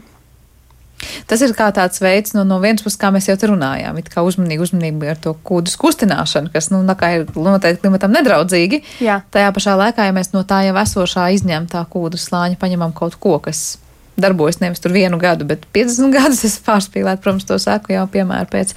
Tas 1.28 1.40
ir 1.44 1.52
kā 1.56 1.68
tāds 1.74 2.00
veids, 2.02 2.34
no, 2.36 2.44
no 2.44 2.58
vienas 2.60 2.84
puses, 2.84 2.98
kā 3.00 3.08
mēs 3.12 3.28
jau 3.30 3.36
te 3.40 3.48
runājām, 3.48 3.96
it 4.00 4.10
kā 4.12 4.24
uzmanīgi, 4.26 4.64
uzmanīgi 4.66 5.12
ar 5.12 5.20
to 5.22 5.32
kūdu 5.46 5.72
kustināšanu, 5.80 6.52
kas, 6.52 6.70
nu, 6.72 6.82
ir 6.84 7.28
noteikti 7.36 7.84
klimatam 7.84 8.12
nedraudzīgi. 8.16 8.82
Jā. 9.04 9.20
Tajā 9.32 9.52
pašā 9.56 9.76
laikā, 9.80 10.08
ja 10.08 10.16
mēs 10.16 10.34
no 10.34 10.44
tā 10.48 10.62
jau 10.68 10.76
esošā 10.82 11.30
izņemtā 11.36 11.84
kūdu 11.92 12.20
slāņa 12.20 12.60
paņemam 12.60 12.92
kaut 12.96 13.16
ko, 13.20 13.38
kas 13.44 13.80
darbojas 14.22 14.60
nevis 14.62 14.82
tur 14.82 14.94
vienu 14.94 15.18
gadu, 15.20 15.46
bet 15.48 15.66
50 15.76 16.12
gadus. 16.16 16.44
Es 16.48 16.58
pārspīlētu, 16.66 17.24
protams, 17.24 17.48
to 17.48 17.58
saku 17.62 17.96
jau 17.96 18.06
piemēru 18.12 18.50
pēc. 18.52 18.76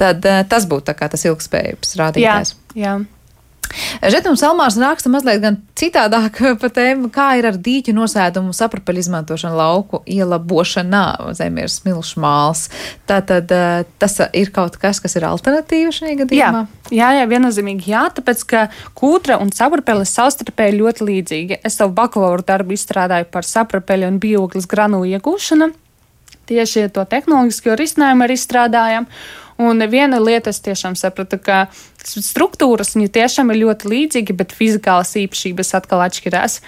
Tad 0.00 0.24
uh, 0.28 0.42
tas 0.48 0.68
būtu 0.70 0.92
tas 0.92 1.26
ilgspējības 1.28 1.98
rādītājs. 2.00 2.56
Jā, 2.74 2.86
jā. 2.86 2.94
Žetums 4.02 4.42
Almārs 4.44 4.76
raksta 4.80 5.10
mazliet 5.12 5.40
gan 5.42 5.58
citādāk 5.78 6.38
par 6.60 6.72
tēmu, 6.74 7.10
kā 7.12 7.32
ir 7.38 7.48
ar 7.48 7.58
dīķu 7.60 7.94
nosēdumu 7.96 8.54
saprapeļu 8.56 9.04
izmantošanu 9.04 9.58
lauku 9.58 10.02
ielabošanā 10.10 11.32
zem 11.38 11.60
ir 11.62 11.72
smilšu 11.72 12.22
māls. 12.22 12.66
Tātad 13.08 13.52
tas 14.02 14.18
ir 14.36 14.52
kaut 14.54 14.78
kas, 14.82 15.00
kas 15.02 15.16
ir 15.18 15.26
alternatīva 15.28 15.92
šajā 15.94 16.18
gadījumā? 16.24 16.64
Jā, 16.90 16.96
jā, 16.98 17.10
jā 17.20 17.28
viennozīmīgi 17.30 17.92
jā, 17.94 18.06
tāpēc, 18.18 18.46
ka 18.48 18.64
kūtra 18.98 19.38
un 19.42 19.52
saprapeļa 19.54 20.08
savstarpēji 20.08 20.80
ļoti 20.80 21.08
līdzīgi. 21.08 21.60
Es 21.64 21.78
savu 21.80 21.94
bakalaura 21.96 22.44
darbu 22.54 22.76
izstrādāju 22.76 23.30
par 23.32 23.48
saprapeļu 23.48 24.10
un 24.12 24.20
bioglas 24.22 24.68
granulu 24.70 25.08
iegūšanu. 25.14 25.72
Tieši 26.50 26.88
to 26.92 27.04
tehnoloģisko 27.06 27.76
risinājumu 27.78 28.26
arī 28.26 28.36
izstrādājam. 28.36 29.06
Un 29.62 29.84
viena 29.90 30.18
lieta 30.18 30.50
es 30.50 30.58
tiešām 30.64 30.96
sapratu, 30.98 31.38
ka 31.38 31.66
struktūras 32.02 32.96
viņa 32.96 33.10
tiešām 33.14 33.52
ir 33.52 33.60
ļoti 33.62 33.90
līdzīga, 33.92 34.36
bet 34.40 34.54
fizikālas 34.56 35.14
īpašības 35.20 35.70
atkal 35.78 36.02
atšķirās. 36.06 36.58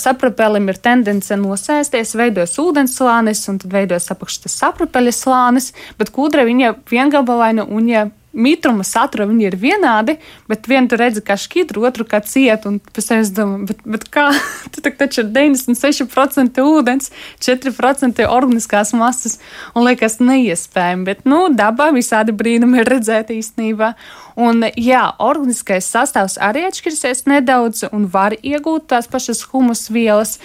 Saprapelim 0.00 0.70
ir 0.72 0.80
tendence 0.80 1.36
nosēsties, 1.36 2.14
veidojas 2.16 2.56
ūdens 2.62 2.96
slānis, 2.96 3.44
un 3.52 3.60
tad 3.60 3.74
veidojas 3.74 4.08
apakšas 4.14 4.56
saprapeļa 4.62 5.12
slānis, 5.16 5.72
bet 6.00 6.14
kūdra 6.16 6.46
viņa 6.48 6.74
viengabalaina 6.90 7.68
un 7.68 7.92
ja 7.92 8.06
mitruma 8.32 8.84
satura 8.86 9.26
viņi 9.28 9.46
ir 9.48 9.56
vienādi, 9.58 10.16
bet 10.50 10.68
vienu 10.70 10.90
tu 10.90 10.98
redzi 11.00 11.22
kā 11.24 11.36
šķidru, 11.40 11.84
otru 11.88 12.06
kā 12.08 12.20
cietu. 12.22 12.70
Un 12.70 12.78
pēc 12.80 13.08
tam 13.08 13.22
es 13.24 13.32
domāju, 13.34 13.70
bet, 13.70 13.84
bet 13.96 14.08
kā? 14.12 14.28
Tu 14.74 14.84
taču 14.86 15.24
ir 15.24 15.30
96% 15.34 16.60
ūdens, 16.62 17.10
4% 17.42 18.26
organiskās 18.30 18.94
masas 18.96 19.38
un 19.74 19.84
liekas 19.88 20.20
neiespējami. 20.22 21.06
Bet, 21.08 21.24
nu, 21.28 21.48
dabā 21.54 21.90
visādi 21.96 22.34
brīnumi 22.36 22.80
ir 22.82 22.90
redzēti 22.90 23.40
īstenībā. 23.40 23.94
Un, 24.40 24.64
jā, 24.80 25.02
organiskais 25.20 25.84
sastāvs 25.92 26.38
arī 26.40 26.62
atšķirsies 26.68 27.26
nedaudz 27.28 27.84
un 27.90 28.06
var 28.08 28.32
iegūt 28.40 28.86
tās 28.88 29.08
pašas 29.10 29.42
humus 29.50 29.88
vielas, 29.92 30.38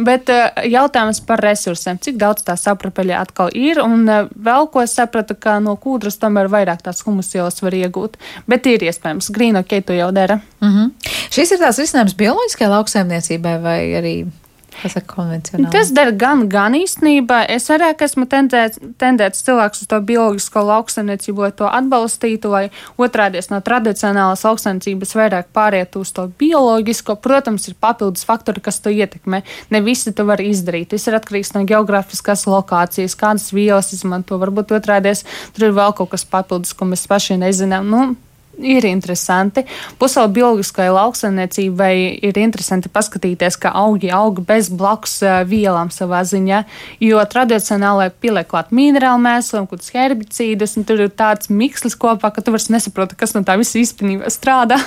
bet 0.00 0.30
eh, 0.32 0.62
jautājums 0.72 1.20
par 1.26 1.42
resursiem, 1.44 2.00
cik 2.00 2.16
daudz 2.20 2.46
tā 2.46 2.56
saprapeļa 2.56 3.20
atkal 3.26 3.52
ir, 3.52 3.82
un 3.84 4.08
eh, 4.08 4.30
vēl 4.32 4.70
ko 4.72 4.84
es 4.86 4.96
sapratu, 4.96 5.36
ka 5.36 5.58
no 5.60 5.76
kūdras 5.76 6.16
tomēr 6.22 6.48
vairāk 6.52 6.84
tās 6.86 7.04
humus 7.04 7.32
vielas 7.34 7.60
var 7.64 7.76
iegūt, 7.76 8.16
bet 8.48 8.68
ir 8.70 8.86
iespējams, 8.88 9.28
grīnokie 9.36 9.82
to 9.84 9.98
jau 9.98 10.08
dara. 10.16 10.40
Mm 10.62 10.72
-hmm. 10.72 11.12
Šis 11.30 11.52
ir 11.52 11.60
tās 11.60 11.78
risinājums 11.78 12.16
bioloģiskai 12.16 12.72
lauksaimniecībai 12.72 13.58
vai 13.60 13.80
arī 14.00 14.16
Tas 14.80 14.96
ir 14.96 15.04
konvencionāli. 15.08 15.70
Tas 15.74 15.90
dara 15.94 16.12
gan, 16.16 16.46
gan 16.50 16.74
īstenībā. 16.78 17.42
Es 17.52 17.68
arī 17.72 17.90
esmu 18.06 18.26
tendēts, 18.30 18.80
tendēts 19.00 19.44
cilvēks 19.46 19.84
uz 19.84 19.90
to 19.90 19.98
bioloģisko 20.08 20.64
lauksaimniecību, 20.68 21.44
lai 21.44 21.52
to 21.58 21.68
atbalstītu, 21.68 22.50
lai 22.52 22.64
otrādies 23.00 23.50
no 23.52 23.60
tradicionālās 23.64 24.44
lauksaimniecības 24.46 25.14
vairāk 25.18 25.52
pāriet 25.54 25.98
uz 26.00 26.14
to 26.16 26.26
bioloģisko. 26.40 27.18
Protams, 27.22 27.68
ir 27.70 27.78
papildus 27.82 28.26
faktori, 28.28 28.64
kas 28.64 28.80
to 28.82 28.90
ietekmē. 28.94 29.42
Ne 29.74 29.84
visi 29.84 30.14
to 30.16 30.26
var 30.28 30.42
izdarīt. 30.42 30.92
Tas 30.94 31.06
ir 31.08 31.18
atkarīgs 31.20 31.54
no 31.56 31.66
geogrāfiskās 31.68 32.46
lokācijas, 32.50 33.18
kādas 33.18 33.52
vielas 33.54 33.92
izmanto. 33.94 34.40
Varbūt 34.42 34.74
otrādies 34.78 35.26
tur 35.54 35.68
ir 35.68 35.78
vēl 35.78 35.94
kaut 35.98 36.14
kas 36.16 36.26
papildus, 36.28 36.74
ko 36.74 36.88
mēs 36.90 37.06
paši 37.10 37.38
nezinām. 37.44 37.88
Nu, 37.92 38.04
ir 38.58 38.86
interesanti. 38.88 39.64
Pusaudžu 40.00 40.34
bioloģiskajai 40.36 40.92
lauksaimniecībai 40.94 41.92
ir 42.28 42.40
interesanti 42.42 42.90
paskatīties, 42.92 43.58
ka 43.60 43.72
augi 43.82 44.12
aug 44.14 44.42
bez 44.46 44.70
blakus 44.70 45.18
vielām 45.48 45.92
savā 45.94 46.22
ziņā, 46.28 46.62
jo 47.02 47.22
tradicionālai 47.34 48.10
pieliek 48.22 48.48
klāt 48.50 48.72
minerālu 48.74 49.22
mēslu 49.24 49.62
un 49.62 49.70
kādus 49.70 49.92
herbicīdus, 49.94 50.76
un 50.78 50.88
tur 50.88 51.06
ir 51.06 51.14
tāds 51.14 51.52
mikslis 51.52 51.96
kopā, 51.98 52.32
ka 52.34 52.44
tu 52.44 52.54
vairs 52.54 52.70
nesaproti, 52.72 53.18
kas 53.18 53.36
no 53.36 53.44
tā 53.46 53.58
visa 53.60 53.78
īstenībā 53.80 54.30
strādā. 54.32 54.80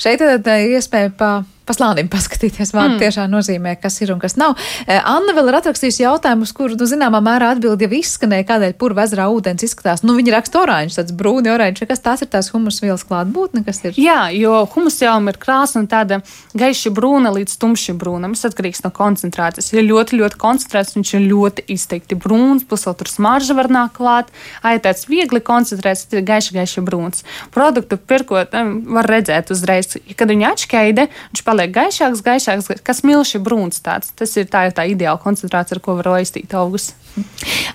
Šeit 0.00 0.22
tad 0.22 0.48
iespēja 0.48 1.12
pa 1.16 1.30
pa 1.68 1.76
slānim 1.76 2.08
paskatīties. 2.12 2.72
Vārdu 2.74 2.96
mm. 2.96 3.02
tiešām 3.02 3.30
nozīmē, 3.32 3.76
kas 3.82 4.00
ir 4.04 4.12
un 4.14 4.22
kas 4.22 4.38
nav. 4.40 4.56
E, 4.86 4.96
Anna 4.96 5.34
vēl 5.36 5.50
ir 5.50 5.58
atrakstījusi 5.60 6.04
jautājumus, 6.04 6.54
kur, 6.56 6.72
nu, 6.78 6.88
zināmā 6.88 7.20
mērā 7.24 7.52
atbildi 7.54 7.86
jau 7.86 7.98
izskanēja, 8.00 8.46
kādēļ 8.48 8.76
purva 8.80 9.04
ezerā 9.06 9.28
ūdens 9.32 9.64
izskatās. 9.66 10.04
Nu, 10.06 10.16
viņi 10.18 10.34
raksta 10.34 10.62
oranžs, 10.62 10.98
tāds 11.00 11.14
brūni 11.16 11.52
oranžs, 11.52 11.84
kas 11.88 12.02
tās 12.04 12.24
ir 12.24 12.30
tās 12.32 12.50
humus 12.54 12.80
vielas 12.82 13.04
klātbūtne, 13.08 13.64
kas 13.66 13.82
ir. 13.84 13.98
Jā, 14.00 14.28
jo 14.34 14.62
humus 14.74 14.98
jau 15.02 15.16
ir 15.28 15.40
krāsa 15.40 15.80
un 15.82 15.88
tāda 15.90 16.20
gaiši 16.58 16.92
brūna 16.94 17.32
līdz 17.36 17.58
tumši 17.60 17.96
brūnam. 17.98 18.36
Tas 18.36 18.48
atkarīgs 18.50 18.82
no 18.84 18.92
koncentrācijas. 18.94 19.72
Ja 19.74 19.84
ļoti, 19.84 20.18
ļoti 20.22 20.40
koncentrēts, 20.40 20.96
viņš 20.96 21.14
ir 21.18 21.26
ļoti 21.28 21.66
izteikti 21.74 22.18
brūns, 22.18 22.66
plus 22.68 22.86
vēl 22.88 22.96
tur 23.00 23.12
smarža 23.12 23.56
var 23.58 23.70
nākt 23.72 23.96
klāt. 23.98 24.32
Ja 24.62 24.78
tāds 24.82 25.08
viegli 25.10 25.42
koncentrēts, 25.44 26.06
ir 26.12 26.24
gaiši, 26.26 26.54
gaiši 26.56 26.84
brūns. 26.86 27.24
Produktu 27.54 27.98
pirkot, 27.98 28.54
var 28.98 29.08
redzēt 29.10 29.52
uzreiz, 29.54 29.96
kad 30.18 30.30
viņi 30.30 30.46
atšķaida, 30.52 31.08
viņš 31.32 31.44
paliek 31.46 31.57
paliek 31.58 31.74
gaišāks, 31.74 32.22
gaišāks, 32.22 32.68
kas 32.86 33.02
milši 33.02 33.40
brūns 33.42 33.82
tāds. 33.82 34.12
Tas 34.14 34.36
ir 34.38 34.46
tā, 34.50 34.68
tā 34.70 34.86
ideāla 34.86 35.18
koncentrācija, 35.18 35.78
ar 35.78 35.82
ko 35.82 35.96
var 35.98 36.12
laistīt 36.14 36.54
augus. 36.54 36.92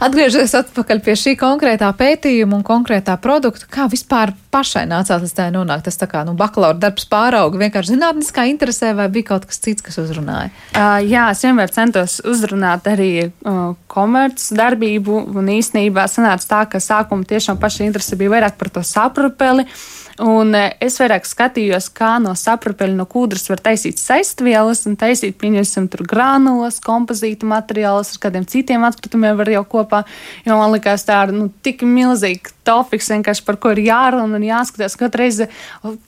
Atgriežoties 0.03 0.53
atpakaļ 0.57 0.99
pie 1.03 1.15
šī 1.19 1.33
konkrētā 1.39 1.89
pētījuma 1.97 2.57
un 2.59 2.63
konkrētā 2.65 3.15
produkta, 3.21 3.67
kā 3.71 3.87
vispār 3.91 4.33
pašai 4.53 4.83
nācās 4.89 5.23
līdz 5.23 5.35
tā 5.37 5.47
nonākt? 5.53 5.85
Tas 5.87 5.99
tā 5.99 6.07
kā 6.11 6.23
nu, 6.27 6.35
bakalaura 6.39 6.77
darbs 6.79 7.07
pārauga 7.11 7.61
vienkārši 7.61 7.95
zinātniskā 7.95 8.45
interesē 8.51 8.93
vai 8.97 9.09
bija 9.13 9.31
kaut 9.33 9.47
kas 9.49 9.61
cits, 9.63 9.85
kas 9.85 9.99
uzrunāja? 10.03 10.51
Uh, 10.73 10.99
jā, 11.07 11.29
es 11.33 11.43
vienmēr 11.45 11.73
centos 11.73 12.19
uzrunāt 12.27 12.87
arī 12.91 13.11
uh, 13.29 13.73
komerces 13.91 14.53
darbību 14.57 15.19
un 15.33 15.51
īstenībā 15.57 16.07
sanāca 16.11 16.49
tā, 16.55 16.63
ka 16.75 16.83
sākumā 16.83 17.27
tiešām 17.29 17.59
paša 17.61 17.87
interese 17.87 18.19
bija 18.19 18.37
vairāk 18.37 18.57
par 18.59 18.73
to 18.73 18.85
saprupeli. 18.87 19.67
Un 20.21 20.53
es 20.53 20.99
vairāk 21.01 21.25
skatījos, 21.25 21.87
kā 21.97 22.19
no 22.21 22.35
saprapeļa 22.37 22.93
no 22.99 23.07
kūdras 23.09 23.47
var 23.49 23.61
taisīt 23.65 23.97
saistvielas 23.97 24.83
un 24.89 24.97
taisīt, 24.99 25.39
pieņemsim, 25.41 25.87
tur 25.89 26.05
grānulas, 26.09 26.77
kompozīta 26.83 27.49
materiālus 27.49 28.13
ar 28.13 28.21
kādiem 28.27 28.45
citiem 28.49 28.85
atkrituma 29.23 29.31
jānovēr 29.31 29.55
jau 29.57 29.63
kopā, 29.65 30.03
jo 30.45 30.57
man 30.57 30.73
likās 30.73 31.05
tā 31.07 31.23
ir 31.27 31.33
nu, 31.33 31.49
tik 31.63 31.83
milzīga 31.83 32.51
topiks, 32.63 33.09
par 33.45 33.57
ko 33.59 33.73
ir 33.73 33.83
jārunā 33.83 34.37
un 34.37 34.43
jāskatās. 34.43 34.95
Katru 34.95 35.23
reizi 35.23 35.47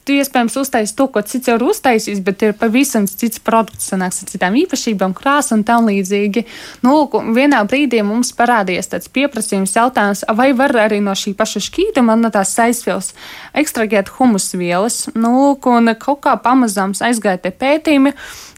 tu 0.05 0.15
iespējams 0.15 0.55
uztaisīsi 0.55 0.95
to, 0.95 1.07
ko 1.07 1.21
cits 1.21 1.47
jau 1.47 1.57
ir 1.57 1.65
uztaisījis, 1.67 2.21
bet 2.23 2.43
ir 2.43 2.53
pavisam 2.53 3.07
cits 3.07 3.39
produkts, 3.39 3.89
sanāks 3.91 4.23
ar 4.23 4.31
citām 4.31 4.55
īpašībām, 4.55 5.13
krāsu 5.17 5.55
un 5.57 5.65
tam 5.67 5.89
līdzīgi. 5.89 6.45
Nu, 6.85 7.09
vienā 7.35 7.63
brīdī 7.67 8.01
mums 8.07 8.31
parādījās 8.37 8.91
tāds 8.93 9.11
pieprasījums 9.11 9.75
jautājums, 9.75 10.23
vai 10.31 10.53
var 10.55 10.75
arī 10.85 11.01
no 11.03 11.15
šī 11.15 11.35
paša 11.35 11.63
šķīta 11.67 12.05
man 12.05 12.23
no 12.23 12.31
tās 12.31 12.55
saistvielas 12.55 13.13
ekstrahēt 13.53 14.13
humusvielas. 14.15 15.09
Nu, 15.15 15.55
un 15.59 15.95
kaut 15.99 16.23
kā 16.23 16.37
pamazām 16.39 16.95
aizgāja 16.95 17.43
tie 17.43 17.51
pētījumi. 17.51 18.15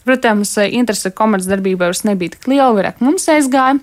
Protams, 0.08 0.54
interese 0.72 1.10
komercdarbībā 1.12 1.90
vairs 1.90 2.06
nebija 2.08 2.38
tik 2.38 2.48
liela, 2.48 2.72
vairāk 2.78 3.02
mums 3.04 3.28
aizgāja. 3.34 3.82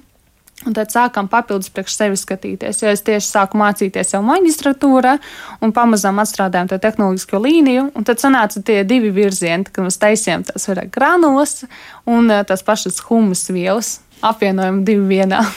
Un 0.65 0.73
tad 0.77 0.93
sākām 0.93 1.29
papildus 1.29 1.69
priekš 1.75 1.97
sevis 1.99 2.25
skatīties. 2.25 2.81
Jo 2.83 2.93
es 2.93 3.05
tieši 3.05 3.29
sāku 3.29 3.59
mācīties 3.61 4.15
jau 4.15 4.23
maģistratūrā 4.25 5.17
un 5.65 5.75
pamazām 5.77 6.23
atstrādājām 6.23 6.71
to 6.73 6.79
tehnoloģisko 6.81 7.41
līniju. 7.45 7.87
Un 7.93 8.09
tad 8.09 8.23
sanāca 8.23 8.63
tie 8.65 8.81
divi 8.89 9.13
virzieni, 9.15 9.69
kad 9.69 9.85
mēs 9.85 10.01
taisījām 10.01 10.47
tās 10.49 10.69
vairāk 10.71 10.93
granulas 10.95 11.67
un 12.09 12.33
eh, 12.33 12.45
tās 12.49 12.65
pašas 12.65 13.03
humus 13.09 13.47
vielas. 13.53 13.99
Apvienojam 14.25 14.85
divu 14.89 15.09
vienā. 15.13 15.45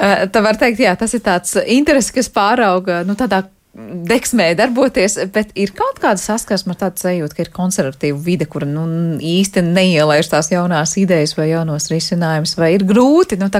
Eh, 0.00 0.22
tā 0.32 0.40
var 0.40 0.56
teikt, 0.56 0.78
jā, 0.80 0.94
tas 0.96 1.12
ir 1.12 1.20
tāds 1.20 1.58
interesi, 1.68 2.14
kas 2.14 2.30
pārauga 2.32 3.02
nu, 3.04 3.12
tādā 3.18 3.42
deksmē 4.10 4.50
darboties, 4.58 5.16
bet 5.34 5.52
ir 5.58 5.70
kaut 5.76 6.00
kāda 6.02 6.18
saskarsme 6.18 6.74
ar 6.74 6.80
tādu 6.80 7.04
sajūtu, 7.04 7.36
ka 7.36 7.44
ir 7.44 7.52
konservatīva 7.54 8.18
vide, 8.24 8.48
kur 8.50 8.66
nu, 8.66 8.86
īsti 9.22 9.62
neielaiž 9.68 10.30
tās 10.32 10.50
jaunās 10.50 10.96
idejas 11.00 11.36
vai 11.38 11.50
jaunos 11.52 11.90
risinājumus, 11.92 12.56
vai 12.58 12.72
ir 12.74 12.86
grūti, 12.88 13.38
nu, 13.40 13.50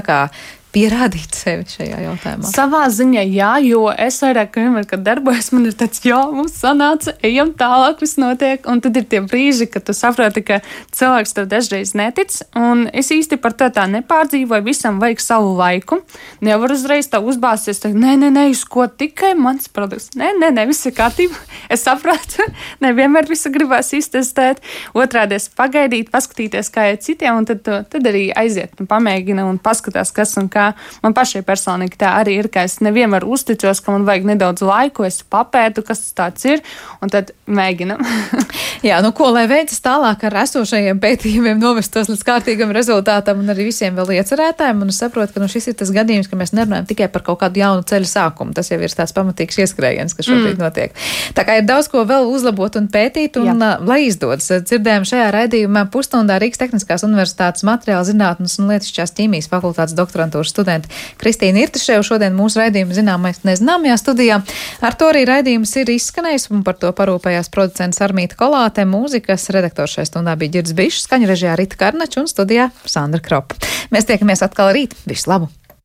pierādīt 0.71 1.35
sevi 1.35 1.65
šajā 1.67 1.99
jautājumā? 2.05 2.49
Savā 2.51 2.85
ziņā, 2.93 3.23
jā, 3.27 3.51
jo 3.65 3.85
es 3.91 4.19
vairāk 4.23 4.55
vienmēr, 4.59 4.87
kad 4.89 5.03
darbojos, 5.05 5.51
man 5.55 5.67
ir 5.69 5.75
tāds, 5.77 6.01
jā, 6.07 6.19
mums 6.31 6.55
sanāca, 6.61 7.13
ejam 7.27 7.53
tālāk, 7.59 7.99
viss 8.03 8.19
notiek. 8.21 8.65
Un 8.71 8.81
tad 8.83 8.97
ir 8.99 9.07
tie 9.11 9.21
brīži, 9.25 9.67
kad 9.71 9.85
tu 9.87 9.95
saproti, 9.97 10.43
ka 10.47 10.61
cilvēks 10.95 11.35
tev 11.37 11.49
dažreiz 11.51 11.93
netic. 11.97 12.37
Un 12.57 12.85
es 12.95 13.11
īsti 13.13 13.39
par 13.43 13.55
to 13.59 13.67
tā 13.73 13.87
nepārdzīvoju, 13.91 14.65
visam 14.67 15.01
vajag 15.03 15.23
savu 15.23 15.53
laiku. 15.59 16.01
Nevar 16.45 16.73
uzreiz 16.75 17.11
tā 17.11 17.19
uzbāzties, 17.19 17.83
teikt, 17.83 17.99
nē, 17.99 18.15
nē, 18.23 18.31
nē, 18.37 18.47
uz 18.53 18.63
ko 18.63 18.87
tikai 18.87 19.33
mans 19.39 19.67
produkts. 19.71 20.13
Nē, 20.19 20.33
nē, 20.39 20.53
nē, 20.55 20.67
viss 20.71 20.87
ir 20.87 20.95
kārtībā. 20.97 21.39
Es 21.71 21.85
saprotu, 21.85 22.43
nevienmēr 22.83 23.29
visu 23.29 23.51
gribēs 23.53 23.93
iztestēt. 23.95 24.59
Otrādi 24.97 25.37
es 25.37 25.45
pagaidīt, 25.55 26.09
paskatīties, 26.11 26.67
kā 26.73 26.89
ir 26.91 26.97
citiem, 27.03 27.37
un 27.39 27.47
tad, 27.47 27.63
tad 27.63 28.09
arī 28.09 28.25
aiziet 28.35 28.81
un 28.81 28.89
pamēģina 28.91 29.45
un 29.47 29.59
paskatās, 29.61 30.11
kas 30.15 30.35
un 30.41 30.49
kā 30.51 30.60
kā 30.61 30.71
man 31.03 31.15
pašai 31.17 31.43
personīgi 31.47 31.99
tā 32.01 32.13
arī 32.21 32.37
ir, 32.43 32.49
ka 32.53 32.65
es 32.67 32.79
nevienmēr 32.85 33.25
uzticos, 33.27 33.81
ka 33.83 33.95
man 33.95 34.05
vajag 34.07 34.29
nedaudz 34.31 34.63
laiku, 34.65 35.05
es 35.07 35.21
papētu, 35.23 35.83
kas 35.87 36.05
tas 36.05 36.17
tāds 36.17 36.47
ir, 36.49 36.63
un 37.01 37.11
tad 37.11 37.33
mēģinam. 37.49 38.01
Jā, 38.87 39.01
nu 39.05 39.11
ko, 39.17 39.29
lai 39.33 39.45
veicas 39.49 39.81
tālāk 39.83 40.23
ar 40.29 40.39
esošajiem 40.43 41.01
pētījumiem, 41.01 41.59
novestos 41.61 42.09
līdz 42.11 42.23
kārtīgam 42.27 42.73
rezultātam 42.75 43.41
un 43.41 43.53
arī 43.53 43.67
visiem 43.69 43.97
vēl 43.97 44.15
iecerētājiem, 44.17 44.81
un 44.81 44.93
es 44.93 45.01
saprotu, 45.01 45.35
ka 45.35 45.43
nu, 45.43 45.49
šis 45.51 45.71
ir 45.71 45.77
tas 45.81 45.91
gadījums, 45.93 46.29
ka 46.31 46.39
mēs 46.39 46.53
nerunājam 46.57 46.87
tikai 46.89 47.09
par 47.13 47.25
kaut 47.27 47.41
kādu 47.43 47.61
jaunu 47.61 47.85
ceļu 47.87 48.09
sākumu. 48.09 48.55
Tas 48.57 48.71
jau 48.71 48.79
ir 48.81 48.95
tāds 48.97 49.13
pamatīgs 49.15 49.61
ieskrējiens, 49.61 50.15
kas 50.17 50.29
šobrīd 50.29 50.57
mm. 50.57 50.63
notiek. 50.63 50.95
Tā 51.37 51.45
kā 51.47 51.59
ir 51.59 51.67
daudz 51.69 51.91
ko 51.91 52.03
vēl 52.09 52.29
uzlabot 52.31 52.77
un 52.79 52.89
pētīt, 52.91 53.37
un 53.41 53.51
Jā. 53.51 53.71
lai 53.85 54.01
izdodas. 54.07 54.49
Dzirdējām 54.65 55.05
šajā 55.07 55.29
raidījumā 55.35 55.85
pusstundā 55.93 56.39
Rīgas 56.41 56.61
Tehniskās 56.61 57.05
Universitātes 57.07 57.65
materiāla 57.67 58.07
zinātnes 58.07 58.57
un 58.61 58.71
lietišķās 58.71 59.15
ķīmijas 59.17 59.49
fakultātes 59.51 59.95
doktorantūras 59.97 60.50
studenti 60.51 60.91
Kristīna 61.21 61.63
Irtišev 61.63 62.03
šodien 62.07 62.35
mūsu 62.37 62.61
raidījuma 62.61 62.97
zināmais 62.97 63.41
nezināmajā 63.47 63.97
studijā. 64.01 64.41
Ar 64.83 64.97
to 64.99 65.09
arī 65.11 65.23
raidījums 65.29 65.73
ir 65.81 65.93
izskanējis 65.95 66.49
un 66.51 66.65
par 66.67 66.79
to 66.81 66.91
parūpējās 66.97 67.51
producents 67.53 68.03
Armīta 68.03 68.37
Kolāte, 68.39 68.85
mūzikas 68.89 69.49
redaktors 69.55 69.97
šai 69.97 70.07
stundā 70.09 70.35
bija 70.39 70.59
Girds 70.59 70.75
Bišs, 70.77 71.07
skaņa 71.07 71.31
režijā 71.31 71.55
Rita 71.59 71.79
Karnača 71.79 72.23
un 72.23 72.29
studijā 72.31 72.71
Sandra 72.85 73.23
Kropa. 73.23 73.59
Mēs 73.91 74.09
tiekamies 74.09 74.43
atkal 74.45 74.73
rīt. 74.75 74.97
Visu 75.07 75.31
labu! 75.31 75.51